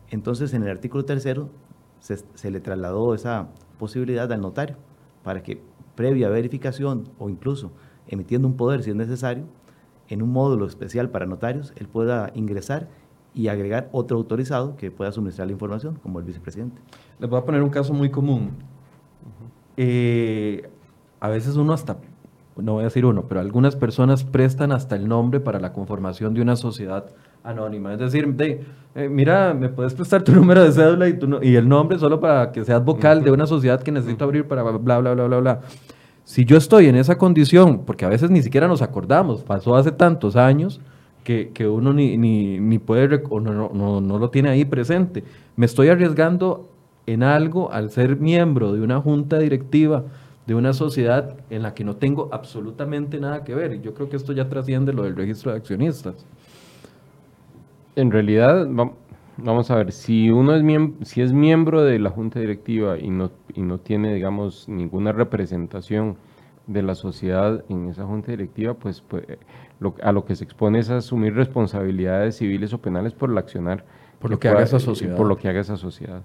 Entonces, 0.09 0.53
en 0.53 0.63
el 0.63 0.69
artículo 0.69 1.05
tercero, 1.05 1.49
se, 1.99 2.17
se 2.17 2.51
le 2.51 2.59
trasladó 2.59 3.15
esa 3.15 3.49
posibilidad 3.79 4.31
al 4.31 4.41
notario 4.41 4.77
para 5.23 5.41
que, 5.41 5.61
previa 5.95 6.29
verificación 6.29 7.09
o 7.17 7.29
incluso 7.29 7.71
emitiendo 8.07 8.47
un 8.47 8.57
poder 8.57 8.83
si 8.83 8.91
es 8.91 8.95
necesario, 8.95 9.45
en 10.07 10.21
un 10.21 10.31
módulo 10.31 10.67
especial 10.67 11.09
para 11.09 11.25
notarios, 11.25 11.73
él 11.77 11.87
pueda 11.87 12.31
ingresar 12.35 12.89
y 13.35 13.49
agregar 13.49 13.89
otro 13.91 14.17
autorizado 14.17 14.77
que 14.77 14.89
pueda 14.89 15.11
suministrar 15.11 15.47
la 15.47 15.51
información, 15.51 15.99
como 16.01 16.19
el 16.19 16.25
vicepresidente. 16.25 16.81
Les 17.19 17.29
voy 17.29 17.37
a 17.37 17.43
poner 17.43 17.61
un 17.61 17.69
caso 17.69 17.93
muy 17.93 18.09
común. 18.09 18.51
Eh, 19.75 20.69
a 21.19 21.27
veces 21.27 21.57
uno 21.57 21.73
hasta, 21.73 21.97
no 22.55 22.73
voy 22.73 22.81
a 22.81 22.85
decir 22.85 23.05
uno, 23.05 23.25
pero 23.27 23.41
algunas 23.41 23.75
personas 23.75 24.23
prestan 24.23 24.71
hasta 24.71 24.95
el 24.95 25.09
nombre 25.09 25.41
para 25.41 25.59
la 25.59 25.73
conformación 25.73 26.33
de 26.33 26.41
una 26.41 26.55
sociedad 26.55 27.07
anónima. 27.43 27.91
Es 27.93 27.99
decir, 27.99 28.33
de, 28.35 28.63
eh, 28.95 29.09
mira, 29.09 29.53
me 29.53 29.67
puedes 29.67 29.93
prestar 29.93 30.23
tu 30.23 30.31
número 30.35 30.63
de 30.63 30.71
cédula 30.71 31.09
y, 31.09 31.19
tu, 31.19 31.43
y 31.43 31.55
el 31.55 31.67
nombre 31.67 31.99
solo 31.99 32.21
para 32.21 32.53
que 32.53 32.63
seas 32.63 32.83
vocal 32.85 33.21
de 33.21 33.31
una 33.31 33.47
sociedad 33.47 33.83
que 33.83 33.91
necesito 33.91 34.23
abrir 34.23 34.47
para 34.47 34.63
bla, 34.63 34.99
bla, 34.99 35.13
bla, 35.13 35.27
bla, 35.27 35.39
bla. 35.39 35.61
Si 36.23 36.45
yo 36.45 36.55
estoy 36.57 36.87
en 36.87 36.95
esa 36.95 37.17
condición, 37.17 37.83
porque 37.85 38.05
a 38.05 38.09
veces 38.09 38.31
ni 38.31 38.41
siquiera 38.41 38.67
nos 38.69 38.81
acordamos, 38.81 39.43
pasó 39.43 39.75
hace 39.75 39.91
tantos 39.91 40.37
años, 40.37 40.79
que, 41.25 41.67
uno 41.67 41.91
ni, 41.91 42.17
ni, 42.17 42.79
puede 42.79 43.23
o 43.29 43.39
no, 43.39 43.71
no, 43.73 43.99
no, 43.99 44.19
lo 44.19 44.29
tiene 44.29 44.49
ahí 44.49 44.63
presente. 44.63 45.23
Me 45.55 45.65
estoy 45.65 45.89
arriesgando 45.89 46.69
en 47.07 47.23
algo 47.23 47.71
al 47.71 47.89
ser 47.89 48.17
miembro 48.17 48.73
de 48.73 48.81
una 48.81 49.01
junta 49.01 49.39
directiva 49.39 50.03
de 50.45 50.53
una 50.53 50.73
sociedad 50.73 51.35
en 51.49 51.63
la 51.63 51.73
que 51.73 51.83
no 51.83 51.95
tengo 51.95 52.29
absolutamente 52.31 53.19
nada 53.19 53.43
que 53.43 53.55
ver. 53.55 53.73
Y 53.73 53.81
yo 53.81 53.95
creo 53.95 54.07
que 54.07 54.17
esto 54.17 54.33
ya 54.33 54.47
trasciende 54.47 54.93
lo 54.93 55.03
del 55.03 55.15
registro 55.15 55.51
de 55.51 55.57
accionistas. 55.57 56.25
En 57.95 58.11
realidad, 58.11 58.67
vamos 59.37 59.71
a 59.71 59.75
ver, 59.75 59.91
si 59.91 60.29
uno 60.29 60.53
es, 60.53 60.63
si 61.07 61.21
es 61.21 61.33
miembro 61.33 61.83
de 61.83 61.97
la 61.97 62.11
junta 62.11 62.39
directiva 62.39 62.99
y 62.99 63.09
no, 63.09 63.31
y 63.55 63.63
no 63.63 63.79
tiene, 63.79 64.13
digamos, 64.13 64.69
ninguna 64.69 65.11
representación 65.11 66.17
de 66.67 66.81
la 66.81 66.95
sociedad 66.95 67.63
en 67.69 67.89
esa 67.89 68.05
junta 68.05 68.31
directiva, 68.31 68.73
pues, 68.73 69.01
pues 69.01 69.25
a 70.01 70.11
lo 70.11 70.25
que 70.25 70.35
se 70.35 70.43
expone 70.43 70.79
es 70.79 70.89
asumir 70.89 71.35
responsabilidades 71.35 72.37
civiles 72.37 72.73
o 72.73 72.79
penales 72.79 73.13
por 73.13 73.29
el 73.29 73.37
accionar. 73.37 73.85
Por 74.19 74.31
lo 74.31 74.39
que, 74.39 74.47
haga 74.47 74.63
esa 74.63 74.79
sociedad. 74.79 75.15
Por 75.15 75.27
lo 75.27 75.37
que 75.37 75.47
haga 75.49 75.59
esa 75.59 75.77
sociedad. 75.77 76.23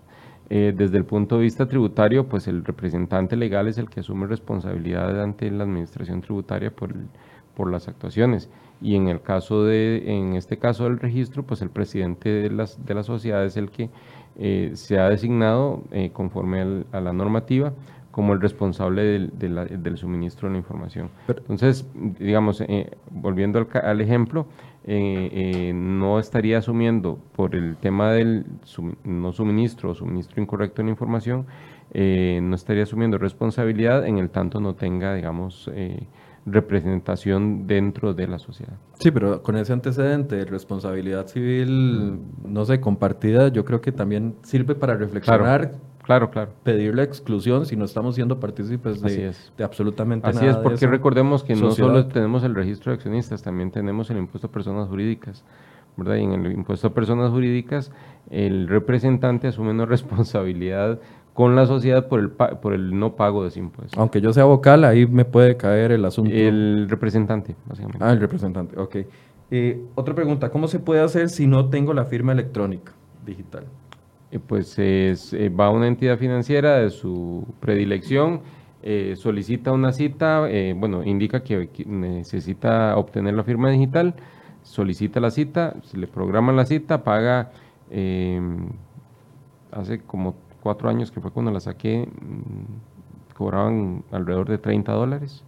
Eh, 0.49 0.73
desde 0.77 0.97
el 0.97 1.05
punto 1.05 1.37
de 1.37 1.43
vista 1.43 1.67
tributario, 1.67 2.27
pues 2.27 2.49
el 2.49 2.65
representante 2.65 3.37
legal 3.37 3.69
es 3.69 3.79
el 3.79 3.89
que 3.89 4.01
asume 4.01 4.27
responsabilidades 4.27 5.17
ante 5.19 5.51
la 5.51 5.65
administración 5.65 6.21
tributaria 6.23 6.71
por, 6.71 6.95
por 7.55 7.71
las 7.71 7.89
actuaciones. 7.89 8.49
Y 8.83 8.97
en 8.97 9.09
el 9.09 9.21
caso 9.21 9.65
de, 9.65 10.03
en 10.07 10.35
este 10.35 10.59
caso 10.59 10.85
del 10.85 10.99
registro, 10.99 11.43
pues 11.43 11.61
el 11.61 11.71
presidente 11.71 12.31
de, 12.31 12.51
las, 12.51 12.85
de 12.85 12.95
la 12.95 13.03
sociedad 13.03 13.45
es 13.45 13.57
el 13.57 13.71
que 13.71 13.91
eh, 14.39 14.73
se 14.75 14.99
ha 14.99 15.09
designado 15.09 15.85
eh, 15.91 16.11
conforme 16.13 16.85
a 16.93 17.01
la 17.01 17.13
normativa 17.13 17.73
como 18.11 18.33
el 18.33 18.41
responsable 18.41 19.31
del, 19.33 19.97
suministro 19.97 20.49
de 20.49 20.55
la 20.55 20.59
información. 20.59 21.11
Entonces, 21.29 21.87
digamos, 21.95 22.61
eh, 22.61 22.91
volviendo 23.11 23.67
al, 23.73 24.01
ejemplo, 24.01 24.47
eh, 24.85 25.29
eh, 25.33 25.73
no 25.75 26.19
estaría 26.19 26.59
asumiendo 26.59 27.19
por 27.37 27.55
el 27.55 27.77
tema 27.77 28.13
del 28.13 28.47
no 29.05 29.33
suministro 29.33 29.91
o 29.91 29.95
suministro 29.95 30.43
incorrecto 30.43 30.83
de 30.83 30.87
la 30.87 30.91
información, 30.91 31.47
no 31.93 32.55
estaría 32.55 32.85
asumiendo 32.85 33.19
responsabilidad 33.19 34.07
en 34.07 34.19
el 34.19 34.31
tanto 34.31 34.61
no 34.61 34.75
tenga, 34.75 35.15
digamos, 35.15 35.69
representación 36.47 37.67
dentro 37.67 38.15
de 38.15 38.27
la 38.27 38.39
sociedad. 38.39 38.75
Sí, 38.99 39.11
pero 39.11 39.43
con 39.43 39.57
ese 39.57 39.73
antecedente 39.73 40.37
de 40.37 40.45
responsabilidad 40.45 41.27
civil, 41.27 42.21
no 42.45 42.65
sé, 42.65 42.81
compartida, 42.81 43.49
yo 43.49 43.65
creo 43.65 43.81
que 43.81 43.93
también 43.93 44.37
sirve 44.43 44.75
para 44.75 44.95
reflexionar. 44.95 45.71
Claro, 45.71 45.90
claro. 46.19 46.53
Pedir 46.65 46.95
la 46.95 47.03
exclusión 47.03 47.67
si 47.67 47.77
no 47.77 47.85
estamos 47.85 48.15
siendo 48.15 48.41
partícipes 48.41 49.01
de, 49.01 49.33
de 49.57 49.65
absolutamente 49.65 50.27
Así 50.27 50.39
nada. 50.39 50.51
Así 50.51 50.59
es, 50.59 50.63
porque 50.63 50.87
recordemos 50.87 51.45
que 51.45 51.55
no 51.55 51.71
solo 51.71 52.07
tenemos 52.07 52.43
el 52.43 52.55
registro 52.55 52.91
de 52.91 52.97
accionistas, 52.97 53.43
también 53.43 53.71
tenemos 53.71 54.11
el 54.11 54.19
impuesto 54.19 54.49
a 54.49 54.51
personas 54.51 54.89
jurídicas. 54.89 55.45
¿verdad? 55.97 56.17
Y 56.17 56.25
en 56.25 56.47
el 56.47 56.53
impuesto 56.53 56.89
a 56.89 56.95
personas 56.95 57.31
jurídicas, 57.31 57.93
el 58.31 58.69
representante 58.69 59.49
asume 59.49 59.71
una 59.71 59.87
responsabilidad 59.87 61.01
con 61.35 61.55
la 61.57 61.67
sociedad 61.67 62.09
por 62.09 62.21
el, 62.21 62.31
por 62.31 62.75
el 62.75 62.99
no 62.99 63.17
pago 63.17 63.43
de 63.43 63.49
ese 63.49 63.61
impuesto. 63.61 63.99
Aunque 63.99 64.21
yo 64.21 64.33
sea 64.33 64.45
vocal, 64.45 64.85
ahí 64.85 65.07
me 65.07 65.25
puede 65.25 65.57
caer 65.57 65.93
el 65.93 66.05
asunto. 66.05 66.31
El 66.35 66.87
representante, 66.89 67.55
básicamente. 67.67 68.05
Ah, 68.05 68.13
el 68.13 68.21
representante, 68.21 68.79
ok. 68.79 68.97
Eh, 69.51 69.81
otra 69.95 70.15
pregunta, 70.15 70.51
¿cómo 70.51 70.69
se 70.69 70.79
puede 70.79 71.01
hacer 71.01 71.29
si 71.29 71.47
no 71.47 71.71
tengo 71.71 71.95
la 71.95 72.05
firma 72.05 72.33
electrónica 72.33 72.93
digital? 73.25 73.65
Eh, 74.33 74.39
pues 74.39 74.79
es, 74.79 75.33
eh, 75.33 75.49
va 75.49 75.67
a 75.67 75.71
una 75.71 75.89
entidad 75.89 76.17
financiera 76.17 76.77
de 76.77 76.91
su 76.91 77.45
predilección, 77.59 78.41
eh, 78.83 79.15
solicita 79.17 79.73
una 79.73 79.93
cita, 79.93 80.49
bueno, 80.77 81.05
indica 81.05 81.43
que, 81.43 81.69
que 81.69 81.85
necesita 81.85 82.97
obtener 82.97 83.35
la 83.35 83.45
firma 83.45 83.71
digital, 83.71 84.15
solicita 84.63 85.21
la 85.21 85.31
cita, 85.31 85.75
se 85.83 85.99
le 85.99 86.07
programa 86.07 86.53
la 86.53 86.65
cita, 86.65 87.03
paga 87.05 87.51
hace 89.73 90.01
como 90.07 90.35
cuatro 90.63 90.89
años 90.89 91.11
que 91.11 91.21
fue 91.21 91.31
cuando 91.31 91.51
la 91.51 91.61
saqué, 91.61 92.07
mmm, 92.07 93.35
cobraban 93.37 94.05
alrededor 94.13 94.49
de 94.49 94.59
30 94.59 94.93
dólares 94.93 95.43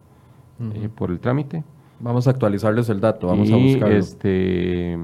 uh 0.58 0.64
-huh. 0.64 0.88
por 0.90 1.10
el 1.10 1.20
trámite. 1.20 1.62
Vamos 2.00 2.26
a 2.26 2.30
actualizarles 2.30 2.88
el 2.88 3.00
dato, 3.00 3.28
vamos 3.28 3.48
y 3.48 3.52
a 3.52 3.56
buscarlo. 3.56 3.96
Este, 3.96 4.98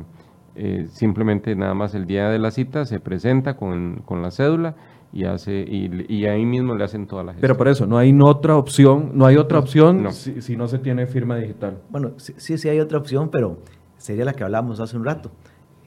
eh, 0.61 0.89
simplemente 0.91 1.55
nada 1.55 1.73
más 1.73 1.95
el 1.95 2.07
día 2.07 2.29
de 2.31 2.39
la 2.41 2.51
cita 2.51 2.85
se 2.85 2.99
presenta 2.99 3.57
con, 3.57 4.03
con 4.05 4.23
la 4.23 4.33
cédula 4.33 4.75
y 5.13 5.25
hace 5.25 5.61
y, 5.61 6.05
y, 6.13 6.27
ahí 6.27 6.45
mismo 6.45 6.75
le 6.75 6.83
hacen 6.83 7.07
toda 7.07 7.23
la 7.23 7.33
gestión. 7.33 7.41
Pero 7.43 7.57
por 7.57 7.69
eso, 7.69 7.87
no 7.87 7.97
hay 7.97 8.13
otra 8.21 8.57
opción, 8.57 9.13
no 9.15 9.25
hay 9.25 9.37
otra 9.37 9.61
opción 9.61 10.03
no. 10.03 10.11
Si, 10.11 10.43
si, 10.43 10.57
no 10.57 10.67
se 10.67 10.79
tiene 10.79 11.07
firma 11.07 11.37
digital. 11.37 11.79
Bueno, 11.91 12.13
sí, 12.17 12.35
sí, 12.37 12.59
sí 12.59 12.69
hay 12.69 12.81
otra 12.81 12.99
opción, 12.99 13.31
pero 13.31 13.59
sería 13.99 14.25
la 14.25 14.33
que 14.33 14.43
hablamos 14.43 14.81
hace 14.81 14.97
un 14.97 15.05
rato. 15.05 15.31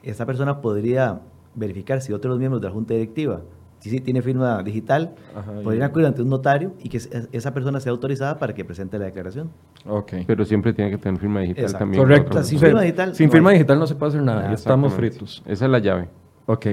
Esa 0.02 0.24
persona 0.24 0.62
podría 0.62 1.20
verificar 1.54 2.00
si 2.00 2.14
otros 2.14 2.38
miembros 2.38 2.62
de 2.62 2.68
la 2.68 2.72
junta 2.72 2.94
directiva 2.94 3.42
si 3.82 3.90
sí 3.90 3.98
tiene 3.98 4.22
firma 4.22 4.62
digital, 4.62 5.10
Ajá, 5.34 5.52
podrían 5.64 5.82
acudir 5.82 6.06
ante 6.06 6.22
un 6.22 6.28
notario 6.28 6.72
y 6.80 6.88
que 6.88 6.98
esa 6.98 7.52
persona 7.52 7.80
sea 7.80 7.90
autorizada 7.90 8.38
para 8.38 8.54
que 8.54 8.64
presente 8.64 8.96
la 8.96 9.06
declaración. 9.06 9.50
Okay. 9.84 10.24
Pero 10.24 10.44
siempre 10.44 10.72
tiene 10.72 10.92
que 10.92 10.98
tener 10.98 11.18
firma 11.20 11.40
digital 11.40 11.64
Exacto. 11.64 11.78
también. 11.80 12.00
Correcto. 12.00 12.30
O 12.30 12.32
sea, 12.34 12.44
sin 12.44 12.60
firma 12.60 12.82
digital, 12.82 13.14
sin 13.16 13.26
no 13.26 13.32
firma 13.32 13.50
digital 13.50 13.78
no 13.80 13.86
se 13.88 13.96
puede 13.96 14.10
hacer 14.10 14.22
nada, 14.22 14.46
ya 14.46 14.54
estamos 14.54 14.94
fritos. 14.94 15.42
Esa 15.46 15.64
es 15.64 15.70
la 15.70 15.80
llave. 15.80 16.08
Ok. 16.46 16.66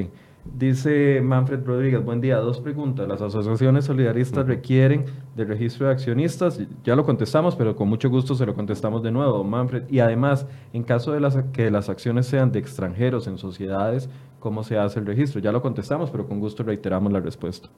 Dice 0.45 1.21
Manfred 1.21 1.63
Rodríguez, 1.65 2.03
buen 2.03 2.21
día, 2.21 2.37
dos 2.37 2.59
preguntas. 2.59 3.07
Las 3.07 3.21
asociaciones 3.21 3.85
solidaristas 3.85 4.47
requieren 4.47 5.05
del 5.35 5.47
registro 5.47 5.85
de 5.87 5.91
accionistas, 5.93 6.59
ya 6.83 6.95
lo 6.95 7.05
contestamos, 7.05 7.55
pero 7.55 7.75
con 7.75 7.87
mucho 7.87 8.09
gusto 8.09 8.33
se 8.35 8.45
lo 8.45 8.55
contestamos 8.55 9.03
de 9.03 9.11
nuevo, 9.11 9.43
Manfred. 9.43 9.83
Y 9.89 9.99
además, 9.99 10.47
en 10.73 10.83
caso 10.83 11.11
de 11.11 11.19
las, 11.19 11.37
que 11.53 11.69
las 11.69 11.89
acciones 11.89 12.25
sean 12.25 12.51
de 12.51 12.59
extranjeros 12.59 13.27
en 13.27 13.37
sociedades, 13.37 14.09
¿cómo 14.39 14.63
se 14.63 14.77
hace 14.77 14.99
el 14.99 15.05
registro? 15.05 15.39
Ya 15.39 15.51
lo 15.51 15.61
contestamos, 15.61 16.09
pero 16.09 16.25
con 16.27 16.39
gusto 16.39 16.63
reiteramos 16.63 17.11
la 17.11 17.19
respuesta. 17.19 17.69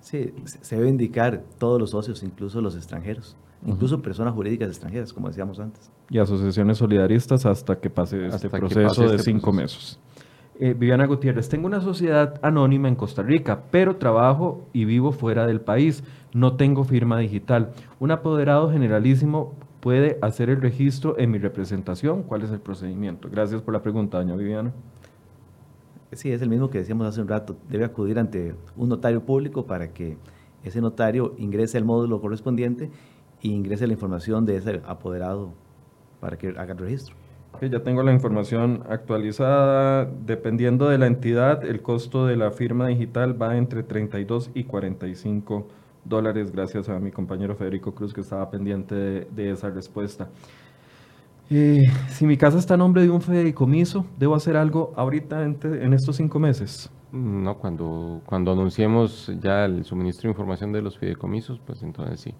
Sí, 0.00 0.32
se 0.44 0.76
debe 0.76 0.88
indicar 0.88 1.42
todos 1.58 1.80
los 1.80 1.90
socios, 1.90 2.22
incluso 2.22 2.60
los 2.60 2.76
extranjeros, 2.76 3.36
uh 3.62 3.68
-huh. 3.68 3.72
incluso 3.72 4.00
personas 4.02 4.34
jurídicas 4.34 4.68
extranjeras, 4.68 5.12
como 5.12 5.28
decíamos 5.28 5.60
antes. 5.60 5.90
Y 6.10 6.18
asociaciones 6.18 6.78
solidaristas 6.78 7.44
hasta 7.46 7.78
que 7.78 7.90
pase 7.90 8.24
Hasta 8.26 8.36
este 8.36 8.50
proceso 8.50 8.88
pase 8.88 9.00
de 9.02 9.16
este 9.16 9.22
cinco 9.30 9.52
proceso. 9.52 9.62
meses. 9.78 10.00
Eh, 10.58 10.72
Viviana 10.72 11.04
Gutiérrez, 11.04 11.50
tengo 11.50 11.66
una 11.66 11.82
sociedad 11.82 12.40
anónima 12.40 12.88
en 12.88 12.94
Costa 12.94 13.22
Rica, 13.22 13.64
pero 13.70 13.96
trabajo 13.96 14.66
y 14.72 14.86
vivo 14.86 15.12
fuera 15.12 15.46
del 15.46 15.60
país. 15.60 16.02
No 16.32 16.56
tengo 16.56 16.84
firma 16.84 17.18
digital. 17.18 17.72
Un 18.00 18.10
apoderado 18.10 18.70
generalísimo 18.70 19.52
puede 19.80 20.18
hacer 20.22 20.48
el 20.48 20.62
registro 20.62 21.18
en 21.18 21.30
mi 21.30 21.38
representación. 21.38 22.22
¿Cuál 22.22 22.42
es 22.42 22.50
el 22.50 22.60
procedimiento? 22.60 23.28
Gracias 23.30 23.60
por 23.60 23.74
la 23.74 23.82
pregunta, 23.82 24.16
doña 24.16 24.34
Viviana. 24.34 24.72
Sí, 26.12 26.32
es 26.32 26.40
el 26.40 26.48
mismo 26.48 26.70
que 26.70 26.78
decíamos 26.78 27.06
hace 27.06 27.20
un 27.20 27.28
rato. 27.28 27.56
Debe 27.68 27.84
acudir 27.84 28.18
ante 28.18 28.54
un 28.76 28.88
notario 28.88 29.26
público 29.26 29.66
para 29.66 29.92
que 29.92 30.16
ese 30.64 30.80
notario 30.80 31.34
ingrese 31.36 31.76
al 31.76 31.84
módulo 31.84 32.18
correspondiente 32.22 32.90
e 33.42 33.48
ingrese 33.48 33.86
la 33.86 33.92
información 33.92 34.46
de 34.46 34.56
ese 34.56 34.80
apoderado 34.86 35.52
para 36.18 36.38
que 36.38 36.48
haga 36.48 36.72
el 36.72 36.78
registro. 36.78 37.25
Ya 37.60 37.80
tengo 37.82 38.02
la 38.02 38.12
información 38.12 38.84
actualizada. 38.88 40.04
Dependiendo 40.04 40.88
de 40.88 40.98
la 40.98 41.06
entidad, 41.06 41.64
el 41.64 41.82
costo 41.82 42.26
de 42.26 42.36
la 42.36 42.50
firma 42.50 42.88
digital 42.88 43.40
va 43.40 43.56
entre 43.56 43.82
32 43.82 44.50
y 44.54 44.64
45 44.64 45.66
dólares, 46.04 46.52
gracias 46.52 46.88
a 46.88 46.98
mi 46.98 47.10
compañero 47.10 47.56
Federico 47.56 47.94
Cruz 47.94 48.14
que 48.14 48.20
estaba 48.20 48.48
pendiente 48.50 48.94
de, 48.94 49.50
esa 49.50 49.70
respuesta. 49.70 50.28
Eh, 51.50 51.84
si 52.08 52.26
mi 52.26 52.36
casa 52.36 52.58
está 52.58 52.74
a 52.74 52.76
nombre 52.76 53.02
de 53.02 53.10
un 53.10 53.20
fideicomiso, 53.20 54.06
¿debo 54.18 54.34
hacer 54.34 54.56
algo 54.56 54.92
ahorita 54.96 55.44
en, 55.44 55.58
en 55.62 55.92
estos 55.92 56.16
cinco 56.16 56.38
meses? 56.38 56.90
No, 57.12 57.56
cuando, 57.56 58.20
cuando 58.26 58.52
anunciemos 58.52 59.32
ya 59.40 59.64
el 59.64 59.84
suministro 59.84 60.28
de 60.28 60.32
información 60.32 60.72
de 60.72 60.82
los 60.82 60.98
fideicomisos, 60.98 61.60
pues 61.64 61.82
entonces 61.82 62.20
sí. 62.20 62.34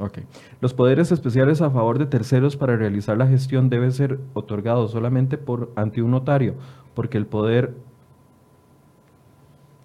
Ok. 0.00 0.18
Los 0.60 0.74
poderes 0.74 1.10
especiales 1.12 1.62
a 1.62 1.70
favor 1.70 1.98
de 1.98 2.06
terceros 2.06 2.56
para 2.56 2.76
realizar 2.76 3.16
la 3.16 3.26
gestión 3.26 3.70
debe 3.70 3.90
ser 3.90 4.18
otorgado 4.34 4.88
solamente 4.88 5.38
por 5.38 5.72
ante 5.76 6.02
un 6.02 6.10
notario, 6.10 6.54
porque 6.94 7.18
el 7.18 7.26
poder 7.26 7.74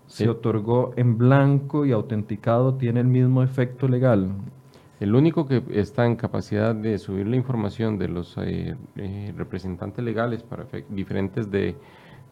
Sí. 0.08 0.26
se 0.26 0.30
otorgó 0.30 0.92
en 0.98 1.18
blanco 1.18 1.86
y 1.86 1.94
autenticado 1.94 2.74
tiene 2.74 3.00
el 3.00 3.08
mismo 3.08 3.44
efecto 3.44 3.88
legal. 3.88 4.32
El 5.00 5.16
único 5.16 5.48
que 5.48 5.64
está 5.72 6.06
en 6.06 6.18
capacidad 6.18 6.76
de 6.76 6.98
subir 7.00 7.28
la 7.28 7.38
información 7.38 7.98
de 7.98 8.10
los 8.10 8.38
eh, 8.38 8.76
eh, 8.98 9.34
representantes 9.38 10.04
legales 10.04 10.44
para 10.44 10.66
diferentes 10.90 11.50
de, 11.50 11.76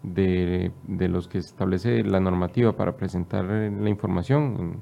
de, 0.03 0.71
de 0.87 1.07
los 1.07 1.29
que 1.29 1.37
establece 1.37 2.03
la 2.03 2.19
normativa 2.19 2.73
para 2.75 2.97
presentar 2.97 3.45
eh, 3.49 3.71
la 3.71 3.89
información, 3.89 4.81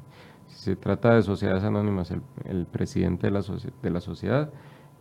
se 0.68 0.76
trata 0.76 1.16
de 1.16 1.22
sociedades 1.24 1.64
anónimas, 1.64 2.12
el, 2.12 2.22
el 2.46 2.66
presidente 2.66 3.28
de 3.28 3.32
la, 3.32 3.42
socie- 3.42 3.72
de 3.82 3.90
la 3.90 4.00
sociedad 4.02 4.50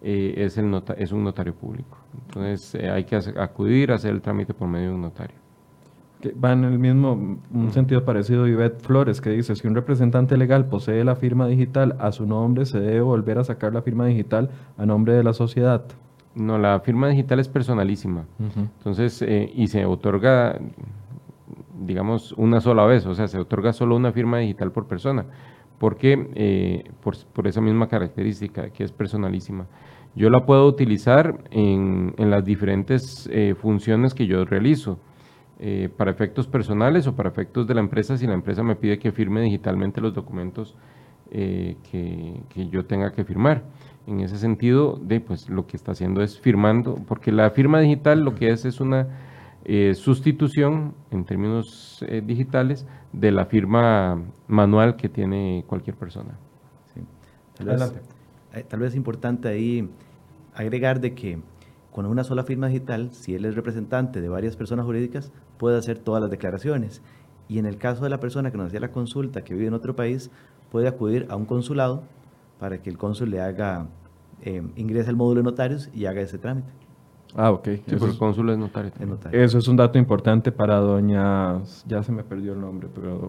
eh, 0.03 0.35
es, 0.39 0.57
el 0.59 0.71
nota- 0.71 0.95
es 0.95 1.11
un 1.13 1.25
notario 1.25 1.55
público. 1.55 1.97
Entonces 2.27 2.75
eh, 2.77 2.91
hay 2.91 3.05
que 3.05 3.17
acudir 3.17 3.93
a 3.93 3.97
hacer 3.97 4.13
el 4.13 4.21
trámite 4.21 4.55
por 4.55 4.69
medio 4.69 4.89
de 4.91 4.95
un 4.95 5.01
notario. 5.03 5.37
Que 6.21 6.33
va 6.33 6.53
en 6.53 6.65
el 6.65 6.79
mismo 6.79 7.13
un 7.53 7.73
sentido 7.73 8.05
parecido 8.05 8.47
Ivette 8.47 8.81
Flores, 8.81 9.21
que 9.21 9.31
dice, 9.31 9.55
si 9.55 9.67
un 9.69 9.75
representante 9.75 10.37
legal 10.37 10.65
posee 10.67 11.05
la 11.05 11.15
firma 11.17 11.47
digital 11.47 11.97
a 11.99 12.11
su 12.13 12.25
nombre, 12.27 12.65
se 12.65 12.81
debe 12.81 13.01
volver 13.03 13.39
a 13.39 13.45
sacar 13.45 13.75
la 13.75 13.83
firma 13.83 14.07
digital 14.07 14.49
a 14.79 14.87
nombre 14.87 15.13
de 15.13 15.23
la 15.23 15.33
sociedad. 15.35 15.83
No, 16.35 16.59
la 16.59 16.81
firma 16.81 17.09
digital 17.09 17.39
es 17.41 17.49
personalísima. 17.49 18.25
Entonces, 18.79 19.21
eh, 19.23 19.51
y 19.55 19.67
se 19.69 19.85
otorga, 19.87 20.59
digamos, 21.87 22.33
una 22.33 22.61
sola 22.61 22.85
vez, 22.87 23.05
o 23.07 23.15
sea, 23.15 23.29
se 23.29 23.39
otorga 23.39 23.73
solo 23.73 23.97
una 23.97 24.13
firma 24.13 24.39
digital 24.39 24.73
por 24.73 24.87
persona, 24.87 25.25
porque 25.79 26.29
eh, 26.35 26.85
por, 27.03 27.47
esa 27.47 27.61
misma 27.61 27.89
característica, 27.89 28.71
que 28.71 28.85
es 28.85 28.93
personalísima. 28.93 29.67
Yo 30.15 30.31
la 30.31 30.47
puedo 30.47 30.67
utilizar 30.67 31.45
en, 31.51 32.15
en 32.17 32.31
las 32.31 32.43
diferentes 32.43 33.29
eh, 33.31 33.55
funciones 33.55 34.15
que 34.15 34.27
yo 34.27 34.45
realizo, 34.47 34.99
eh, 35.59 35.91
para 35.95 36.11
efectos 36.11 36.47
personales 36.47 37.07
o 37.07 37.15
para 37.15 37.29
efectos 37.29 37.67
de 37.67 37.75
la 37.75 37.81
empresa, 37.81 38.17
si 38.17 38.27
la 38.27 38.35
empresa 38.35 38.63
me 38.63 38.77
pide 38.77 38.99
que 38.99 39.13
firme 39.13 39.43
digitalmente 39.43 40.01
los 40.01 40.15
documentos 40.15 40.75
eh, 41.31 41.77
que, 41.91 42.41
que 42.49 42.69
yo 42.69 42.87
tenga 42.87 43.13
que 43.13 43.25
firmar. 43.25 43.63
En 44.07 44.21
ese 44.21 44.39
sentido, 44.39 44.99
de, 45.03 45.21
pues, 45.21 45.51
lo 45.51 45.67
que 45.67 45.77
está 45.77 45.93
haciendo 45.93 46.23
es 46.23 46.39
firmando, 46.41 46.97
porque 47.07 47.33
la 47.33 47.51
firma 47.51 47.81
digital 47.81 48.21
lo 48.21 48.35
que 48.35 48.51
es 48.51 48.65
es 48.65 48.81
una 48.81 49.09
sustitución 49.95 50.95
en 51.11 51.25
términos 51.25 52.05
digitales 52.23 52.87
de 53.17 53.31
la 53.33 53.47
firma 53.47 54.23
manual 54.47 54.97
que 54.97 55.09
tiene 55.09 55.65
cualquier 55.67 55.97
persona. 55.97 56.37
Sí. 56.95 57.01
Tal, 57.57 57.67
vez, 57.67 57.81
Adelante. 57.81 58.09
eh, 58.55 58.65
tal 58.69 58.81
vez 58.81 58.91
es 58.91 58.97
importante 58.97 59.49
ahí 59.49 59.89
agregar 60.55 61.01
de 61.01 61.15
que 61.15 61.39
con 61.93 62.05
una 62.05 62.25
sola 62.25 62.45
firma 62.45 62.69
digital, 62.69 63.09
si 63.13 63.35
él 63.35 63.47
es 63.47 63.55
representante 63.55 64.21
de 64.21 64.29
varias 64.29 64.55
personas 64.55 64.85
jurídicas, 64.85 65.33
puede 65.57 65.79
hacer 65.79 65.99
todas 65.99 66.21
las 66.21 66.31
declaraciones. 66.31 67.01
Y 67.49 67.59
en 67.59 67.65
el 67.65 67.79
caso 67.79 68.05
de 68.05 68.11
la 68.11 68.21
persona 68.21 68.51
que 68.51 68.59
nos 68.59 68.67
hacía 68.67 68.81
la 68.81 68.91
consulta, 68.91 69.43
que 69.45 69.55
vive 69.55 69.69
en 69.69 69.75
otro 69.75 69.97
país, 69.97 70.31
puede 70.71 70.89
acudir 70.89 71.27
a 71.31 71.37
un 71.37 71.47
consulado 71.47 72.03
para 72.61 72.83
que 72.83 72.91
el 72.91 72.99
cónsul 72.99 73.31
le 73.31 73.41
haga, 73.41 73.87
eh, 74.43 74.63
ingrese 74.77 75.09
al 75.09 75.17
módulo 75.17 75.41
de 75.41 75.45
notarios 75.45 75.89
y 75.95 76.05
haga 76.05 76.21
ese 76.21 76.37
trámite. 76.37 76.71
Ah, 77.39 77.51
ok. 77.51 77.65
Sí, 77.67 77.83
Eso 77.89 78.07
es- 78.07 78.13
el 78.15 78.19
cónsul 78.19 78.49
es 78.49 78.57
notario. 78.59 78.91
Eso 79.31 79.59
es 79.59 79.69
un 79.69 79.77
dato 79.77 79.99
importante 79.99 80.51
para 80.53 80.77
doña, 80.77 81.59
ya 81.87 82.03
se 82.03 82.11
me 82.11 82.25
perdió 82.25 82.55
el 82.55 82.61
nombre, 82.63 82.89
pero 82.95 83.29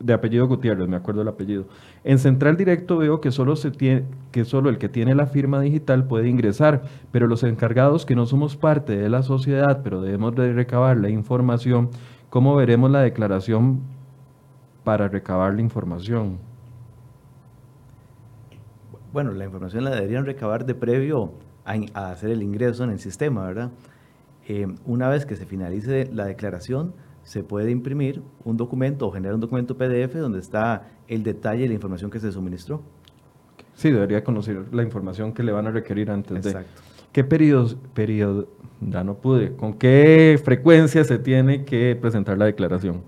de 0.00 0.12
apellido 0.14 0.48
Gutiérrez, 0.48 0.88
me 0.88 0.96
acuerdo 0.96 1.20
el 1.20 1.28
apellido. 1.28 1.66
En 2.04 2.18
Central 2.18 2.56
Directo 2.56 2.96
veo 2.96 3.20
que 3.20 3.30
solo 3.30 3.54
se 3.56 3.70
tiene, 3.70 4.04
que 4.32 4.46
solo 4.46 4.70
el 4.70 4.78
que 4.78 4.88
tiene 4.88 5.14
la 5.14 5.26
firma 5.26 5.60
digital 5.60 6.04
puede 6.06 6.28
ingresar, 6.30 6.84
pero 7.12 7.26
los 7.26 7.42
encargados 7.42 8.06
que 8.06 8.16
no 8.16 8.24
somos 8.24 8.56
parte 8.56 8.96
de 8.96 9.10
la 9.10 9.22
sociedad, 9.22 9.82
pero 9.84 10.00
debemos 10.00 10.34
de 10.34 10.52
recabar 10.54 10.96
la 10.96 11.10
información, 11.10 11.90
¿cómo 12.30 12.56
veremos 12.56 12.90
la 12.90 13.00
declaración 13.00 13.80
para 14.84 15.08
recabar 15.08 15.52
la 15.54 15.60
información? 15.60 16.38
Bueno, 19.12 19.32
la 19.32 19.44
información 19.44 19.84
la 19.84 19.90
deberían 19.90 20.24
recabar 20.26 20.64
de 20.64 20.74
previo 20.74 21.32
a, 21.64 21.74
a 21.94 22.10
hacer 22.12 22.30
el 22.30 22.42
ingreso 22.42 22.84
en 22.84 22.90
el 22.90 22.98
sistema, 22.98 23.46
¿verdad? 23.46 23.70
Eh, 24.48 24.66
una 24.84 25.08
vez 25.08 25.24
que 25.26 25.36
se 25.36 25.46
finalice 25.46 26.08
la 26.12 26.26
declaración, 26.26 26.92
se 27.22 27.42
puede 27.42 27.70
imprimir 27.70 28.22
un 28.44 28.56
documento 28.56 29.06
o 29.06 29.10
generar 29.10 29.34
un 29.34 29.40
documento 29.40 29.76
PDF 29.76 30.14
donde 30.16 30.38
está 30.40 30.88
el 31.08 31.22
detalle 31.22 31.64
y 31.64 31.68
la 31.68 31.74
información 31.74 32.10
que 32.10 32.20
se 32.20 32.30
suministró. 32.30 32.82
Sí, 33.74 33.90
debería 33.90 34.22
conocer 34.22 34.66
la 34.72 34.82
información 34.82 35.32
que 35.32 35.42
le 35.42 35.50
van 35.52 35.66
a 35.66 35.70
requerir 35.70 36.10
antes 36.10 36.42
de... 36.44 36.50
Exacto. 36.50 36.82
¿Qué 37.12 37.24
periodos, 37.24 37.76
periodo, 37.94 38.48
ya 38.80 39.04
no 39.04 39.14
pude, 39.14 39.54
con 39.56 39.74
qué 39.74 40.38
frecuencia 40.44 41.04
se 41.04 41.18
tiene 41.18 41.64
que 41.64 41.96
presentar 42.00 42.36
la 42.36 42.44
declaración? 42.44 43.02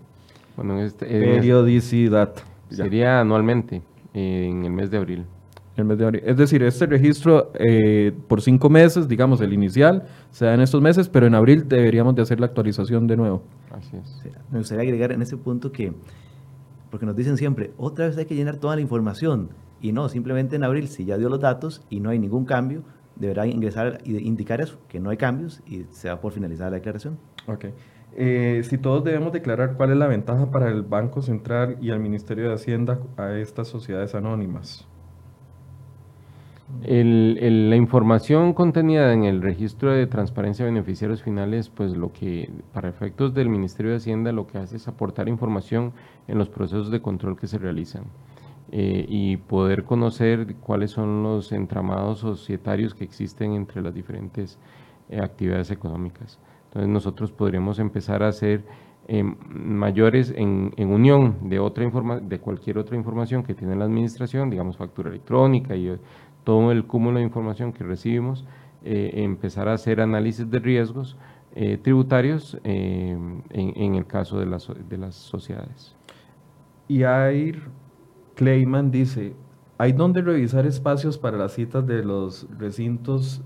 Bueno, 0.57 0.79
en 0.79 0.87
este, 0.87 1.05
este- 1.07 1.21
Periodicidad. 1.35 2.33
Ya, 2.71 2.77
sería 2.85 3.21
anualmente, 3.21 3.83
eh, 4.15 4.49
en 4.51 4.65
el 4.65 4.73
mes 4.73 4.91
de 4.91 4.97
abril. 4.97 5.25
El 5.77 5.85
mes 5.85 5.99
de 5.99 6.05
abril. 6.05 6.23
Es 6.25 6.37
decir, 6.37 6.63
este 6.63 6.87
registro 6.87 7.53
eh, 7.55 8.13
por 8.29 8.41
cinco 8.41 8.71
meses, 8.71 9.09
digamos 9.09 9.41
el 9.41 9.53
inicial, 9.53 10.05
se 10.31 10.47
da 10.47 10.55
en 10.55 10.61
estos 10.61 10.81
meses, 10.81 11.09
pero 11.09 11.27
en 11.27 11.35
abril 11.35 11.69
deberíamos 11.69 12.15
de 12.15 12.23
hacer 12.23 12.41
la 12.41 12.47
actualización 12.47 13.07
de 13.07 13.17
nuevo. 13.17 13.43
Así 13.71 13.97
es. 13.97 14.09
Sí, 14.23 14.31
Me 14.51 14.59
gustaría 14.59 14.83
agregar 14.83 15.13
en 15.13 15.23
ese 15.23 15.37
punto 15.37 15.73
que, 15.73 15.93
porque 16.91 17.07
nos 17.07 17.17
dicen 17.17 17.37
siempre, 17.37 17.73
otra 17.77 18.07
vez 18.07 18.17
hay 18.17 18.25
que 18.25 18.35
llenar 18.35 18.57
toda 18.57 18.77
la 18.77 18.83
información. 18.83 19.51
Y 19.81 19.93
no, 19.93 20.09
simplemente 20.09 20.57
en 20.57 20.65
abril, 20.65 20.89
si 20.89 21.05
ya 21.05 21.19
dio 21.19 21.29
los 21.29 21.41
datos 21.41 21.85
y 21.91 22.01
no 22.01 22.11
hay 22.11 22.19
ningún 22.19 22.47
cambio, 22.47 22.83
deberá 23.15 23.47
ingresar 23.47 23.99
y 24.05 24.17
indicar 24.27 24.61
eso, 24.61 24.79
que 24.89 25.01
no 25.01 25.11
hay 25.11 25.17
cambios 25.17 25.63
y 25.67 25.85
se 25.91 26.09
da 26.09 26.21
por 26.21 26.33
finalizada 26.33 26.71
la 26.71 26.77
declaración. 26.77 27.19
Ok. 27.47 27.67
Eh, 28.19 28.63
si 28.65 28.79
todos 28.79 29.05
debemos 29.05 29.33
declarar 29.33 29.75
cuál 29.77 29.91
es 29.91 29.99
la 29.99 30.07
ventaja 30.07 30.51
para 30.51 30.71
el 30.71 30.83
Banco 30.83 31.21
Central 31.21 31.77
y 31.83 31.91
al 31.91 32.01
Ministerio 32.01 32.49
de 32.49 32.55
Hacienda 32.55 32.99
a 33.19 33.35
estas 33.35 33.69
sociedades 33.69 34.15
anónimas. 34.15 34.89
El- 36.83 37.39
el- 37.41 37.71
la 37.71 37.77
información 37.77 38.53
contenida 38.53 39.13
en 39.13 39.23
el 39.25 39.41
registro 39.41 39.93
de 39.93 40.07
transparencia 40.09 40.65
de 40.65 40.73
beneficiarios 40.73 41.23
finales, 41.23 41.71
pues 41.71 41.97
lo 41.97 42.13
que, 42.13 42.51
para 42.73 42.89
efectos 42.89 43.35
del 43.35 43.49
Ministerio 43.49 43.93
de 43.93 43.99
Hacienda, 43.99 44.33
lo 44.33 44.49
que 44.49 44.59
hace 44.59 44.77
es 44.77 44.89
aportar 44.89 45.29
información 45.29 45.93
en 46.27 46.39
los 46.39 46.49
procesos 46.49 46.91
de 46.91 47.01
control 47.01 47.37
que 47.39 47.47
se 47.47 47.59
realizan 47.59 48.05
eh, 48.73 49.07
y 49.09 49.37
poder 49.37 49.85
conocer 49.85 50.57
cuáles 50.57 50.91
son 50.91 51.23
los 51.23 51.53
entramados 51.53 52.19
societarios 52.19 52.95
que 52.95 53.05
existen 53.05 53.53
entre 53.53 53.81
las 53.81 53.95
diferentes 53.95 54.59
eh, 55.09 55.21
actividades 55.21 55.71
económicas. 55.71 56.41
Entonces 56.69 56.89
nosotros 56.91 57.31
podríamos 57.31 57.79
empezar 57.79 58.25
a 58.25 58.29
hacer 58.29 58.65
eh, 59.09 59.23
mayores 59.23 60.35
en, 60.37 60.73
en 60.77 60.91
unión 60.91 61.37
de 61.43 61.61
otra 61.61 61.85
informa 61.85 62.19
de 62.19 62.41
cualquier 62.41 62.77
otra 62.79 62.97
información 62.97 63.45
que 63.45 63.55
tiene 63.55 63.77
la 63.77 63.85
administración, 63.85 64.51
digamos 64.51 64.77
factura 64.77 65.11
electrónica 65.11 65.77
y 65.77 65.97
todo 66.47 66.71
el 66.71 66.85
cúmulo 66.85 67.19
de 67.19 67.25
información 67.25 67.73
que 67.73 67.83
recibimos, 67.83 68.45
eh, 68.85 69.25
empezar 69.25 69.67
a 69.67 69.73
hacer 69.73 70.01
análisis 70.01 70.49
de 70.49 70.61
riesgos 70.61 71.17
eh, 71.57 71.77
tributarios 71.77 72.57
eh, 72.63 73.19
en, 73.51 73.95
el 73.97 74.07
caso 74.07 74.39
de 74.39 74.47
las, 74.47 74.71
de 74.89 74.97
las 74.97 75.17
sociedades. 75.17 75.97
Y 76.87 77.03
Air 77.03 77.63
Clayman 78.37 78.93
dice, 78.93 79.33
¿hay 79.77 79.91
donde 79.91 80.23
revisar 80.23 80.67
espacios 80.67 81.19
para 81.19 81.37
las 81.37 81.53
citas 81.53 81.85
de 81.85 82.05
los 82.05 82.47
recintos 82.57 83.43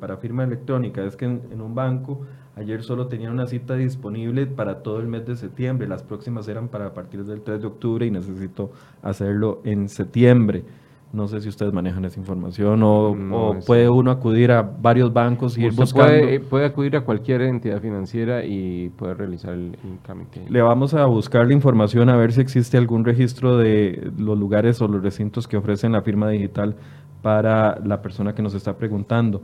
para 0.00 0.16
firma 0.16 0.42
electrónica? 0.42 1.04
Es 1.04 1.14
que 1.14 1.26
en, 1.26 1.60
un 1.60 1.76
banco 1.76 2.22
ayer 2.56 2.82
solo 2.82 3.06
tenían 3.06 3.32
una 3.32 3.46
cita 3.46 3.76
disponible 3.76 4.46
para 4.46 4.82
todo 4.82 4.98
el 4.98 5.06
mes 5.06 5.24
de 5.24 5.36
septiembre, 5.36 5.86
las 5.86 6.02
próximas 6.02 6.48
eran 6.48 6.66
para 6.66 6.86
a 6.86 6.94
partir 6.94 7.24
del 7.24 7.42
3 7.42 7.60
de 7.60 7.66
octubre 7.68 8.06
y 8.06 8.10
necesito 8.10 8.72
hacerlo 9.02 9.60
en 9.62 9.88
septiembre. 9.88 10.64
No 11.10 11.26
sé 11.26 11.40
si 11.40 11.48
ustedes 11.48 11.72
manejan 11.72 12.04
esa 12.04 12.20
información 12.20 12.82
o, 12.82 13.14
No, 13.14 13.36
o 13.50 13.54
eso- 13.54 13.66
puede 13.66 13.88
uno 13.88 14.10
acudir 14.10 14.52
a 14.52 14.60
varios 14.62 15.10
bancos 15.12 15.56
y 15.56 15.64
ir 15.64 15.72
buscando. 15.72 16.06
puede, 16.06 16.34
eh, 16.34 16.40
puede 16.40 16.66
acudir 16.66 16.96
a 16.96 17.00
cualquier 17.00 17.40
entidad 17.42 17.80
financiera 17.80 18.44
y 18.44 18.90
puede 18.90 19.14
realizar 19.14 19.54
el, 19.54 19.74
el. 19.82 20.52
Le 20.52 20.60
vamos 20.60 20.92
a 20.92 21.06
buscar 21.06 21.46
la 21.46 21.54
información 21.54 22.10
a 22.10 22.16
ver 22.16 22.32
si 22.32 22.42
existe 22.42 22.76
algún 22.76 23.04
registro 23.06 23.56
de 23.56 24.10
los 24.18 24.38
lugares 24.38 24.82
o 24.82 24.88
los 24.88 25.02
recintos 25.02 25.48
que 25.48 25.56
ofrecen 25.56 25.92
la 25.92 26.02
firma 26.02 26.28
digital 26.28 26.76
para 27.22 27.78
la 27.84 28.02
persona 28.02 28.34
que 28.34 28.42
nos 28.42 28.52
está 28.54 28.76
preguntando. 28.76 29.40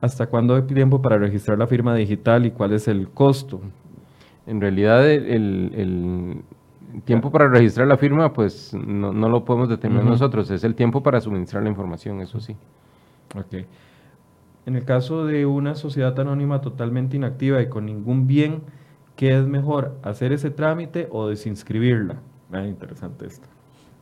¿Hasta 0.00 0.26
cuándo 0.26 0.56
hay 0.56 0.62
tiempo 0.62 1.00
para 1.00 1.16
registrar 1.16 1.58
la 1.58 1.66
firma 1.68 1.94
digital 1.94 2.44
y 2.44 2.50
cuál 2.50 2.72
es 2.72 2.88
el 2.88 3.08
costo? 3.08 3.60
En 4.46 4.60
realidad, 4.60 5.08
el 5.08 6.42
tiempo 7.02 7.30
para 7.30 7.48
registrar 7.48 7.86
la 7.86 7.96
firma, 7.96 8.32
pues 8.32 8.74
no, 8.74 9.12
no 9.12 9.28
lo 9.28 9.44
podemos 9.44 9.68
determinar 9.68 10.04
Ujú. 10.04 10.12
nosotros, 10.12 10.50
es 10.50 10.64
el 10.64 10.74
tiempo 10.74 11.02
para 11.02 11.20
suministrar 11.20 11.62
la 11.62 11.68
información, 11.68 12.20
eso 12.20 12.40
sí. 12.40 12.56
Ok. 13.36 13.64
En 14.66 14.76
el 14.76 14.84
caso 14.84 15.26
de 15.26 15.44
una 15.46 15.74
sociedad 15.74 16.18
anónima 16.18 16.60
totalmente 16.60 17.16
inactiva 17.16 17.60
y 17.60 17.68
con 17.68 17.86
ningún 17.86 18.26
bien, 18.26 18.62
¿qué 19.16 19.36
es 19.36 19.46
mejor? 19.46 19.98
¿Hacer 20.02 20.32
ese 20.32 20.50
trámite 20.50 21.08
o 21.10 21.28
desinscribirla? 21.28 22.16
Ah, 22.52 22.66
interesante 22.66 23.26
esto. 23.26 23.46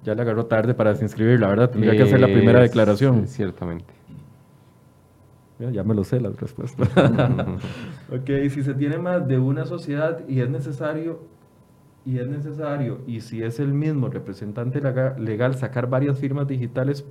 Ya 0.05 0.15
le 0.15 0.23
agarró 0.23 0.47
tarde 0.47 0.75
para 0.75 0.91
desinscribirla, 0.91 1.49
¿verdad? 1.49 1.71
Tendría 1.71 1.97
que 1.97 2.03
hacer 2.03 2.21
la 2.21 2.27
primera 2.27 2.61
declaración. 2.61 3.27
Ciertamente. 3.27 3.95
Ya, 5.71 5.85
me 5.85 5.95
lo 5.95 6.03
sé 6.03 6.21
las 6.21 6.37
respuestas. 6.41 6.89
ok, 8.11 8.51
si 8.51 8.63
se 8.63 8.75
tiene 8.75 8.99
más 8.99 9.29
de 9.29 9.39
una 9.39 9.65
sociedad 9.65 10.27
y 10.29 10.41
es 10.41 10.51
necesario, 10.51 11.21
y 12.05 12.19
es 12.19 12.27
necesario, 12.27 13.01
y 13.07 13.21
si 13.21 13.43
es 13.43 13.61
el 13.61 13.73
mismo 13.73 14.09
representante 14.09 14.81
lega- 14.81 15.17
legal, 15.19 15.55
sacar 15.55 15.89
varias 15.89 16.19
firmas 16.19 16.47
digitales 16.49 17.05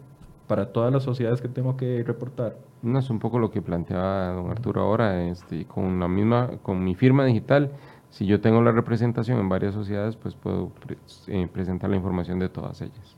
para 0.48 0.74
todas 0.74 0.92
las 0.92 1.04
sociedades 1.04 1.42
que 1.42 1.48
tengo 1.48 1.78
que 1.78 2.04
reportar. 2.04 2.58
No 2.82 3.00
es 3.00 3.10
un 3.10 3.20
poco 3.20 3.39
lo 3.39 3.52
que 3.52 3.62
planteaba 3.62 4.34
don 4.34 4.52
Arturo 4.52 4.82
ahora, 4.82 5.24
este, 5.28 5.66
con 5.66 6.00
la 6.00 6.08
misma, 6.08 6.50
con 6.62 6.84
mi 6.84 6.96
firma 6.96 7.26
digital, 7.26 7.72
si 8.10 8.26
yo 8.26 8.42
tengo 8.42 8.62
la 8.62 8.74
representación 8.74 9.39
en 9.39 9.48
varias 9.48 9.74
sociedades, 9.74 10.18
pues 10.18 10.36
puedo 10.36 10.70
pre- 10.70 10.98
eh, 11.28 11.48
presentar 11.52 11.89
la 11.89 11.96
información 11.96 12.39
de 12.39 12.50
todas 12.50 12.82
ellas. 12.82 13.16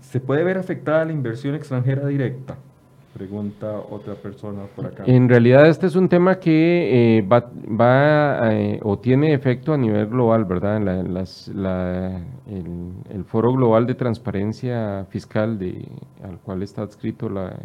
¿Se 0.00 0.20
puede 0.20 0.42
ver 0.42 0.58
afectada 0.58 1.04
la 1.04 1.12
inversión 1.12 1.54
extranjera 1.54 2.04
directa? 2.06 2.56
Pregunta 3.12 3.76
otra 3.90 4.14
persona 4.14 4.62
por 4.76 4.86
acá. 4.86 5.02
En 5.04 5.28
realidad 5.28 5.66
este 5.68 5.88
es 5.88 5.96
un 5.96 6.08
tema 6.08 6.38
que 6.38 7.18
eh, 7.18 7.22
va, 7.22 7.50
va, 7.68 8.54
eh, 8.54 8.78
o 8.84 9.00
tiene 9.00 9.34
efecto 9.34 9.72
a 9.72 9.76
nivel 9.76 10.06
global, 10.06 10.44
¿verdad? 10.44 10.80
La- 10.80 12.22
el, 12.46 13.24
Foro 13.24 13.52
Global 13.52 13.86
de 13.86 13.94
Transparencia 13.96 15.06
Fiscal 15.10 15.58
de, 15.58 15.88
al 16.22 16.38
cual 16.38 16.62
está 16.62 16.82
adscrito 16.82 17.28
la, 17.28 17.56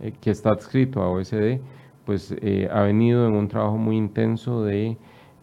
eh, 0.00 0.12
que 0.20 0.30
está 0.30 0.50
adscrito 0.50 1.02
a 1.02 1.10
OSD, 1.10 1.58
pues 2.06 2.32
eh, 2.40 2.68
ha 2.72 2.82
venido 2.82 3.26
en 3.26 3.34
un 3.34 3.48
trabajo 3.48 3.76
muy 3.76 3.96
intenso 3.96 4.62
de 4.62 4.96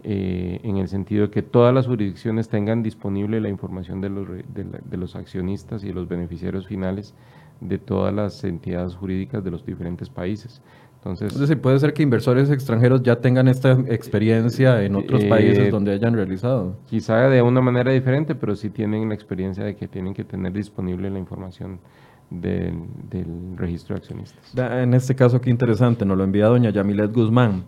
en 0.03 0.77
el 0.77 0.87
sentido 0.87 1.27
de 1.27 1.29
que 1.31 1.43
todas 1.43 1.71
las 1.75 1.85
jurisdicciones 1.85 2.49
tengan 2.49 2.81
disponible 2.81 3.39
la 3.39 3.49
información 3.49 4.01
de 4.01 4.09
los, 4.09 4.27
de 4.27 4.65
de 4.83 4.97
los 4.97 5.15
accionistas 5.15 5.83
y 5.83 5.89
de 5.89 5.93
los 5.93 6.07
beneficiarios 6.07 6.65
finales 6.65 7.13
de 7.61 7.77
todas 7.77 8.13
las 8.13 8.43
entidades 8.43 8.95
jurídicas 8.95 9.43
de 9.43 9.51
los 9.51 9.65
diferentes 9.65 10.09
países. 10.09 10.61
Entonces, 10.97 11.33
Es 11.33 11.39
decir, 11.39 11.59
puede 11.59 11.79
ser 11.79 11.93
que 11.93 12.03
inversores 12.03 12.51
extranjeros 12.51 13.01
ya 13.01 13.15
tengan 13.15 13.47
esta 13.47 13.71
experiencia 13.87 14.83
en 14.83 14.95
otros 14.95 15.23
Eh, 15.23 15.29
países 15.29 15.71
donde 15.71 15.93
hayan 15.93 16.13
realizado. 16.13 16.75
quizá 16.87 17.27
de 17.29 17.41
una 17.41 17.59
manera 17.61 17.91
diferente, 17.91 18.35
pero 18.35 18.55
sí 18.55 18.69
tienen 18.69 19.09
la 19.09 19.15
experiencia 19.15 19.63
de 19.63 19.75
que 19.75 19.87
tienen 19.87 20.13
que 20.13 20.23
tener 20.23 20.51
disponible 20.53 21.09
la 21.09 21.17
información 21.17 21.79
del, 22.29 22.75
del 23.09 23.57
registro 23.57 23.95
de 23.95 23.99
accionistas. 24.01 24.53
En 24.55 24.93
este 24.93 25.15
caso, 25.15 25.41
qué 25.41 25.49
interesante, 25.49 26.05
nos 26.05 26.17
lo 26.17 26.23
envía 26.23 26.45
doña 26.47 26.69
Yamilet 26.69 27.11
Guzmán. 27.13 27.63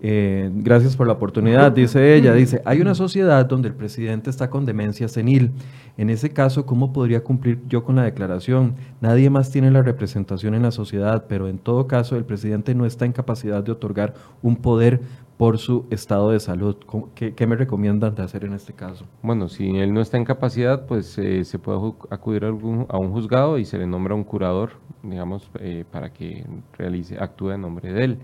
Eh, 0.00 0.48
gracias 0.54 0.96
por 0.96 1.08
la 1.08 1.14
oportunidad, 1.14 1.72
dice 1.72 2.14
ella. 2.14 2.32
Dice, 2.32 2.62
hay 2.64 2.80
una 2.80 2.94
sociedad 2.94 3.44
donde 3.46 3.68
el 3.68 3.74
presidente 3.74 4.30
está 4.30 4.48
con 4.48 4.64
demencia 4.64 5.08
senil. 5.08 5.50
En 5.96 6.08
ese 6.08 6.30
caso, 6.30 6.66
¿cómo 6.66 6.92
podría 6.92 7.24
cumplir 7.24 7.60
yo 7.68 7.82
con 7.82 7.96
la 7.96 8.04
declaración? 8.04 8.74
Nadie 9.00 9.28
más 9.28 9.50
tiene 9.50 9.72
la 9.72 9.82
representación 9.82 10.54
en 10.54 10.62
la 10.62 10.70
sociedad, 10.70 11.24
pero 11.28 11.48
en 11.48 11.58
todo 11.58 11.88
caso, 11.88 12.16
el 12.16 12.24
presidente 12.24 12.74
no 12.76 12.86
está 12.86 13.06
en 13.06 13.12
capacidad 13.12 13.62
de 13.64 13.72
otorgar 13.72 14.14
un 14.40 14.54
poder 14.56 15.00
por 15.36 15.58
su 15.58 15.86
estado 15.90 16.30
de 16.30 16.38
salud. 16.40 16.76
¿Cómo- 16.86 17.10
¿Qué, 17.14 17.46
me 17.46 17.56
recomiendan 17.56 18.14
de 18.14 18.22
hacer 18.22 18.44
en 18.44 18.52
este 18.54 18.72
caso? 18.72 19.04
Bueno, 19.22 19.48
si 19.48 19.68
él 19.78 19.92
no 19.94 20.00
está 20.00 20.16
en 20.16 20.24
capacidad, 20.24 20.86
pues 20.86 21.16
eh, 21.18 21.44
se 21.44 21.58
puede 21.58 21.78
acudir 22.10 22.44
a, 22.44 22.48
algún- 22.48 22.86
a 22.88 22.98
un 22.98 23.10
juzgado 23.10 23.58
y 23.58 23.64
se 23.64 23.78
le 23.78 23.86
nombra 23.86 24.14
un 24.14 24.24
curador, 24.24 24.70
digamos, 25.02 25.50
eh, 25.60 25.84
para 25.90 26.12
que 26.12 26.44
realice, 26.76 27.16
actúe 27.18 27.50
en 27.52 27.62
nombre 27.62 27.92
de 27.92 28.04
él. 28.04 28.18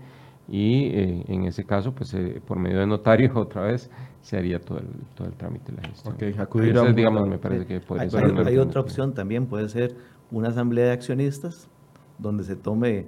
Y 0.47 0.85
eh, 0.87 1.25
en 1.27 1.43
ese 1.45 1.63
caso, 1.65 1.93
pues 1.93 2.13
eh, 2.13 2.41
por 2.45 2.59
medio 2.59 2.79
de 2.79 2.87
notario 2.87 3.31
otra 3.35 3.63
vez 3.63 3.89
se 4.21 4.37
haría 4.37 4.59
todo 4.59 4.79
el, 4.79 4.87
todo 5.15 5.27
el 5.27 5.33
trámite 5.33 5.71
de 5.71 5.81
la 5.81 5.87
gestión. 5.89 6.15
Ok, 6.15 6.39
acudir 6.39 6.77
a 6.77 6.83
un 6.83 6.95
digamos, 6.95 7.27
me 7.27 7.37
parece 7.37 7.65
que 7.65 7.79
puede 7.79 8.03
Hay, 8.03 8.09
ser 8.09 8.25
hay- 8.25 8.31
una 8.31 8.41
hay 8.47 8.57
otra 8.57 8.81
opción 8.81 9.13
también, 9.13 9.45
puede 9.47 9.69
ser 9.69 9.95
una 10.31 10.49
asamblea 10.49 10.85
de 10.85 10.91
accionistas 10.91 11.69
donde 12.17 12.43
se 12.43 12.55
tome 12.55 13.05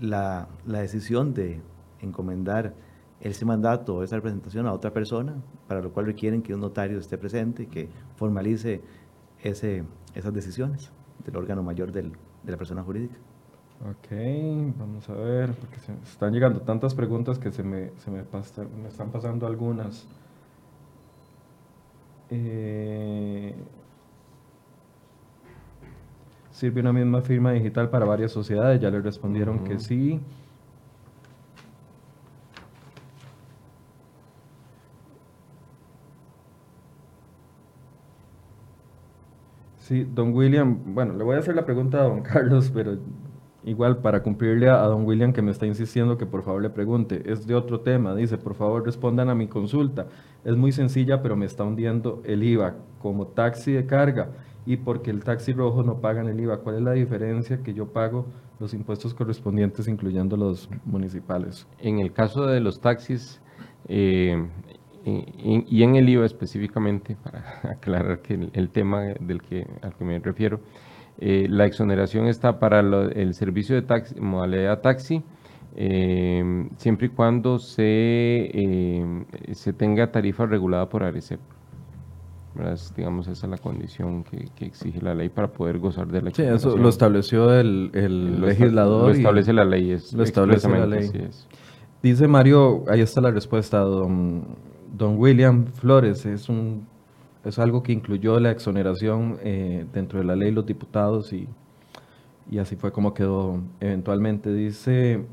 la, 0.00 0.48
la 0.66 0.80
decisión 0.80 1.34
de 1.34 1.60
encomendar 2.00 2.74
ese 3.20 3.44
mandato 3.46 3.96
o 3.96 4.02
esa 4.02 4.16
representación 4.16 4.66
a 4.66 4.72
otra 4.72 4.92
persona, 4.92 5.34
para 5.68 5.80
lo 5.80 5.92
cual 5.92 6.06
requieren 6.06 6.42
que 6.42 6.52
un 6.54 6.60
notario 6.60 6.98
esté 6.98 7.16
presente 7.16 7.62
y 7.62 7.66
que 7.66 7.88
formalice 8.16 8.82
ese, 9.42 9.84
esas 10.14 10.32
decisiones 10.34 10.90
del 11.24 11.36
órgano 11.36 11.62
mayor 11.62 11.90
del- 11.92 12.12
de 12.42 12.52
la 12.52 12.58
persona 12.58 12.82
jurídica. 12.82 13.14
Ok, 13.80 14.08
vamos 14.78 15.08
a 15.10 15.14
ver, 15.14 15.52
porque 15.54 15.78
se 15.78 15.92
están 16.04 16.32
llegando 16.32 16.60
tantas 16.62 16.94
preguntas 16.94 17.38
que 17.38 17.52
se 17.52 17.62
me, 17.62 17.90
se 17.98 18.10
me, 18.10 18.22
pasa- 18.22 18.64
me 18.82 18.88
están 18.88 19.10
pasando 19.10 19.46
algunas. 19.46 20.06
Eh, 22.30 23.54
¿Sirve 26.50 26.80
una 26.80 26.92
misma 26.92 27.20
firma 27.20 27.52
digital 27.52 27.90
para 27.90 28.06
varias 28.06 28.32
sociedades? 28.32 28.80
Ya 28.80 28.90
le 28.90 29.00
respondieron 29.02 29.62
que 29.64 29.78
sí. 29.78 30.20
Sí, 39.76 40.04
don 40.04 40.32
William, 40.34 40.94
bueno, 40.94 41.12
le 41.14 41.24
voy 41.24 41.36
a 41.36 41.40
hacer 41.40 41.54
la 41.54 41.64
pregunta 41.66 42.00
a 42.00 42.04
don 42.04 42.22
Carlos, 42.22 42.70
pero 42.72 42.96
igual 43.64 43.98
para 43.98 44.22
cumplirle 44.22 44.68
a, 44.68 44.82
don 44.82 45.04
William 45.04 45.32
que 45.32 45.42
me 45.42 45.50
está 45.50 45.66
insistiendo 45.66 46.18
que 46.18 46.26
por 46.26 46.42
favor 46.42 46.62
le 46.62 46.70
pregunte. 46.70 47.22
Es 47.30 47.46
de 47.46 47.54
otro 47.54 47.80
tema, 47.80 48.14
dice, 48.14 48.38
por 48.38 48.54
favor 48.54 48.84
respondan 48.84 49.30
a 49.30 49.34
mi 49.34 49.46
consulta. 49.46 50.06
Es 50.44 50.56
muy 50.56 50.72
sencilla, 50.72 51.22
pero 51.22 51.36
me 51.36 51.46
está 51.46 51.64
hundiendo 51.64 52.22
el 52.24 52.42
IVA 52.42 52.74
como 53.00 53.26
taxi 53.26 53.72
de 53.72 53.86
carga 53.86 54.28
y 54.66 54.76
porque 54.76 55.10
el 55.10 55.24
taxi 55.24 55.52
rojo 55.52 55.82
no 55.82 56.00
pagan 56.00 56.28
el 56.28 56.40
IVA. 56.40 56.58
¿Cuál 56.58 56.76
es 56.76 56.82
la 56.82 56.92
diferencia 56.92 57.62
que 57.62 57.74
yo 57.74 57.86
pago 57.86 58.26
los 58.60 58.74
impuestos 58.74 59.14
correspondientes, 59.14 59.88
incluyendo 59.88 60.36
los 60.36 60.68
municipales? 60.84 61.66
En 61.78 61.98
el 61.98 62.12
caso 62.12 62.46
de 62.46 62.60
los 62.60 62.80
taxis 62.80 63.40
eh, 63.88 64.46
y, 65.04 65.64
y 65.68 65.82
en 65.82 65.96
el 65.96 66.08
IVA 66.08 66.26
específicamente, 66.26 67.16
para 67.22 67.60
aclarar 67.72 68.20
que 68.20 68.34
el, 68.34 68.50
el 68.52 68.68
tema 68.68 69.02
del 69.20 69.42
que, 69.42 69.66
al 69.82 69.94
que 69.94 70.04
me 70.04 70.18
refiero, 70.18 70.60
eh, 71.18 71.46
la 71.48 71.66
exoneración 71.66 72.26
está 72.26 72.58
para 72.58 72.82
lo- 72.82 73.08
el 73.10 73.34
servicio 73.34 73.74
de 73.76 73.82
taxi, 73.82 74.18
modalidad 74.20 74.80
taxi, 74.80 75.22
eh, 75.76 76.68
siempre 76.76 77.06
y 77.06 77.10
cuando 77.10 77.58
se, 77.58 77.82
eh, 77.84 79.24
se 79.52 79.72
tenga 79.72 80.10
tarifa 80.12 80.46
regulada 80.46 80.88
por 80.88 81.02
ARECEP. 81.02 81.40
Es, 82.72 82.94
digamos, 82.96 83.26
esa 83.26 83.46
es 83.46 83.50
la 83.50 83.58
condición 83.58 84.22
que, 84.22 84.48
que 84.54 84.66
exige 84.66 85.00
la 85.02 85.12
ley 85.12 85.28
para 85.28 85.48
poder 85.48 85.78
gozar 85.78 86.06
de 86.06 86.22
la 86.22 86.30
Sí, 86.30 86.42
eso 86.42 86.76
lo 86.76 86.88
estableció 86.88 87.52
el, 87.52 87.90
el 87.94 88.40
Lo 88.40 88.46
esta- 88.48 88.62
legislador. 88.64 89.06
Lo 89.08 89.10
establece 89.12 89.52
la 89.52 89.64
ley. 89.64 89.90
Es 89.90 90.12
lo 90.12 90.22
establece 90.22 90.68
la 90.68 90.86
ley. 90.86 91.10
es. 91.14 91.48
Dice 92.00 92.28
Mario, 92.28 92.84
ahí 92.88 93.00
está 93.00 93.20
la 93.20 93.32
respuesta, 93.32 93.78
don, 93.80 94.44
don 94.96 95.16
William 95.18 95.64
Flores, 95.66 96.24
es, 96.26 96.48
un, 96.48 96.86
es 97.44 97.58
algo 97.58 97.82
que 97.82 97.92
incluyó 97.92 98.40
la 98.40 98.50
exoneración 98.50 99.38
eh, 99.42 99.86
dentro 99.92 100.18
de 100.18 100.24
la 100.24 100.34
ley 100.34 100.50
los 100.50 100.64
diputados 100.64 101.32
y, 101.32 101.46
y 102.50 102.58
así 102.58 102.76
fue 102.76 102.90
como 102.92 103.12
quedó 103.12 103.60
eventualmente. 103.80 104.52
Dice, 104.52 105.24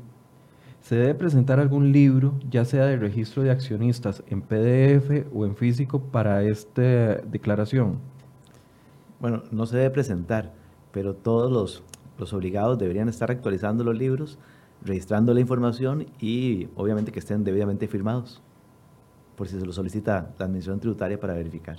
¿se 0.82 0.96
debe 0.96 1.14
presentar 1.14 1.58
algún 1.58 1.90
libro, 1.90 2.34
ya 2.50 2.64
sea 2.64 2.84
de 2.84 2.96
registro 2.96 3.42
de 3.42 3.50
accionistas, 3.50 4.22
en 4.28 4.42
PDF 4.42 5.26
o 5.32 5.46
en 5.46 5.56
físico 5.56 6.00
para 6.00 6.42
esta 6.42 7.16
declaración? 7.22 7.98
Bueno, 9.20 9.44
no 9.50 9.66
se 9.66 9.78
debe 9.78 9.90
presentar, 9.90 10.52
pero 10.92 11.14
todos 11.14 11.50
los, 11.50 11.82
los 12.18 12.32
obligados 12.34 12.78
deberían 12.78 13.08
estar 13.08 13.30
actualizando 13.30 13.84
los 13.84 13.96
libros, 13.96 14.38
registrando 14.84 15.32
la 15.32 15.40
información 15.40 16.06
y 16.20 16.68
obviamente 16.76 17.12
que 17.12 17.20
estén 17.20 17.44
debidamente 17.44 17.88
firmados, 17.88 18.42
por 19.36 19.48
si 19.48 19.58
se 19.58 19.64
lo 19.64 19.72
solicita 19.72 20.34
la 20.38 20.44
Administración 20.44 20.80
Tributaria 20.80 21.18
para 21.18 21.34
verificar. 21.34 21.78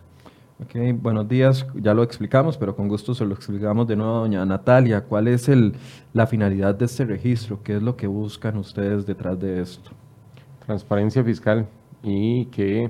Ok, 0.64 0.76
buenos 1.02 1.28
días, 1.28 1.68
ya 1.76 1.94
lo 1.94 2.04
explicamos, 2.04 2.58
pero 2.58 2.74
con 2.74 2.88
gusto 2.88 3.14
se 3.14 3.26
lo 3.26 3.34
explicamos 3.34 3.86
de 3.86 3.98
nuevo, 3.98 4.20
doña 4.20 4.46
Natalia. 4.46 5.02
¿Cuál 5.02 5.28
es 5.28 5.50
el, 5.50 5.74
la 6.14 6.26
finalidad 6.26 6.74
de 6.74 6.86
este 6.86 7.04
registro? 7.04 7.62
¿Qué 7.62 7.76
es 7.76 7.84
lo 7.84 7.98
que 7.98 8.08
buscan 8.08 8.56
ustedes 8.58 9.06
detrás 9.06 9.38
de 9.40 9.62
esto? 9.62 9.92
transparencia 10.66 11.22
fiscal 11.22 11.68
y 12.02 12.46
que 12.46 12.90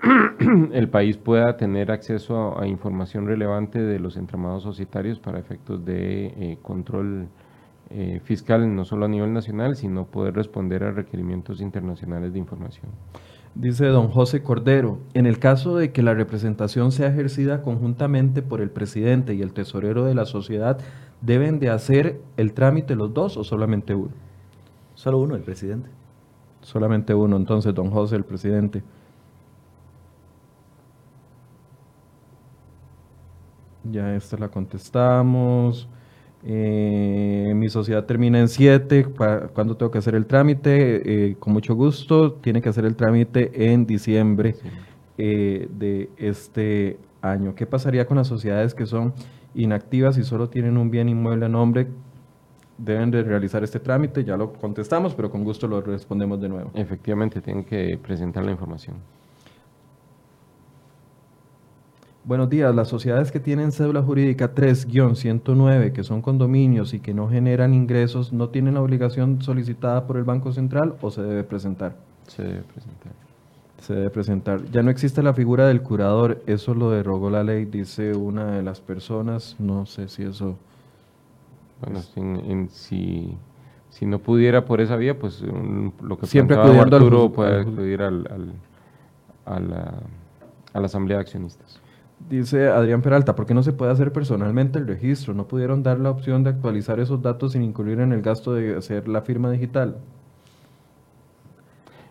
el 0.72 0.88
país 0.88 1.18
pueda 1.18 1.58
tener 1.58 1.90
acceso 1.90 2.58
a, 2.58 2.62
a 2.62 2.66
información 2.66 3.26
relevante 3.26 3.82
de 3.82 3.98
los 3.98 4.16
entramados 4.16 4.62
societarios 4.62 5.20
para 5.20 5.38
efectos 5.38 5.84
de 5.84 6.26
eh, 6.26 6.58
control 6.62 7.28
eh, 7.90 8.20
fiscal, 8.24 8.74
no 8.74 8.86
solo 8.86 9.04
a 9.04 9.08
nivel 9.08 9.34
nacional, 9.34 9.76
sino 9.76 10.06
poder 10.06 10.34
responder 10.34 10.84
a 10.84 10.90
requerimientos 10.90 11.60
internacionales 11.60 12.32
de 12.32 12.38
información. 12.38 12.86
Dice 13.54 13.86
don 13.86 14.08
José 14.08 14.42
Cordero, 14.42 14.98
en 15.14 15.26
el 15.26 15.38
caso 15.38 15.76
de 15.76 15.92
que 15.92 16.02
la 16.02 16.14
representación 16.14 16.90
sea 16.90 17.08
ejercida 17.08 17.62
conjuntamente 17.62 18.42
por 18.42 18.60
el 18.60 18.70
presidente 18.70 19.34
y 19.34 19.42
el 19.42 19.52
tesorero 19.52 20.04
de 20.04 20.14
la 20.14 20.26
sociedad, 20.26 20.80
¿deben 21.20 21.60
de 21.60 21.70
hacer 21.70 22.20
el 22.36 22.52
trámite 22.52 22.96
los 22.96 23.14
dos 23.14 23.36
o 23.36 23.44
solamente 23.44 23.94
uno? 23.94 24.10
Solo 24.96 25.18
uno, 25.18 25.36
el 25.36 25.42
presidente. 25.42 25.88
Solamente 26.62 27.14
uno, 27.14 27.36
entonces, 27.36 27.72
don 27.74 27.90
José, 27.90 28.16
el 28.16 28.24
presidente. 28.24 28.82
Ya 33.84 34.16
esta 34.16 34.36
la 34.36 34.48
contestamos. 34.48 35.88
Eh, 36.46 37.52
mi 37.56 37.68
sociedad 37.70 38.04
termina 38.04 38.38
en 38.38 38.48
7. 38.48 39.06
¿Cuándo 39.54 39.76
tengo 39.76 39.90
que 39.90 39.98
hacer 39.98 40.14
el 40.14 40.26
trámite? 40.26 41.30
Eh, 41.30 41.36
con 41.38 41.52
mucho 41.52 41.74
gusto. 41.74 42.32
Tiene 42.32 42.60
que 42.60 42.68
hacer 42.68 42.84
el 42.84 42.96
trámite 42.96 43.72
en 43.72 43.86
diciembre 43.86 44.56
eh, 45.16 45.68
de 45.70 46.10
este 46.18 46.98
año. 47.22 47.54
¿Qué 47.54 47.66
pasaría 47.66 48.06
con 48.06 48.18
las 48.18 48.26
sociedades 48.26 48.74
que 48.74 48.84
son 48.84 49.14
inactivas 49.54 50.18
y 50.18 50.22
solo 50.22 50.48
tienen 50.48 50.76
un 50.76 50.90
bien 50.90 51.08
inmueble 51.08 51.46
a 51.46 51.48
nombre? 51.48 51.88
Deben 52.76 53.10
de 53.10 53.22
realizar 53.22 53.64
este 53.64 53.80
trámite. 53.80 54.24
Ya 54.24 54.36
lo 54.36 54.52
contestamos, 54.52 55.14
pero 55.14 55.30
con 55.30 55.44
gusto 55.44 55.66
lo 55.66 55.80
respondemos 55.80 56.40
de 56.40 56.48
nuevo. 56.48 56.70
Efectivamente, 56.74 57.40
tienen 57.40 57.64
que 57.64 57.98
presentar 58.02 58.44
la 58.44 58.50
información. 58.50 58.96
Buenos 62.24 62.48
días. 62.48 62.74
Las 62.74 62.88
sociedades 62.88 63.30
que 63.30 63.38
tienen 63.38 63.70
cédula 63.70 64.02
jurídica 64.02 64.54
3-109, 64.54 65.92
que 65.92 66.02
son 66.04 66.22
condominios 66.22 66.94
y 66.94 67.00
que 67.00 67.12
no 67.12 67.28
generan 67.28 67.74
ingresos, 67.74 68.32
¿no 68.32 68.48
tienen 68.48 68.74
la 68.74 68.80
obligación 68.80 69.42
solicitada 69.42 70.06
por 70.06 70.16
el 70.16 70.24
Banco 70.24 70.50
Central 70.52 70.94
o 71.02 71.10
se 71.10 71.22
debe 71.22 71.44
presentar? 71.44 71.96
Se 72.26 72.42
debe 72.42 72.62
presentar. 72.62 73.12
Se 73.78 73.94
debe 73.94 74.08
presentar. 74.10 74.64
Ya 74.72 74.82
no 74.82 74.90
existe 74.90 75.22
la 75.22 75.34
figura 75.34 75.66
del 75.68 75.82
curador, 75.82 76.42
eso 76.46 76.74
lo 76.74 76.90
derogó 76.90 77.28
la 77.28 77.44
ley, 77.44 77.66
dice 77.66 78.14
una 78.14 78.52
de 78.52 78.62
las 78.62 78.80
personas. 78.80 79.56
No 79.58 79.84
sé 79.84 80.08
si 80.08 80.22
eso... 80.22 80.56
Bueno, 81.82 82.00
en- 82.16 82.50
en- 82.50 82.68
si, 82.70 83.36
si 83.90 84.06
no 84.06 84.18
pudiera 84.18 84.64
por 84.64 84.80
esa 84.80 84.96
vía, 84.96 85.18
pues 85.18 85.42
un- 85.42 85.92
lo 86.02 86.16
que 86.16 86.26
Siempre 86.26 86.56
al 86.56 86.78
Arturo 86.78 87.30
puede 87.30 87.56
al 87.56 87.64
juz- 87.64 87.74
acudir 87.74 88.00
al, 88.00 88.26
al- 88.30 88.52
a, 89.44 89.60
la, 89.60 89.92
a 90.72 90.80
la 90.80 90.86
asamblea 90.86 91.18
de 91.18 91.22
accionistas. 91.22 91.80
Dice 92.18 92.68
Adrián 92.68 93.02
Peralta, 93.02 93.34
¿por 93.36 93.44
qué 93.44 93.54
no 93.54 93.62
se 93.62 93.72
puede 93.72 93.92
hacer 93.92 94.12
personalmente 94.12 94.78
el 94.78 94.86
registro? 94.86 95.34
¿No 95.34 95.46
pudieron 95.46 95.82
dar 95.82 96.00
la 96.00 96.10
opción 96.10 96.42
de 96.42 96.50
actualizar 96.50 96.98
esos 96.98 97.20
datos 97.20 97.52
sin 97.52 97.62
incurrir 97.62 98.00
en 98.00 98.12
el 98.12 98.22
gasto 98.22 98.54
de 98.54 98.76
hacer 98.76 99.08
la 99.08 99.20
firma 99.20 99.50
digital? 99.50 99.98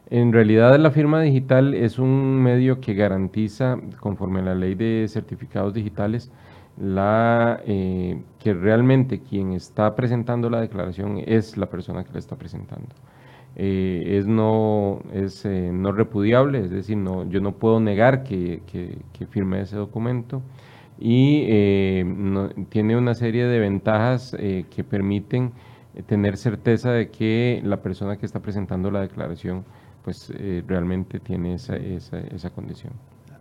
En 0.10 0.32
realidad 0.32 0.78
la 0.78 0.92
firma 0.92 1.22
digital 1.22 1.74
es 1.74 1.98
un 1.98 2.44
medio 2.44 2.80
que 2.80 2.94
garantiza, 2.94 3.80
conforme 4.00 4.42
a 4.42 4.44
la 4.44 4.56
ley 4.56 4.76
de 4.76 5.08
certificados 5.10 5.74
digitales, 5.74 6.32
la, 6.78 7.62
eh, 7.66 8.22
que 8.40 8.54
realmente 8.54 9.22
quien 9.22 9.54
está 9.54 9.96
presentando 9.96 10.50
la 10.50 10.62
declaración 10.62 11.20
es 11.26 11.58
la 11.58 11.68
persona 11.68 12.04
que 12.04 12.14
la 12.14 12.20
está 12.20 12.36
presentando. 12.36 12.94
Eh, 13.56 14.18
es 14.18 14.26
no, 14.26 15.02
es, 15.14 15.46
eh, 15.46 15.70
no 15.72 15.92
repudiable, 15.92 16.60
es 16.62 16.72
decir, 16.72 16.98
no, 16.98 17.30
yo 17.30 17.40
no 17.40 17.52
puedo 17.54 17.80
negar 17.80 18.24
que, 18.24 18.64
que, 18.66 18.98
que 19.14 19.28
ese 19.62 19.76
documento 19.78 20.42
y 21.00 21.44
eh, 21.48 22.04
no- 22.06 22.50
tiene 22.70 22.98
una 22.98 23.14
serie 23.14 23.46
de 23.46 23.60
ventajas 23.60 24.36
eh, 24.40 24.66
que 24.76 24.84
permiten 24.84 25.52
eh, 25.96 26.02
tener 26.04 26.38
certeza 26.38 26.92
de 26.92 27.10
que 27.10 27.62
la 27.64 27.82
persona 27.82 28.18
que 28.18 28.26
está 28.26 28.42
presentando 28.42 28.90
la 28.90 29.02
declaración 29.02 29.64
pues 30.04 30.32
eh, 30.36 30.64
realmente 30.68 31.20
tiene 31.20 31.54
esa, 31.56 31.76
esa, 31.78 32.20
esa 32.20 32.50
condición. 32.50 32.94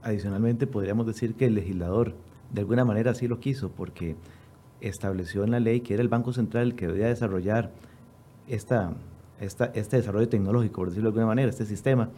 Adicionalmente, 0.02 0.66
podríamos 0.66 1.06
decir 1.06 1.34
que 1.34 1.46
el 1.46 1.54
legislador 1.54 2.14
de 2.52 2.60
alguna 2.60 2.84
manera 2.84 3.12
así 3.12 3.28
lo 3.28 3.40
quiso, 3.40 3.70
porque 3.70 4.16
estableció 4.80 5.44
en 5.44 5.52
la 5.52 5.60
ley 5.60 5.80
que 5.80 5.94
era 5.94 6.02
el 6.02 6.08
Banco 6.08 6.32
Central 6.32 6.64
el 6.64 6.74
que 6.74 6.86
debía 6.86 7.06
desarrollar 7.06 7.70
esta, 8.48 8.94
este 9.43 9.97
desarrollo 9.97 10.28
tecnológico, 10.28 10.76
por 10.76 10.88
decirlo 10.88 11.11
de 11.11 11.14
alguna 11.14 11.26
manera, 11.26 11.51
este 11.51 11.66
sistema. 11.66 12.11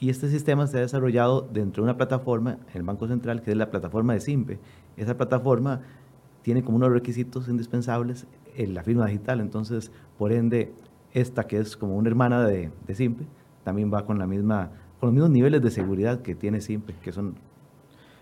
Y 0.00 0.10
este 0.10 0.28
sistema 0.28 0.66
se 0.66 0.78
ha 0.78 0.80
desarrollado 0.80 1.48
dentro 1.52 1.82
de 1.82 1.90
una 1.90 1.96
plataforma, 1.96 2.58
el 2.74 2.82
Banco 2.82 3.08
Central, 3.08 3.42
que 3.42 3.50
es 3.50 3.56
la 3.56 3.70
plataforma 3.70 4.14
de 4.14 4.20
SIMPE. 4.20 4.58
Esa 4.96 5.16
plataforma 5.16 5.80
tiene 6.42 6.62
como 6.62 6.76
unos 6.76 6.90
requisitos 6.90 7.48
indispensables 7.48 8.26
en 8.56 8.74
la 8.74 8.82
firma 8.82 9.06
digital, 9.06 9.40
entonces, 9.40 9.90
por 10.16 10.32
ende, 10.32 10.72
esta 11.12 11.46
que 11.46 11.58
es 11.58 11.76
como 11.76 11.96
una 11.96 12.08
hermana 12.08 12.46
de, 12.46 12.70
de 12.86 12.94
SIMPE, 12.94 13.24
también 13.64 13.92
va 13.92 14.06
con, 14.06 14.18
la 14.18 14.26
misma, 14.26 14.70
con 15.00 15.08
los 15.08 15.14
mismos 15.14 15.30
niveles 15.30 15.62
de 15.62 15.70
seguridad 15.70 16.22
que 16.22 16.34
tiene 16.34 16.60
SIMPE, 16.60 16.94
que 17.02 17.12
son 17.12 17.34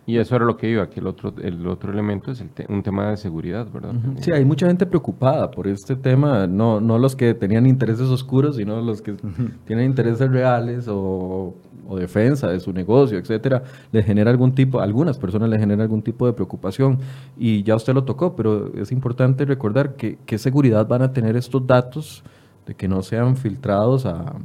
y 0.09 0.19
eso 0.19 0.37
era 0.37 0.45
lo 0.45 0.57
que 0.57 0.71
iba, 0.71 0.89
que 0.89 1.01
el 1.01 1.09
otro, 1.09 1.35
el 1.43 1.67
otro 1.67 1.93
elemento 1.93 2.31
es 2.31 2.43
un 2.69 2.83
tema 2.85 3.11
de 3.11 3.17
seguridad, 3.17 3.67
¿verdad? 3.73 3.93
Sí, 4.21 4.31
hay 4.31 4.45
mucha 4.45 4.69
gente 4.69 4.87
preocupada 4.87 5.51
por 5.51 5.67
este 5.67 5.97
tema, 5.97 6.47
no, 6.47 6.81
no 6.81 6.97
los 6.97 7.17
que 7.17 7.35
tenían 7.35 7.67
intereses 7.67 8.09
oscuros, 8.09 8.55
sino 8.55 8.81
los 8.81 9.03
que 9.03 9.17
tienen 9.65 9.87
intereses 9.87 10.31
reales 10.31 10.87
o, 10.87 11.57
o, 11.89 11.97
defensa 11.97 12.47
de 12.47 12.61
su 12.61 12.73
negocio, 12.73 13.19
etcétera, 13.19 13.65
le 13.91 14.01
genera 14.05 14.31
algún 14.31 14.55
tipo, 14.55 14.79
algunas 14.79 15.19
personas 15.19 15.49
le 15.49 15.59
genera 15.59 15.83
algún 15.83 16.03
tipo 16.03 16.25
de 16.25 16.33
preocupación. 16.33 17.01
Y 17.37 17.65
ya 17.65 17.75
usted 17.75 17.93
lo 17.93 18.05
tocó, 18.05 18.37
pero 18.37 18.73
es 18.77 18.93
importante 18.93 19.45
recordar 19.45 19.97
que 19.97 20.19
qué 20.25 20.39
seguridad 20.39 20.87
van 20.87 21.03
a 21.03 21.13
tener 21.13 21.37
estos 21.37 21.67
datos 21.67 22.23
de 22.65 22.77
que 22.77 22.87
no 22.87 23.03
sean 23.03 23.37
filtrados 23.37 24.07
a, 24.07 24.37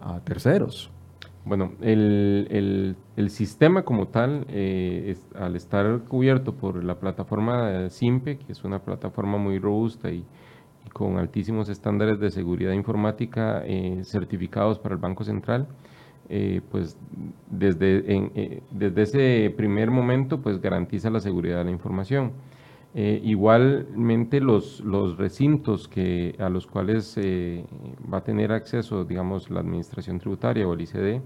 a 0.00 0.20
terceros. 0.20 0.90
Bueno, 1.46 1.74
el, 1.80 2.96
sistema 3.28 3.84
como 3.84 4.08
tal, 4.08 4.46
eh, 4.48 5.14
al 5.36 5.54
estar 5.54 6.00
cubierto 6.08 6.56
por 6.56 6.82
la 6.82 6.98
plataforma 6.98 7.88
SIMPE, 7.88 8.38
que 8.38 8.50
es 8.50 8.64
una 8.64 8.80
plataforma 8.80 9.38
muy 9.38 9.60
robusta 9.60 10.10
y, 10.10 10.24
con 10.92 11.18
altísimos 11.18 11.68
estándares 11.68 12.18
de 12.18 12.30
seguridad 12.30 12.72
informática 12.72 13.62
eh, 13.64 14.00
certificados 14.02 14.80
para 14.80 14.96
el 14.96 15.00
Banco 15.00 15.22
Central, 15.22 15.68
eh, 16.28 16.62
pues 16.70 16.98
desde, 17.48 18.62
desde 18.72 19.02
ese 19.02 19.54
primer 19.56 19.92
momento 19.92 20.40
pues 20.40 20.60
garantiza 20.60 21.10
la 21.10 21.20
seguridad 21.20 21.58
de 21.58 21.64
la 21.66 21.70
información. 21.70 22.32
Igualmente 22.98 24.40
los, 24.40 24.80
los 24.80 25.18
recintos 25.18 25.86
que, 25.86 26.34
a 26.38 26.48
los 26.48 26.66
cuales 26.66 27.14
va 27.18 28.18
a 28.18 28.24
tener 28.24 28.52
acceso, 28.52 29.04
digamos, 29.04 29.50
la 29.50 29.60
Administración 29.60 30.18
Tributaria 30.18 30.66
o 30.66 30.72
el 30.72 30.80
ICD, 30.80 31.20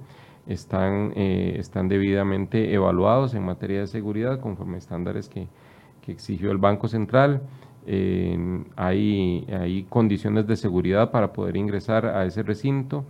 están, 0.46 1.12
eh, 1.16 1.56
están 1.58 1.88
debidamente 1.88 2.72
evaluados 2.72 3.34
en 3.34 3.44
materia 3.44 3.80
de 3.80 3.86
seguridad 3.86 4.40
conforme 4.40 4.76
a 4.76 4.78
estándares 4.78 5.28
que, 5.28 5.46
que 6.02 6.12
exigió 6.12 6.50
el 6.50 6.58
Banco 6.58 6.88
Central. 6.88 7.42
hay, 8.76 9.46
hay, 9.48 9.86
condiciones 9.88 10.46
de 10.46 10.56
seguridad 10.56 11.10
para 11.10 11.32
poder 11.32 11.56
ingresar 11.56 12.06
a 12.06 12.24
ese 12.24 12.42
recinto. 12.42 13.04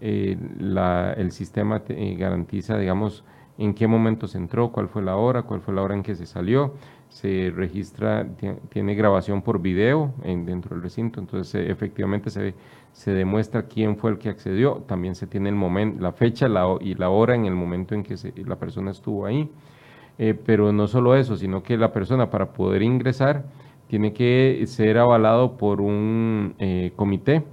Eh, 0.00 0.36
la, 0.58 1.12
el 1.12 1.32
sistema 1.32 1.82
eh, 1.88 2.16
garantiza, 2.18 2.78
digamos, 2.78 3.24
en 3.58 3.74
qué 3.74 3.86
momento 3.86 4.28
se 4.28 4.38
entró, 4.38 4.70
cuál 4.70 4.88
fue 4.88 5.02
la 5.02 5.16
hora, 5.16 5.42
cuál 5.42 5.60
fue 5.60 5.74
la 5.74 5.82
hora 5.82 5.94
en 5.94 6.02
que 6.02 6.14
se 6.14 6.26
salió. 6.26 6.74
Se 7.08 7.50
registra, 7.54 8.26
tiene 8.68 8.94
grabación 8.94 9.42
por 9.42 9.60
video 9.60 10.12
en, 10.22 10.44
dentro 10.44 10.74
del 10.74 10.82
recinto, 10.82 11.20
entonces 11.20 11.68
efectivamente 11.68 12.30
se 12.30 12.54
se 12.98 13.12
demuestra 13.12 13.62
quién 13.62 13.96
fue 13.96 14.10
el 14.10 14.18
que 14.18 14.28
accedió, 14.28 14.82
también 14.88 15.14
se 15.14 15.28
tiene 15.28 15.48
el 15.48 15.54
momento, 15.54 16.02
la 16.02 16.10
fecha 16.10 16.48
y 16.80 16.94
la 16.94 17.10
hora 17.10 17.36
en 17.36 17.46
el 17.46 17.54
momento 17.54 17.94
en 17.94 18.02
que 18.02 18.16
la 18.44 18.56
persona 18.56 18.90
estuvo 18.90 19.24
ahí. 19.24 19.48
Eh, 20.18 20.34
pero 20.34 20.72
no 20.72 20.88
solo 20.88 21.14
eso, 21.14 21.36
sino 21.36 21.62
que 21.62 21.76
la 21.76 21.92
persona 21.92 22.28
para 22.28 22.52
poder 22.52 22.82
ingresar 22.82 23.44
tiene 23.86 24.12
que 24.12 24.64
ser 24.66 24.98
avalado 24.98 25.56
por 25.56 25.80
un 25.80 26.56
eh, 26.58 26.92
comité 26.96 27.44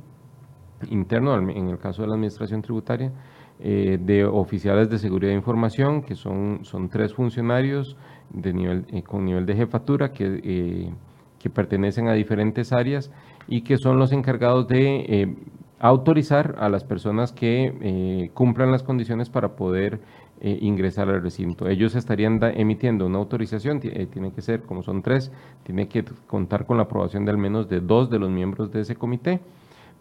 interno, 0.89 1.38
en 1.38 1.70
el 1.70 1.78
caso 1.78 2.01
de 2.01 2.08
la 2.08 2.16
administración 2.16 2.64
tributaria, 2.64 3.12
eh, 3.60 3.99
de 4.01 4.26
oficiales 4.26 4.89
de 4.89 4.97
seguridad 4.97 5.30
de 5.30 5.38
información, 5.38 6.01
que 6.01 6.16
son, 6.16 6.62
son 6.64 6.89
tres 6.89 7.14
funcionarios 7.14 7.95
de 8.30 8.53
nivel, 8.53 8.86
con 9.07 9.26
nivel 9.26 9.45
de 9.45 9.55
jefatura 9.55 10.11
que, 10.11 10.91
que 11.39 11.49
pertenecen 11.49 12.07
a 12.07 12.13
diferentes 12.13 12.73
áreas 12.73 13.11
y 13.47 13.61
que 13.61 13.78
son 13.78 13.99
los 13.99 14.11
encargados 14.11 14.67
de 14.67 15.05
eh, 15.07 15.36
autorizar 15.80 16.55
a 16.59 16.69
las 16.69 16.84
personas 16.84 17.32
que 17.32 17.73
eh, 17.82 18.32
cumplan 18.34 18.71
las 18.71 18.84
condiciones 18.84 19.30
para 19.30 19.55
poder 19.55 19.99
eh, 20.41 20.57
ingresar 20.61 21.09
al 21.09 21.21
recinto. 21.21 21.67
Ellos 21.67 21.95
estarían 21.95 22.39
emitiendo 22.55 23.05
una 23.05 23.19
autorización, 23.19 23.80
tiene 23.80 24.32
que 24.34 24.41
ser, 24.41 24.63
como 24.63 24.84
son 24.84 25.01
tres, 25.01 25.32
tiene 25.63 25.88
que 25.88 26.03
contar 26.28 26.65
con 26.65 26.78
la 26.78 26.84
aprobación 26.84 27.26
de 27.26 27.32
al 27.32 27.38
menos 27.38 27.69
de 27.69 27.80
dos 27.80 28.09
de 28.09 28.19
los 28.19 28.30
miembros 28.30 28.71
de 28.71 28.82
ese 28.82 28.95
comité 28.95 29.39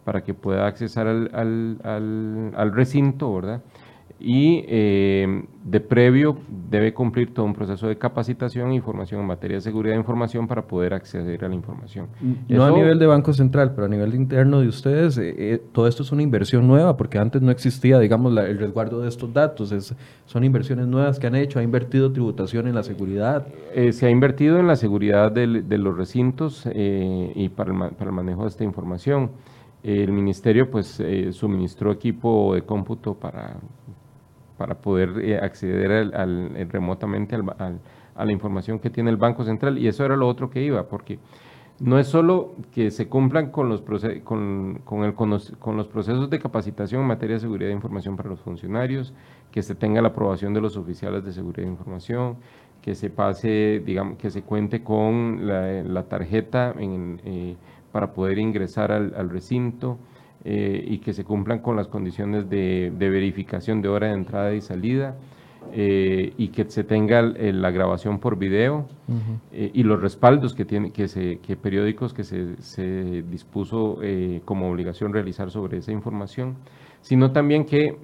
para 0.03 0.23
que 0.23 0.33
pueda 0.33 0.67
accesar 0.67 1.07
al, 1.07 1.29
al, 1.33 1.79
al, 1.83 2.53
al 2.55 2.71
recinto, 2.73 3.33
¿verdad? 3.33 3.61
Y 4.19 4.63
eh, 4.67 5.43
de 5.65 5.79
previo 5.81 6.37
debe 6.69 6.93
cumplir 6.93 7.33
todo 7.33 7.45
un 7.45 7.53
proceso 7.53 7.87
de 7.87 7.97
capacitación 7.97 8.71
e 8.71 8.75
información 8.75 9.19
en 9.19 9.27
materia 9.27 9.57
de 9.57 9.61
seguridad 9.61 9.93
de 9.93 9.99
información 9.99 10.47
para 10.47 10.65
poder 10.65 10.93
acceder 10.93 11.43
a 11.43 11.49
la 11.49 11.55
información. 11.55 12.07
No 12.47 12.63
a 12.63 12.71
nivel 12.71 12.97
de 12.97 13.07
Banco 13.07 13.33
Central, 13.33 13.73
pero 13.75 13.85
a 13.85 13.89
nivel 13.89 14.15
interno 14.15 14.61
de 14.61 14.67
ustedes, 14.67 15.17
eh, 15.17 15.35
eh, 15.37 15.61
todo 15.73 15.87
esto 15.87 16.03
es 16.03 16.11
una 16.13 16.21
inversión 16.21 16.65
nueva 16.65 16.95
porque 16.95 17.17
antes 17.17 17.41
no 17.41 17.51
existía, 17.51 17.99
digamos, 17.99 18.35
el 18.37 18.57
resguardo 18.57 19.01
de 19.01 19.09
estos 19.09 19.33
datos. 19.33 19.73
Es, 19.73 19.93
son 20.25 20.43
inversiones 20.45 20.87
nuevas 20.87 21.19
que 21.19 21.27
han 21.27 21.35
hecho, 21.35 21.59
ha 21.59 21.63
invertido 21.63 22.11
tributación 22.13 22.67
en 22.67 22.75
la 22.75 22.83
seguridad. 22.83 23.47
se 23.91 24.05
ha 24.05 24.09
invertido 24.09 24.59
en 24.59 24.67
la 24.67 24.77
seguridad 24.77 25.31
de, 25.31 25.61
de 25.61 25.77
los 25.77 25.97
recintos 25.97 26.65
y 26.73 27.49
para 27.49 27.73
el, 27.73 27.95
para 27.95 28.09
el 28.09 28.15
manejo 28.15 28.43
de 28.43 28.47
esta 28.47 28.63
información. 28.63 29.31
El 29.83 30.11
ministerio 30.13 30.71
pues 30.71 30.99
suministró 31.31 31.91
equipo 31.91 32.55
de 32.55 32.63
cómputo 32.63 33.13
para 33.13 33.57
para 34.57 34.75
poder 34.75 35.13
eh, 35.21 35.37
acceder 35.37 35.91
al, 35.91 36.51
eh, 36.55 36.67
remotamente 36.69 37.35
al, 37.35 37.79
a 38.15 38.25
la 38.25 38.31
información 38.31 38.79
que 38.79 38.89
tiene 38.89 39.09
el 39.09 39.17
Banco 39.17 39.43
Central. 39.43 39.77
Y 39.77 39.87
eso 39.87 40.05
era 40.05 40.15
lo 40.15 40.27
otro 40.27 40.49
que 40.49 40.63
iba, 40.63 40.83
porque 40.87 41.19
no 41.79 41.99
es 41.99 42.07
solo 42.07 42.55
que 42.71 42.89
se 42.89 43.07
cumplan 43.09 43.51
con 43.51 43.67
los, 43.67 43.81
con, 44.23 44.79
los, 45.77 45.87
procesos 45.87 46.29
de 46.29 46.39
capacitación 46.39 47.01
en 47.01 47.07
materia 47.07 47.35
de 47.35 47.41
seguridad 47.41 47.67
de 47.67 47.75
información 47.75 48.15
para 48.15 48.29
los 48.29 48.39
funcionarios, 48.39 49.13
que 49.51 49.61
se 49.61 49.75
tenga 49.75 50.01
la 50.01 50.09
aprobación 50.09 50.53
de 50.53 50.61
los 50.61 50.77
oficiales 50.77 51.25
de 51.25 51.33
seguridad 51.33 51.63
de 51.63 51.71
información, 51.71 52.37
que 52.81 52.95
se 52.95 53.09
pase, 53.09 53.81
digamos, 53.85 54.17
que 54.17 54.29
se 54.29 54.43
cuente 54.43 54.83
con 54.83 55.47
la, 55.47 56.03
tarjeta 56.03 56.73
eh, 56.79 57.55
para 57.91 58.13
poder 58.13 58.37
ingresar 58.37 58.91
al, 58.93 59.13
al 59.17 59.29
recinto, 59.29 59.97
eh, 60.47 60.85
y 60.87 60.99
que 60.99 61.11
se 61.11 61.23
cumplan 61.23 61.57
con 61.57 61.75
las 61.75 61.87
condiciones 61.87 62.47
de, 62.47 62.93
verificación 62.95 63.81
de 63.81 63.89
hora 63.89 64.09
de 64.09 64.13
entrada 64.13 64.53
y 64.53 64.61
salida 64.61 65.15
eh, 65.73 66.33
y 66.37 66.49
que 66.49 66.65
se 66.65 66.83
tenga 66.83 67.23
la 67.23 67.71
grabación 67.71 68.19
por 68.19 68.37
video 68.37 68.87
eh, 69.51 69.71
y 69.73 69.81
los 69.81 69.99
respaldos 69.99 70.53
que, 70.53 70.63
tiene, 70.63 70.91
que, 70.91 71.07
se, 71.07 71.39
que 71.39 71.55
periódicos 71.55 72.13
que 72.13 72.23
se, 72.23 72.61
se 72.61 73.23
dispuso 73.23 73.97
como 74.45 74.69
obligación 74.69 75.13
realizar 75.13 75.49
sobre 75.49 75.79
esa 75.79 75.91
información, 75.91 76.57
sino 77.01 77.31
también 77.31 77.65
que 77.65 77.97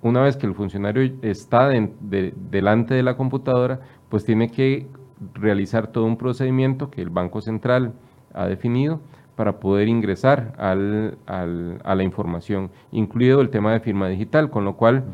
una 0.00 0.22
vez 0.22 0.38
que 0.38 0.46
el 0.46 0.54
funcionario 0.54 1.12
está 1.20 1.68
delante 1.68 2.94
de 2.94 3.02
la 3.02 3.14
computadora, 3.18 3.80
pues 4.08 4.24
tiene 4.24 4.50
que 4.50 4.86
realizar 5.34 5.88
todo 5.88 6.06
un 6.06 6.16
procedimiento 6.16 6.90
que 6.90 7.02
el 7.02 7.10
Banco 7.10 7.42
Central 7.42 7.92
ha 8.32 8.46
definido 8.46 9.02
para 9.36 9.60
poder 9.60 9.88
ingresar 9.88 10.54
al, 10.58 11.16
al, 11.26 11.80
a 11.84 11.94
la 11.94 12.02
información, 12.02 12.70
incluido 12.90 13.40
el 13.40 13.50
tema 13.50 13.72
de 13.72 13.80
firma 13.80 14.08
digital, 14.08 14.50
con 14.50 14.64
lo 14.64 14.76
cual 14.76 15.04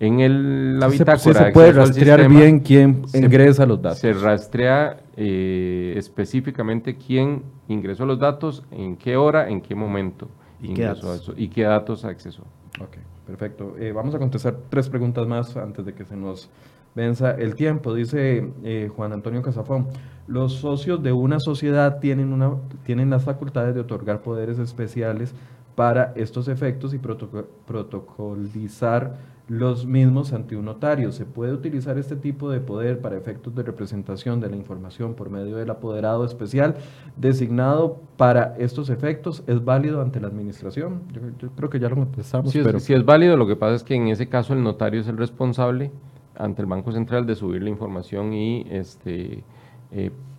en 0.00 0.20
el, 0.20 0.78
la 0.78 0.88
bitácora... 0.88 1.18
Se, 1.18 1.32
se 1.32 1.52
puede 1.52 1.72
rastrear 1.72 2.28
bien 2.28 2.60
quién 2.60 3.02
ingresa 3.14 3.66
los 3.66 3.80
datos. 3.80 3.98
Se 3.98 4.12
rastrea 4.12 4.98
eh, 5.16 5.94
específicamente 5.96 6.96
quién 6.96 7.42
ingresó 7.68 8.06
los 8.06 8.18
datos, 8.18 8.62
en 8.70 8.96
qué 8.96 9.16
hora, 9.16 9.48
en 9.48 9.60
qué 9.60 9.74
momento 9.74 10.28
¿Y 10.60 10.74
qué 10.74 10.84
datos? 10.84 11.22
Eso, 11.22 11.34
y 11.36 11.48
qué 11.48 11.64
datos 11.64 12.04
accesó. 12.04 12.42
Ok, 12.80 12.96
perfecto. 13.26 13.74
Eh, 13.78 13.92
vamos 13.92 14.14
a 14.14 14.18
contestar 14.18 14.56
tres 14.68 14.88
preguntas 14.88 15.26
más 15.26 15.56
antes 15.56 15.84
de 15.84 15.92
que 15.94 16.04
se 16.04 16.16
nos 16.16 16.48
venza 16.94 17.32
el 17.32 17.54
tiempo. 17.54 17.94
Dice 17.94 18.48
eh, 18.64 18.90
Juan 18.94 19.12
Antonio 19.12 19.42
Casafón, 19.42 19.86
los 20.26 20.54
socios 20.54 21.02
de 21.02 21.12
una 21.12 21.38
sociedad 21.40 21.98
tienen, 22.00 22.32
una, 22.32 22.52
tienen 22.84 23.10
las 23.10 23.24
facultades 23.24 23.74
de 23.74 23.80
otorgar 23.80 24.22
poderes 24.22 24.58
especiales 24.58 25.34
para 25.74 26.14
estos 26.16 26.48
efectos 26.48 26.94
y 26.94 26.98
protocolizar 26.98 29.36
los 29.48 29.86
mismos 29.86 30.32
ante 30.32 30.56
un 30.56 30.64
notario. 30.64 31.12
¿Se 31.12 31.24
puede 31.24 31.52
utilizar 31.52 31.98
este 31.98 32.16
tipo 32.16 32.50
de 32.50 32.58
poder 32.60 33.00
para 33.00 33.16
efectos 33.16 33.54
de 33.54 33.62
representación 33.62 34.40
de 34.40 34.50
la 34.50 34.56
información 34.56 35.14
por 35.14 35.30
medio 35.30 35.56
del 35.56 35.70
apoderado 35.70 36.24
especial 36.24 36.74
designado 37.16 38.00
para 38.16 38.56
estos 38.58 38.90
efectos? 38.90 39.44
¿Es 39.46 39.64
válido 39.64 40.02
ante 40.02 40.20
la 40.20 40.26
administración? 40.28 41.02
Yo, 41.12 41.50
creo 41.54 41.70
que 41.70 41.78
ya 41.78 41.88
lo 41.88 41.96
contestamos. 41.96 42.52
Pero... 42.52 42.80
sí 42.80 42.92
es 42.92 43.04
válido, 43.04 43.36
lo 43.36 43.46
que 43.46 43.54
pasa 43.54 43.76
es 43.76 43.84
que 43.84 43.94
en 43.94 44.08
ese 44.08 44.28
caso 44.28 44.52
el 44.52 44.64
notario 44.64 45.00
es 45.00 45.06
el 45.06 45.16
responsable 45.16 45.92
ante 46.34 46.62
el 46.62 46.66
Banco 46.66 46.90
Central 46.90 47.24
de 47.26 47.36
subir 47.36 47.62
la 47.62 47.70
información 47.70 48.32
y 48.32 48.66
este 48.68 49.44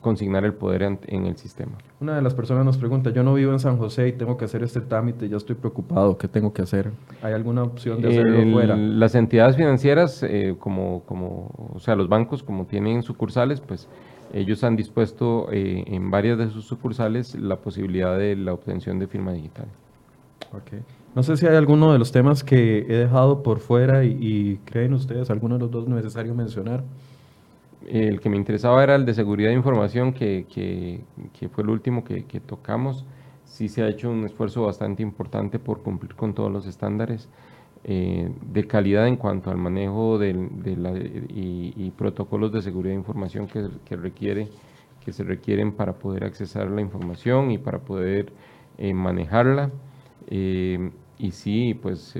consignar 0.02 0.46
el 0.46 0.54
poder 0.54 0.84
en, 0.84 1.26
el 1.26 1.36
sistema. 1.38 1.74
Una 2.00 2.16
de 2.16 2.22
las 2.22 2.34
personas 2.34 2.64
nos 2.64 2.78
pregunta, 2.78 3.10
yo 3.10 3.24
no 3.24 3.34
vivo 3.34 3.52
en 3.52 3.60
San 3.60 3.78
José 3.78 4.08
y 4.08 4.12
tengo 4.14 4.38
que 4.38 4.46
hacer 4.46 4.64
este 4.64 4.80
trámite, 4.80 5.28
ya 5.28 5.38
estoy 5.38 5.56
preocupado, 5.56 6.18
¿qué 6.18 6.28
tengo 6.28 6.54
que 6.54 6.62
hacer? 6.62 6.92
¿Hay 7.22 7.34
alguna 7.34 7.64
opción 7.64 8.02
de 8.02 8.10
hacerlo 8.10 8.52
fuera? 8.54 8.78
Las 8.78 9.16
entidades 9.16 9.56
financieras, 9.58 10.24
eh, 10.24 10.56
como, 10.60 11.02
como, 11.04 11.72
o 11.74 11.80
sea, 11.80 11.96
los 11.96 12.08
bancos, 12.08 12.44
como 12.44 12.66
tienen 12.66 13.04
sucursales, 13.04 13.60
pues 13.60 13.90
ellos 14.34 14.64
han 14.64 14.76
dispuesto 14.76 15.50
eh, 15.52 15.84
en 15.88 16.12
varias 16.12 16.38
de 16.38 16.50
sus 16.50 16.66
sucursales 16.66 17.36
la 17.36 17.58
posibilidad 17.58 18.18
de 18.18 18.36
la 18.36 18.54
obtención 18.54 19.00
de 19.00 19.08
firma 19.08 19.34
digital. 19.34 19.66
Okay. 20.62 20.80
No 21.16 21.24
sé 21.24 21.36
si 21.36 21.48
hay 21.48 21.56
alguno 21.56 21.92
de 21.92 22.00
los 22.00 22.12
temas 22.12 22.44
que 22.44 22.80
he 22.80 22.96
dejado 22.96 23.44
por 23.44 23.60
fuera 23.60 24.06
y, 24.06 24.18
y 24.22 24.58
creen 24.66 24.94
ustedes, 24.94 25.30
alguno 25.30 25.56
de 25.56 25.62
los 25.62 25.72
dos 25.72 25.88
necesario 25.88 26.34
mencionar 26.34 26.84
el 27.88 28.20
que 28.20 28.30
me 28.30 28.38
interesaba 28.38 28.84
era 28.84 28.96
el 28.96 29.06
de 29.06 29.14
seguridad 29.14 29.50
de 29.50 29.56
información, 29.56 30.14
que, 30.14 30.46
fue 31.52 31.64
el 31.64 31.70
último 31.70 32.04
que, 32.04 32.42
tocamos. 32.46 33.06
Sí 33.46 33.70
se 33.70 33.82
ha 33.82 33.88
hecho 33.88 34.12
un 34.12 34.26
esfuerzo 34.26 34.64
bastante 34.64 35.02
importante 35.02 35.58
por 35.58 35.82
cumplir 35.82 36.16
con 36.16 36.34
todos 36.34 36.52
los 36.52 36.68
estándares 36.68 37.30
eh, 37.86 38.30
de 38.52 38.68
calidad 38.68 39.08
en 39.08 39.16
cuanto 39.16 39.50
al 39.50 39.58
manejo 39.58 40.18
de, 40.20 40.34
la, 40.78 40.92
y, 40.98 41.92
protocolos 41.98 42.52
de 42.52 42.62
seguridad 42.62 42.94
de 42.94 43.00
información 43.00 43.48
que, 43.48 43.96
requiere, 43.96 44.50
que 45.04 45.14
se 45.14 45.24
requieren 45.24 45.72
para 45.72 45.94
poder 45.94 46.26
accesar 46.26 46.70
la 46.70 46.82
información 46.82 47.52
y 47.52 47.58
para 47.58 47.80
poder 47.80 48.34
eh, 48.78 48.94
manejarla. 48.94 49.72
Eh, 50.30 50.92
y 51.18 51.32
sí, 51.32 51.74
pues 51.74 52.16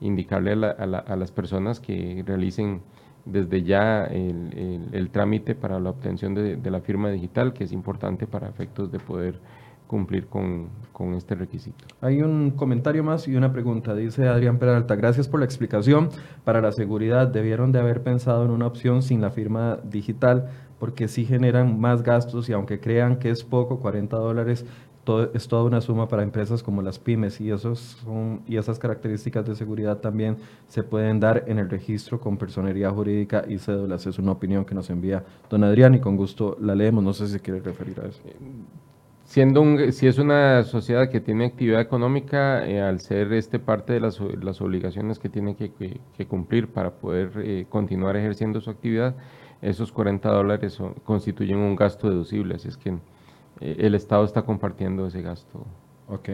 indicarle 0.00 0.52
a 0.52 1.16
las 1.16 1.30
personas 1.30 1.80
que 1.80 2.24
realicen 2.26 2.80
desde 3.24 3.62
ya 3.62 4.04
el, 4.04 5.08
trámite 5.10 5.54
para 5.54 5.80
la 5.80 5.90
obtención 5.90 6.34
de, 6.34 6.70
la 6.70 6.80
firma 6.80 7.10
digital, 7.10 7.52
que 7.52 7.64
es 7.64 7.72
importante 7.72 8.26
para 8.26 8.48
efectos 8.48 8.90
de 8.92 8.98
poder 8.98 9.40
cumplir 9.86 10.26
con, 10.26 10.68
este 11.16 11.34
requisito. 11.34 11.84
Hay 12.00 12.22
un 12.22 12.50
comentario 12.50 13.04
más 13.04 13.28
y 13.28 13.36
una 13.36 13.52
pregunta. 13.52 13.94
Dice 13.94 14.28
Adrián 14.28 14.58
Peralta, 14.58 14.96
gracias 14.96 15.28
por 15.28 15.40
la 15.40 15.46
explicación. 15.46 16.08
Para 16.44 16.60
la 16.60 16.72
seguridad, 16.72 17.28
debieron 17.28 17.72
de 17.72 17.80
haber 17.80 18.02
pensado 18.02 18.44
en 18.44 18.50
una 18.50 18.66
opción 18.66 19.02
sin 19.02 19.20
la 19.20 19.30
firma 19.30 19.78
digital, 19.84 20.50
porque 20.78 21.08
sí 21.08 21.24
generan 21.24 21.80
más 21.80 22.02
gastos 22.02 22.48
y 22.48 22.52
aunque 22.52 22.80
crean 22.80 23.18
que 23.18 23.30
es 23.30 23.44
poco, 23.44 23.78
40 23.78 24.16
dólares 24.16 24.66
es 25.34 25.48
toda 25.48 25.64
una 25.64 25.80
suma 25.80 26.08
para 26.08 26.22
empresas 26.22 26.62
como 26.62 26.82
las 26.82 26.98
pymes 26.98 27.40
y, 27.40 27.50
esos 27.50 27.78
son, 27.78 28.42
y 28.46 28.56
esas 28.56 28.78
características 28.78 29.44
de 29.46 29.54
seguridad 29.54 29.98
también 29.98 30.38
se 30.68 30.82
pueden 30.82 31.20
dar 31.20 31.44
en 31.46 31.58
el 31.58 31.68
registro 31.68 32.20
con 32.20 32.36
personería 32.36 32.90
jurídica 32.90 33.44
y 33.48 33.58
cédulas. 33.58 34.06
Es 34.06 34.18
una 34.18 34.32
opinión 34.32 34.64
que 34.64 34.74
nos 34.74 34.90
envía 34.90 35.24
don 35.50 35.64
Adrián 35.64 35.94
y 35.94 36.00
con 36.00 36.16
gusto 36.16 36.56
la 36.60 36.74
leemos. 36.74 37.04
No 37.04 37.12
sé 37.12 37.28
si 37.28 37.38
quiere 37.40 37.60
referir 37.60 38.00
a 38.00 38.06
eso. 38.06 38.20
Siendo 39.24 39.62
un, 39.62 39.92
si 39.92 40.06
es 40.06 40.18
una 40.18 40.62
sociedad 40.64 41.08
que 41.08 41.20
tiene 41.20 41.46
actividad 41.46 41.80
económica, 41.80 42.66
eh, 42.66 42.80
al 42.80 43.00
ser 43.00 43.32
este 43.32 43.58
parte 43.58 43.94
de 43.94 44.00
las, 44.00 44.20
las 44.20 44.60
obligaciones 44.60 45.18
que 45.18 45.30
tiene 45.30 45.56
que, 45.56 46.26
cumplir 46.28 46.68
para 46.68 46.90
poder 46.90 47.32
eh, 47.38 47.66
continuar 47.68 48.16
ejerciendo 48.16 48.60
su 48.60 48.70
actividad, 48.70 49.14
esos 49.62 49.92
40 49.92 50.28
dólares 50.28 50.78
constituyen 51.04 51.58
un 51.58 51.74
gasto 51.74 52.10
deducible, 52.10 52.56
así 52.56 52.68
es 52.68 52.76
que 52.76 52.90
eh, 52.90 52.98
el 53.60 53.94
Estado 53.94 54.24
está 54.24 54.42
compartiendo 54.42 55.06
ese 55.06 55.22
gasto. 55.22 55.66
Ok, 56.08 56.28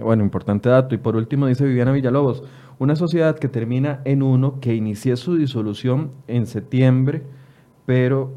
bueno, 0.00 0.22
importante 0.22 0.68
dato. 0.68 0.94
Y 0.94 0.98
por 0.98 1.16
último 1.16 1.46
dice 1.46 1.64
Viviana 1.64 1.92
Villalobos, 1.92 2.44
una 2.78 2.94
sociedad 2.94 3.38
que 3.38 3.48
termina 3.48 4.00
en 4.04 4.22
uno, 4.22 4.60
que 4.60 4.74
inicie 4.74 5.16
su 5.16 5.36
disolución 5.36 6.10
en 6.28 6.46
septiembre, 6.46 7.22
pero, 7.86 8.32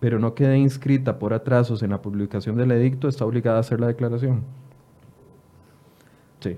pero 0.00 0.18
no 0.18 0.34
quede 0.34 0.58
inscrita 0.58 1.18
por 1.18 1.32
atrasos 1.32 1.82
en 1.82 1.90
la 1.90 2.02
publicación 2.02 2.56
del 2.56 2.72
edicto, 2.72 3.08
está 3.08 3.24
obligada 3.24 3.58
a 3.58 3.60
hacer 3.60 3.80
la 3.80 3.86
declaración. 3.86 4.42
Sí. 6.40 6.56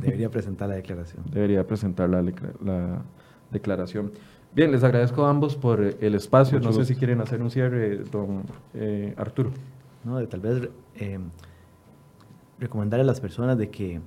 Debería 0.00 0.30
presentar 0.30 0.68
la 0.68 0.74
declaración. 0.74 1.24
Debería 1.30 1.66
presentar 1.66 2.08
la, 2.10 2.22
la 2.22 3.02
declaración. 3.50 4.12
Bien, 4.54 4.70
les 4.70 4.84
agradezco 4.84 5.24
a 5.24 5.30
ambos 5.30 5.56
por 5.56 5.82
eh, 5.82 5.96
el 6.02 6.14
espacio. 6.14 6.60
no 6.60 6.74
sé 6.74 6.84
si 6.84 6.94
quieren 6.94 7.22
hacer 7.22 7.40
un 7.40 7.50
cierre, 7.50 7.96
don 8.04 8.42
eh, 8.74 9.14
Arturo. 9.16 9.50
No, 10.04 10.22
tal 10.26 10.40
vez 10.40 10.68
eh, 10.96 11.18
recomendar 12.58 13.00
a 13.00 13.04
las 13.04 13.18
personas 13.18 13.56
de 13.56 13.70
que 13.70 14.02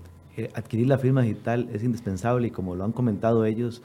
adquirir 0.53 0.87
la 0.87 0.99
firma 0.99 1.23
digital 1.23 1.67
es 1.73 1.83
indispensable 1.83 2.47
y 2.47 2.51
como 2.51 2.75
lo 2.75 2.83
han 2.83 2.91
comentado 2.91 3.45
ellos, 3.45 3.81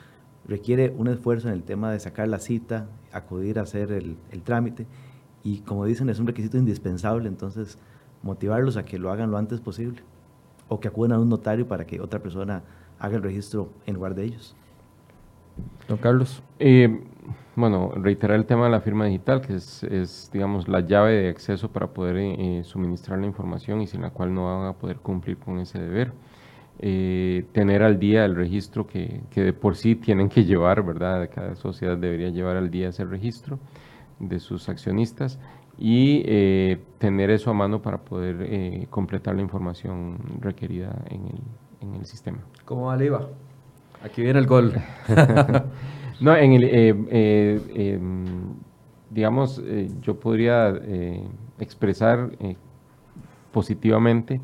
requiere 0.47 0.93
un 0.99 1.09
esfuerzo 1.09 1.49
en 1.49 1.55
el 1.55 1.63
tema 1.63 1.93
de 1.93 2.01
sacar 2.01 2.29
la 2.29 2.41
cita, 2.41 2.89
acudir 3.11 3.59
a 3.59 3.63
hacer 3.63 3.91
el, 3.93 4.19
el 4.31 4.43
trámite 4.43 4.87
y 5.43 5.61
como 5.61 5.87
dicen 5.87 6.11
es 6.11 6.19
un 6.19 6.27
requisito 6.27 6.59
indispensable, 6.59 7.29
entonces 7.29 7.79
motivarlos 8.23 8.77
a 8.77 8.85
que 8.85 8.99
lo 8.99 9.11
hagan 9.11 9.31
lo 9.31 9.39
antes 9.39 9.61
posible 9.61 10.03
o 10.69 10.79
que 10.79 10.89
acudan 10.89 11.13
a 11.13 11.21
un 11.21 11.31
notario 11.31 11.67
para 11.67 11.87
que 11.87 12.01
otra 12.01 12.19
persona 12.21 12.65
haga 12.99 13.17
el 13.17 13.23
registro 13.23 13.71
en 13.87 13.95
lugar 13.95 14.15
de 14.15 14.25
ellos. 14.25 14.57
Don 15.89 15.99
Carlos. 15.99 16.43
Eh, 16.59 17.03
bueno, 17.57 17.93
reiterar 17.97 18.37
el 18.37 18.47
tema 18.47 18.67
de 18.67 18.71
la 18.71 18.81
firma 18.81 19.07
digital, 19.07 19.41
que 19.41 19.55
es, 19.55 20.31
digamos, 20.33 20.69
la 20.69 20.81
llave 20.81 21.15
de 21.15 21.29
acceso 21.29 21.71
para 21.71 21.89
poder 21.89 22.17
eh, 22.17 22.63
suministrar 22.65 23.19
la 23.19 23.27
información 23.27 23.81
y 23.81 23.87
sin 23.87 24.03
la 24.03 24.11
cual 24.11 24.33
no 24.33 24.45
van 24.45 24.69
a 24.69 24.73
poder 24.75 24.99
cumplir 24.99 25.37
con 25.37 25.59
ese 25.59 25.79
deber. 25.79 26.13
Eh, 26.79 27.45
tener 27.53 27.83
al 27.83 27.99
día 27.99 28.25
el 28.25 28.35
registro 28.35 28.87
que, 28.87 29.21
que, 29.31 29.43
de 29.43 29.53
por 29.53 29.77
sí 29.77 29.97
tienen 29.97 30.29
que 30.29 30.45
llevar, 30.45 30.83
¿verdad? 30.83 31.29
Cada 31.35 31.55
sociedad 31.55 31.97
debería 31.97 32.31
llevar 32.31 32.57
al 32.57 32.71
día 32.71 32.89
ese 32.89 33.05
registro 33.05 33.59
de 34.19 34.39
sus 34.39 34.69
accionistas 34.69 35.39
y 35.79 36.23
tener 36.99 37.31
eso 37.31 37.51
a 37.51 37.55
mano 37.55 37.81
para 37.81 37.99
poder 37.99 38.87
completar 38.89 39.35
la 39.35 39.41
información 39.41 40.19
requerida 40.41 40.95
en 41.09 41.27
el, 41.27 41.41
en 41.81 41.95
el 41.95 42.05
sistema. 42.05 42.39
¿Cómo 42.67 42.87
va 42.87 42.97
el 42.97 43.03
IVA? 43.03 43.29
Aquí 44.03 44.23
viene 44.23 44.39
el 44.39 44.47
gol. 44.47 44.73
no, 46.21 46.35
en 46.35 46.53
el, 46.53 46.65
eh, 46.65 46.95
eh, 47.11 47.61
em, 47.75 48.55
digamos, 49.11 49.61
eh, 49.63 49.91
yo 50.01 50.19
podría 50.19 50.73
expresar 51.59 52.31
positivamente 53.53 54.41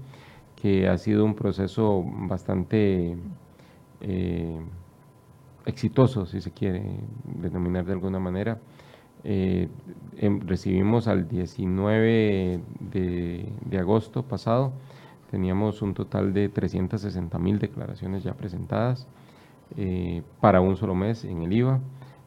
que 0.60 0.88
ha 0.88 0.98
sido 0.98 1.24
un 1.24 1.34
proceso 1.34 2.04
bastante 2.04 3.16
exitoso, 5.64 6.26
si 6.26 6.40
se 6.40 6.50
quiere 6.50 6.82
denominar 7.24 7.86
de 7.86 7.92
alguna 7.92 8.18
manera. 8.18 8.58
Em, 9.24 10.40
recibimos 10.46 11.08
al 11.08 11.28
19 11.28 12.60
de, 12.92 13.48
de 13.64 13.78
agosto 13.78 14.22
pasado, 14.22 14.72
teníamos 15.30 15.80
un 15.80 15.94
total 15.94 16.34
de 16.34 16.50
360 16.50 17.38
mil 17.38 17.58
declaraciones 17.58 18.22
ya 18.22 18.34
presentadas. 18.34 19.08
Eh, 19.74 20.22
para 20.40 20.60
un 20.60 20.76
solo 20.76 20.94
mes 20.94 21.24
en 21.24 21.42
el 21.42 21.52
IVA, 21.52 21.80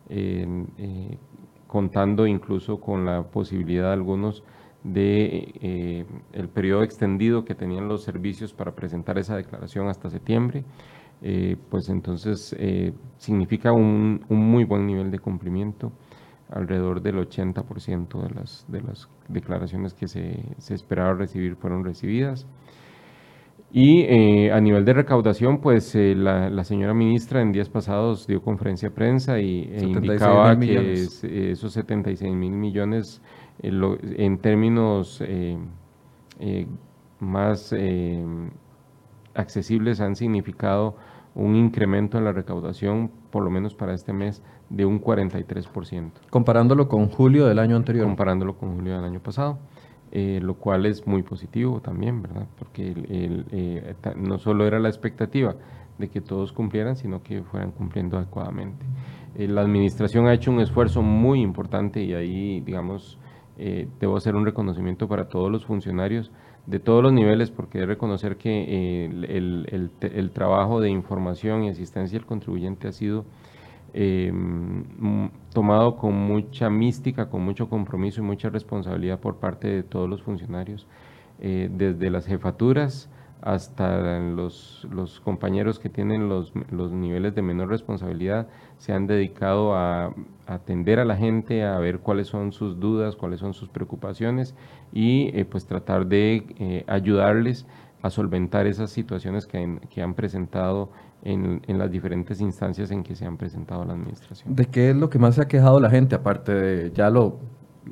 eh, 0.10 1.18
contando 1.68 2.28
incluso 2.28 2.80
con 2.80 3.06
la 3.06 3.24
posibilidad 3.24 3.86
de 3.86 3.94
algunos 3.94 4.44
de 4.84 5.54
eh, 5.62 6.06
el 6.34 6.50
periodo 6.50 6.84
extendido 6.84 7.46
que 7.46 7.56
tenían 7.56 7.88
los 7.88 8.04
servicios 8.04 8.54
para 8.54 8.76
presentar 8.76 9.18
esa 9.18 9.36
declaración 9.36 9.88
hasta 9.88 10.10
septiembre, 10.10 10.64
pues 11.70 11.90
entonces 11.90 12.56
significa 13.18 13.74
un, 13.74 14.24
muy 14.30 14.64
buen 14.64 14.88
nivel 14.88 15.12
de 15.12 15.20
cumplimiento, 15.20 15.92
alrededor 16.50 17.02
del 17.02 17.18
80% 17.18 18.22
de 18.24 18.30
las, 18.30 18.66
de 18.70 18.82
las 18.82 19.10
declaraciones 19.28 19.94
que 19.94 20.08
se, 20.08 20.46
se 20.60 20.74
esperaba 20.74 21.14
recibir 21.16 21.58
fueron 21.58 21.84
recibidas. 21.84 22.48
Y 23.72 24.02
eh, 24.02 24.52
a 24.52 24.60
nivel 24.60 24.84
de 24.84 24.94
recaudación, 24.94 25.60
pues 25.60 25.94
eh, 25.94 26.16
la, 26.16 26.64
señora 26.64 26.94
ministra 26.96 27.42
en 27.42 27.52
días 27.52 27.70
pasados 27.70 28.26
dio 28.26 28.42
conferencia 28.42 28.90
de 28.90 28.96
prensa 28.96 29.40
y 29.40 29.70
e 29.72 29.84
indicaba 29.84 30.58
que 30.60 31.04
esos 31.52 31.74
76 31.74 32.34
mil 32.34 32.52
millones 32.52 33.22
eh, 33.62 33.72
en 34.18 34.38
términos 34.40 35.22
más 37.20 37.76
accesibles 39.36 40.02
han 40.02 40.16
significado 40.16 40.96
un 41.36 41.56
incremento 41.56 42.18
en 42.18 42.26
la 42.26 42.32
recaudación, 42.32 43.12
por 43.30 43.44
lo 43.44 43.52
menos 43.52 43.76
para 43.76 43.94
este 43.94 44.14
mes, 44.14 44.42
de 44.70 44.86
un 44.86 45.00
43%. 45.00 46.12
Comparándolo 46.30 46.88
con 46.88 47.08
julio 47.08 47.46
del 47.46 47.60
año 47.60 47.76
anterior. 47.76 48.06
Comparándolo 48.06 48.58
con 48.58 48.76
julio 48.76 48.96
del 48.96 49.06
año 49.06 49.20
pasado. 49.20 49.60
Eh, 50.12 50.40
lo 50.42 50.56
cual 50.56 50.88
es 50.88 51.06
muy 51.06 51.22
positivo 51.22 51.82
también, 51.82 52.24
¿verdad? 52.24 52.48
Porque 52.58 52.96
eh, 52.96 53.94
no 54.16 54.40
solo 54.40 54.66
era 54.66 54.80
la 54.80 54.90
expectativa 54.90 55.56
de 56.00 56.10
que 56.10 56.20
todos 56.20 56.52
cumplieran, 56.52 56.96
sino 56.96 57.22
que 57.22 57.44
fueran 57.44 57.72
cumpliendo 57.72 58.18
adecuadamente. 58.18 58.84
Eh, 59.36 59.48
la 59.48 59.62
administración 59.62 60.26
ha 60.26 60.34
hecho 60.34 60.50
un 60.50 60.62
esfuerzo 60.62 61.04
muy 61.04 61.42
importante 61.42 62.02
y 62.02 62.14
ahí, 62.14 62.60
digamos, 62.62 63.20
debo 64.00 64.16
hacer 64.16 64.36
un 64.36 64.46
reconocimiento 64.46 65.10
para 65.10 65.28
todos 65.28 65.52
los 65.52 65.66
funcionarios 65.66 66.32
de 66.66 66.80
todos 66.80 67.04
los 67.04 67.12
niveles, 67.12 67.52
porque 67.52 67.80
de 67.80 67.88
reconocer 67.88 68.38
que 68.38 69.04
el, 69.06 69.92
el, 70.02 70.32
trabajo 70.32 70.80
de 70.80 70.90
información 70.90 71.66
y 71.66 71.70
asistencia 71.70 72.18
al 72.18 72.26
contribuyente 72.26 72.88
ha 72.88 72.94
sido 72.94 73.26
eh, 73.94 74.32
tomado 75.54 75.98
con 75.98 76.14
mucha 76.16 76.70
mística, 76.70 77.30
con 77.30 77.42
mucho 77.44 77.70
compromiso 77.70 78.22
y 78.22 78.24
mucha 78.24 78.50
responsabilidad 78.50 79.20
por 79.20 79.38
parte 79.38 79.68
de 79.68 79.84
todos 79.84 80.10
los 80.10 80.22
funcionarios, 80.22 80.88
eh, 81.40 81.70
desde 81.72 82.10
las 82.10 82.26
jefaturas 82.26 83.10
hasta 83.42 84.20
los, 84.20 84.86
compañeros 85.24 85.80
que 85.80 85.88
tienen 85.88 86.28
los, 86.28 86.54
niveles 86.92 87.36
de 87.36 87.42
menor 87.42 87.70
responsabilidad, 87.70 88.48
se 88.78 88.92
han 88.92 89.08
dedicado 89.08 89.76
a, 89.76 90.14
atender 90.46 91.00
a 91.00 91.06
la 91.06 91.16
gente, 91.16 91.64
a 91.64 91.78
ver 91.80 92.00
cuáles 92.00 92.28
son 92.28 92.52
sus 92.52 92.80
dudas, 92.80 93.16
cuáles 93.16 93.40
son 93.40 93.54
sus 93.54 93.70
preocupaciones 93.70 94.56
y 94.92 95.30
eh, 95.38 95.46
pues 95.46 95.66
tratar 95.66 96.08
de 96.08 96.84
ayudarles 96.88 97.66
a 98.02 98.10
solventar 98.10 98.68
esas 98.68 98.92
situaciones 98.92 99.46
que, 99.46 99.80
que 99.90 100.02
han 100.02 100.14
presentado 100.14 100.90
en, 101.24 101.62
en, 101.68 101.78
las 101.78 101.92
diferentes 101.92 102.40
instancias 102.42 102.92
en 102.92 103.04
que 103.04 103.16
se 103.16 103.26
han 103.26 103.38
presentado 103.38 103.82
a 103.82 103.86
la 103.86 103.94
administración. 103.94 104.56
¿De 104.56 104.66
qué 104.66 104.92
es 104.92 104.96
lo 104.96 105.10
que 105.10 105.20
más 105.20 105.36
se 105.36 105.42
ha 105.42 105.48
quejado 105.48 105.80
la 105.80 105.90
gente, 105.90 106.16
aparte 106.16 106.54
de 106.54 106.92
ya 106.92 107.10
lo, 107.10 107.40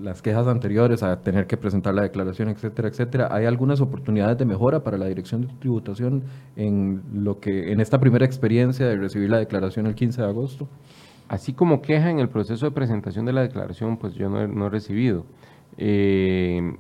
las 0.02 0.22
quejas 0.22 0.48
anteriores 0.48 1.04
a 1.04 1.22
tener 1.22 1.48
que 1.48 1.58
presentar 1.58 1.94
la 1.94 2.04
declaración, 2.04 2.50
etcétera, 2.50 2.88
etcétera? 2.88 3.30
¿Hay 3.32 3.46
algunas 3.46 3.82
oportunidades 3.82 4.38
de 4.38 4.46
mejora 4.46 4.84
para 4.84 4.98
la 4.98 5.06
Dirección 5.06 5.42
de 5.42 5.48
Tributación 5.60 6.24
en, 6.56 7.02
lo 7.14 7.40
que, 7.40 7.72
en 7.72 7.80
esta 7.80 8.00
primera 8.00 8.26
experiencia 8.26 8.86
de 8.86 8.96
recibir 8.96 9.30
la 9.30 9.38
declaración 9.38 9.88
el 9.88 9.96
15 9.96 10.22
de 10.22 10.28
agosto? 10.28 10.68
Así 11.28 11.54
como 11.54 11.82
queja 11.82 12.10
en 12.10 12.20
el 12.20 12.30
proceso 12.30 12.66
de 12.66 12.72
presentación 12.72 13.26
de 13.26 13.34
la 13.34 13.42
declaración, 13.42 13.98
pues 13.98 14.14
yo 14.14 14.30
no 14.30 14.42
he, 14.42 14.48
no 14.48 14.68
he 14.68 14.70
recibido. 14.70 15.26
Eh, 15.78 16.74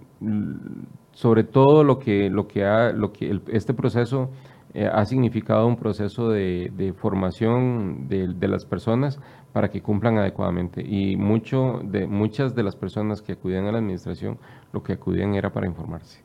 sobre 1.12 1.44
todo 1.44 1.84
lo 1.84 2.00
que, 2.00 2.30
lo 2.30 2.48
que, 2.48 2.64
ha, 2.64 2.92
lo 2.92 3.12
que 3.12 3.42
este 3.52 3.74
proceso 3.74 4.30
eh, 4.78 4.88
ha 4.94 5.06
significado 5.06 5.66
un 5.66 5.76
proceso 5.76 6.30
de, 6.30 6.94
formación 6.96 8.08
de, 8.08 8.48
las 8.48 8.64
personas 8.64 9.20
para 9.52 9.72
que 9.72 9.82
cumplan 9.82 10.20
adecuadamente. 10.20 10.84
Y 10.88 11.18
mucho 11.18 11.82
de, 11.84 12.06
muchas 12.06 12.54
de 12.54 12.62
las 12.62 12.76
personas 12.76 13.24
que 13.24 13.32
acudían 13.32 13.66
a 13.66 13.72
la 13.72 13.80
administración 13.80 14.38
lo 14.74 14.84
que 14.84 14.94
acudían 14.94 15.34
era 15.34 15.52
para 15.52 15.66
informarse. 15.66 16.22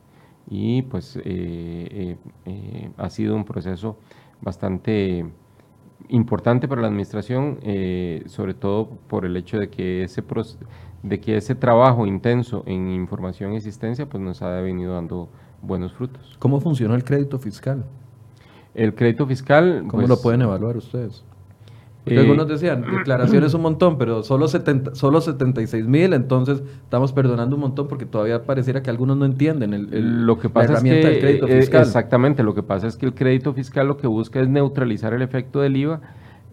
Y 0.47 0.83
pues 0.83 1.17
eh, 1.25 2.15
eh, 2.45 2.91
ha 2.95 3.09
sido 3.09 3.35
un 3.35 3.43
proceso 3.43 3.97
bastante 4.39 5.25
importante 6.09 6.67
para 6.67 6.81
la 6.81 6.89
administración, 6.89 7.57
sobre 8.27 8.53
todo 8.53 8.87
por 9.07 9.25
el 9.25 9.35
hecho 9.35 9.57
de 9.57 9.69
que 9.71 10.03
ese 10.03 10.21
de 11.01 11.19
que 11.19 11.37
ese 11.37 11.55
trabajo 11.55 12.05
intenso 12.05 12.61
en 12.67 12.91
información 12.91 13.53
y 13.53 13.57
asistencia 13.57 14.07
pues 14.07 14.21
nos 14.21 14.43
ha 14.43 14.61
venido 14.61 14.93
dando 14.93 15.29
buenos 15.63 15.93
frutos. 15.93 16.35
¿Cómo 16.37 16.59
funcionó 16.59 16.93
el 16.93 17.03
crédito 17.03 17.39
fiscal? 17.39 17.85
El 18.75 18.95
crédito 18.95 19.25
fiscal... 19.27 19.85
¿Cómo 19.87 20.01
lo 20.01 20.07
pues, 20.07 20.19
pueden 20.19 20.41
evaluar 20.41 20.77
ustedes? 20.77 21.23
Porque 22.03 22.19
algunos 22.19 22.47
decían, 22.47 22.81
declaraciones 22.97 23.53
un 23.53 23.61
montón, 23.61 23.97
pero 23.97 24.23
solo, 24.23 24.47
70, 24.47 24.95
solo 24.95 25.21
76 25.21 25.87
mil, 25.87 26.13
entonces 26.13 26.61
estamos 26.83 27.13
perdonando 27.13 27.55
un 27.55 27.61
montón 27.61 27.87
porque 27.87 28.05
todavía 28.05 28.43
pareciera 28.43 28.83
que 28.83 28.89
algunos 28.89 29.17
no 29.17 29.25
entienden 29.25 29.73
el, 29.73 30.25
lo 30.25 30.37
que 30.37 30.49
pasa 30.49 30.73
es 30.73 30.83
que, 30.83 30.89
del 30.89 31.19
crédito 31.19 31.47
eh, 31.47 31.61
fiscal. 31.61 31.81
Exactamente, 31.83 32.43
lo 32.43 32.53
que 32.53 32.63
pasa 32.63 32.87
es 32.87 32.97
que 32.97 33.05
el 33.05 33.13
crédito 33.13 33.53
fiscal 33.53 33.87
lo 33.87 33.97
que 33.97 34.07
busca 34.07 34.41
es 34.41 34.49
neutralizar 34.49 35.13
el 35.13 35.21
efecto 35.21 35.61
del 35.61 35.77
IVA 35.77 36.01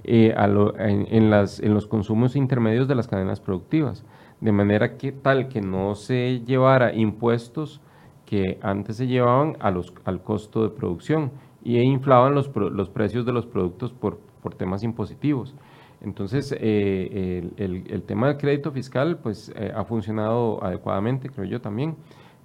eh, 0.04 0.34
en, 0.78 1.30
las, 1.30 1.60
en 1.60 1.74
los 1.74 1.86
consumos 1.86 2.36
intermedios 2.36 2.86
de 2.86 2.94
las 2.94 3.08
cadenas 3.08 3.40
productivas, 3.40 4.04
de 4.40 4.52
manera 4.52 4.96
que 4.96 5.10
tal 5.12 5.48
que 5.48 5.60
no 5.60 5.94
se 5.96 6.42
llevara 6.46 6.94
impuestos 6.94 7.80
que 8.24 8.58
antes 8.62 8.96
se 8.96 9.08
llevaban 9.08 9.56
a 9.58 9.72
los, 9.72 9.92
al 10.04 10.22
costo 10.22 10.62
de 10.62 10.68
producción 10.70 11.32
y 11.62 11.78
inflaban 11.78 12.34
los, 12.34 12.50
los 12.54 12.88
precios 12.88 13.26
de 13.26 13.32
los 13.32 13.46
productos 13.46 13.92
por, 13.92 14.18
por 14.42 14.54
temas 14.54 14.82
impositivos. 14.82 15.54
Entonces, 16.02 16.54
eh, 16.58 17.50
el, 17.58 17.84
el, 17.88 18.02
tema 18.02 18.28
del 18.28 18.38
crédito 18.38 18.72
fiscal 18.72 19.18
pues, 19.18 19.52
eh, 19.54 19.70
ha 19.74 19.84
funcionado 19.84 20.64
adecuadamente, 20.64 21.28
creo 21.28 21.44
yo 21.44 21.61
también, 21.61 21.96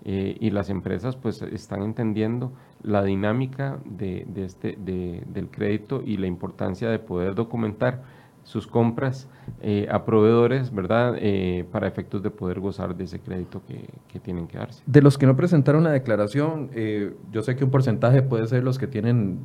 eh, 0.03 0.36
y 0.39 0.49
las 0.49 0.70
empresas 0.70 1.16
pues, 1.16 1.41
están 1.41 1.82
entendiendo 1.82 2.51
la 2.84 3.01
dinámica 3.03 3.80
de, 3.86 4.26
de 4.28 4.45
este, 4.45 4.76
de, 4.78 5.24
del 5.28 5.49
crédito 5.49 6.03
y 6.05 6.18
la 6.18 6.28
importancia 6.28 6.89
de 6.89 6.99
poder 6.99 7.34
documentar 7.34 8.03
sus 8.46 8.68
compras 8.68 9.28
eh, 9.62 9.88
a 9.91 10.06
proveedores, 10.06 10.74
¿verdad? 10.74 11.16
Eh, 11.18 11.66
para 11.72 11.88
efectos 11.88 12.24
de 12.24 12.30
poder 12.30 12.60
gozar 12.60 12.96
de 12.96 13.04
ese 13.04 13.20
crédito 13.20 13.62
que, 13.68 13.89
que 14.08 14.20
tienen 14.20 14.48
que 14.48 14.58
darse. 14.58 14.82
De 14.86 15.02
los 15.02 15.18
que 15.18 15.26
no 15.26 15.36
presentaron 15.36 15.84
la 15.84 15.91
declaración, 15.91 16.70
eh, 16.74 17.14
yo 17.32 17.41
sé 17.41 17.56
que 17.56 17.66
un 17.66 17.72
porcentaje 17.72 18.22
puede 18.22 18.48
ser 18.48 18.64
los 18.64 18.80
que 18.80 18.88
tienen 18.88 19.39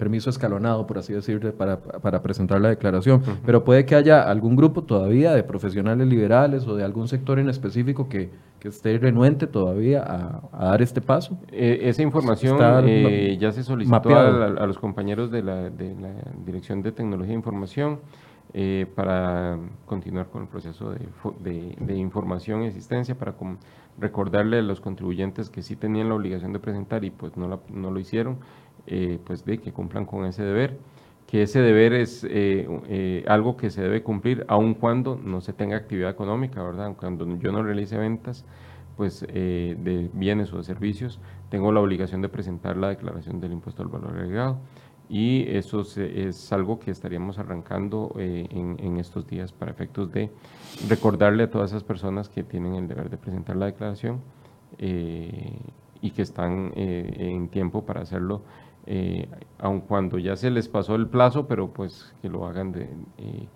permiso 0.00 0.30
escalonado, 0.30 0.86
por 0.86 0.98
así 0.98 1.12
decirlo, 1.12 1.52
para, 1.54 1.78
para 1.80 2.22
presentar 2.22 2.60
la 2.60 2.70
declaración, 2.70 3.22
pero 3.44 3.62
puede 3.62 3.84
que 3.84 3.94
haya 3.94 4.22
algún 4.22 4.56
grupo 4.56 4.82
todavía 4.82 5.32
de 5.32 5.44
profesionales 5.44 6.08
liberales 6.08 6.66
o 6.66 6.74
de 6.74 6.82
algún 6.82 7.06
sector 7.06 7.38
en 7.38 7.50
específico 7.50 8.08
que, 8.08 8.30
que 8.58 8.68
esté 8.68 8.96
renuente 8.98 9.46
todavía 9.46 10.02
a, 10.02 10.64
dar 10.64 10.80
este 10.80 11.02
paso. 11.02 11.38
Eh, 11.52 11.80
esa 11.82 12.02
información 12.02 12.58
eh, 12.88 13.36
ya 13.38 13.52
se 13.52 13.62
solicitó 13.62 14.16
a, 14.16 14.66
los 14.66 14.78
compañeros 14.78 15.30
de 15.30 15.42
la, 15.42 15.68
de 15.68 15.94
la, 15.94 16.14
Dirección 16.44 16.82
de 16.82 16.92
Tecnología 16.92 17.34
e 17.34 17.36
Información 17.36 18.00
eh, 18.52 18.86
para 18.94 19.58
continuar 19.86 20.28
con 20.28 20.42
el 20.42 20.48
proceso 20.48 20.90
de, 20.90 21.96
información 21.96 22.62
y 22.62 22.66
asistencia, 22.68 23.16
para 23.16 23.34
recordarle 23.98 24.58
a 24.58 24.62
los 24.62 24.80
contribuyentes 24.80 25.50
que 25.50 25.62
sí 25.62 25.76
tenían 25.76 26.08
la 26.08 26.14
obligación 26.14 26.52
de 26.52 26.58
presentar 26.58 27.04
y 27.04 27.10
pues 27.10 27.36
no, 27.36 27.60
no 27.68 27.90
lo 27.90 28.00
hicieron 28.00 28.38
eh, 28.86 29.18
pues 29.24 29.44
de 29.44 29.58
que 29.58 29.72
cumplan 29.72 30.06
con 30.06 30.24
ese 30.24 30.42
deber, 30.42 30.78
que 31.26 31.42
ese 31.42 31.60
deber 31.60 31.92
es 31.92 32.24
eh, 32.24 32.66
eh, 32.88 33.24
algo 33.28 33.56
que 33.56 33.70
se 33.70 33.82
debe 33.82 34.02
cumplir 34.02 34.44
aun 34.48 34.74
cuando 34.74 35.16
no 35.16 35.40
se 35.40 35.52
tenga 35.52 35.76
actividad 35.76 36.10
económica, 36.10 36.62
¿verdad? 36.62 36.96
Cuando 36.98 37.38
yo 37.38 37.52
no 37.52 37.62
realice 37.62 37.96
ventas 37.96 38.44
pues 38.96 39.20
de 39.20 40.10
bienes 40.12 40.52
o 40.52 40.58
de 40.58 40.64
servicios, 40.64 41.20
tengo 41.48 41.72
la 41.72 41.80
obligación 41.80 42.20
de 42.20 42.28
presentar 42.28 42.76
la 42.76 42.88
declaración 42.88 43.40
del 43.40 43.52
impuesto 43.52 43.82
al 43.82 43.88
valor 43.88 44.18
agregado 44.18 44.58
y 45.10 45.44
eso 45.48 45.80
es 45.82 46.52
algo 46.52 46.78
que 46.78 46.90
estaríamos 46.90 47.38
arrancando 47.38 48.14
en, 48.16 48.76
en, 48.78 48.96
estos 48.96 49.26
días 49.26 49.52
para 49.52 49.72
efectos 49.72 50.12
de 50.12 50.30
recordarle 50.88 51.42
a 51.42 51.50
todas 51.50 51.72
esas 51.72 51.82
personas 51.82 52.28
que 52.28 52.44
tienen 52.44 52.76
el 52.76 52.86
deber 52.86 53.10
de 53.10 53.16
presentar 53.16 53.56
la 53.56 53.66
declaración 53.66 54.20
y 54.78 56.10
que 56.12 56.22
están 56.22 56.72
en 56.76 57.48
tiempo 57.48 57.84
para 57.84 58.02
hacerlo 58.02 58.42
eh, 58.86 59.28
aun 59.58 59.80
cuando 59.82 60.18
ya 60.18 60.36
se 60.36 60.50
les 60.50 60.68
pasó 60.68 60.94
el 60.94 61.06
plazo, 61.06 61.46
pero 61.46 61.68
pues 61.72 62.14
que 62.22 62.28
lo 62.28 62.46
hagan 62.46 62.72
de, 62.72 62.88
eh, 63.18 63.48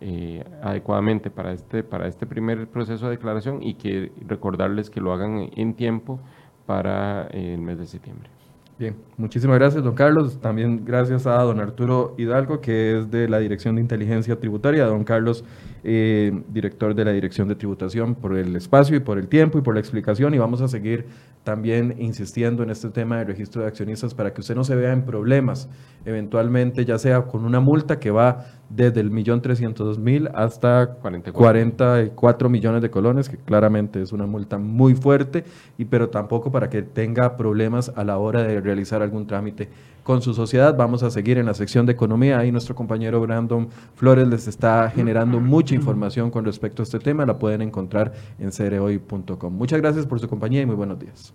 eh, 0.00 0.44
adecuadamente 0.62 1.30
para 1.30 1.52
este, 1.52 1.82
para 1.82 2.06
este 2.06 2.26
primer 2.26 2.68
proceso 2.68 3.06
de 3.06 3.12
declaración 3.12 3.62
y 3.62 3.74
que 3.74 4.12
recordarles 4.26 4.90
que 4.90 5.00
lo 5.00 5.12
hagan 5.12 5.50
en 5.56 5.74
tiempo 5.74 6.20
para 6.66 7.26
el 7.28 7.60
mes 7.62 7.78
de 7.78 7.86
septiembre. 7.86 8.35
Bien, 8.78 8.94
muchísimas 9.16 9.58
gracias, 9.58 9.82
don 9.82 9.94
Carlos. 9.94 10.38
También 10.38 10.84
gracias 10.84 11.26
a 11.26 11.40
don 11.42 11.60
Arturo 11.60 12.14
Hidalgo, 12.18 12.60
que 12.60 12.98
es 12.98 13.10
de 13.10 13.26
la 13.26 13.38
Dirección 13.38 13.76
de 13.76 13.80
Inteligencia 13.80 14.38
Tributaria, 14.38 14.84
don 14.84 15.02
Carlos, 15.02 15.44
eh, 15.88 16.32
director 16.48 16.96
de 16.96 17.04
la 17.04 17.12
Dirección 17.12 17.46
de 17.46 17.54
Tributación, 17.54 18.16
por 18.16 18.36
el 18.36 18.56
espacio 18.56 18.96
y 18.96 19.00
por 19.00 19.18
el 19.18 19.28
tiempo 19.28 19.56
y 19.56 19.60
por 19.60 19.74
la 19.74 19.78
explicación. 19.78 20.34
Y 20.34 20.38
vamos 20.38 20.60
a 20.60 20.66
seguir 20.66 21.06
también 21.44 21.94
insistiendo 22.00 22.64
en 22.64 22.70
este 22.70 22.90
tema 22.90 23.18
de 23.18 23.24
registro 23.24 23.62
de 23.62 23.68
accionistas 23.68 24.12
para 24.12 24.34
que 24.34 24.40
usted 24.40 24.56
no 24.56 24.64
se 24.64 24.74
vea 24.74 24.92
en 24.92 25.04
problemas, 25.04 25.68
eventualmente, 26.04 26.84
ya 26.84 26.98
sea 26.98 27.22
con 27.22 27.44
una 27.44 27.60
multa 27.60 28.00
que 28.00 28.10
va 28.10 28.46
desde 28.68 28.98
el 28.98 29.12
millón 29.12 29.42
trescientos 29.42 30.00
mil 30.00 30.28
hasta 30.34 30.96
44. 31.00 31.32
44 31.32 32.48
millones 32.48 32.82
de 32.82 32.90
colones, 32.90 33.28
que 33.28 33.36
claramente 33.36 34.02
es 34.02 34.12
una 34.12 34.26
multa 34.26 34.58
muy 34.58 34.96
fuerte, 34.96 35.44
y 35.78 35.84
pero 35.84 36.08
tampoco 36.08 36.50
para 36.50 36.68
que 36.68 36.82
tenga 36.82 37.36
problemas 37.36 37.92
a 37.94 38.02
la 38.02 38.18
hora 38.18 38.42
de 38.42 38.60
realizar 38.60 39.02
algún 39.02 39.28
trámite 39.28 39.68
con 40.06 40.22
su 40.22 40.34
sociedad. 40.34 40.76
Vamos 40.76 41.02
a 41.02 41.10
seguir 41.10 41.36
en 41.36 41.46
la 41.46 41.54
sección 41.54 41.84
de 41.84 41.92
economía. 41.92 42.38
Ahí 42.38 42.52
nuestro 42.52 42.76
compañero 42.76 43.20
Brandon 43.20 43.68
Flores 43.96 44.28
les 44.28 44.46
está 44.46 44.88
generando 44.88 45.40
mucha 45.40 45.74
información 45.74 46.30
con 46.30 46.44
respecto 46.44 46.80
a 46.80 46.84
este 46.84 47.00
tema. 47.00 47.26
La 47.26 47.40
pueden 47.40 47.60
encontrar 47.60 48.12
en 48.38 48.52
cereoy.com. 48.52 49.52
Muchas 49.52 49.80
gracias 49.80 50.06
por 50.06 50.20
su 50.20 50.28
compañía 50.28 50.62
y 50.62 50.66
muy 50.66 50.76
buenos 50.76 51.00
días. 51.00 51.34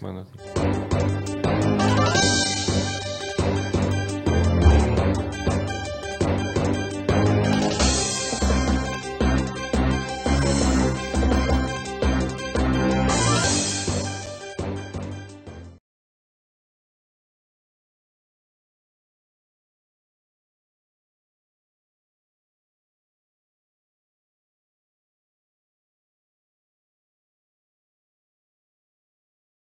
Buenos 0.00 0.26
días. 0.32 1.25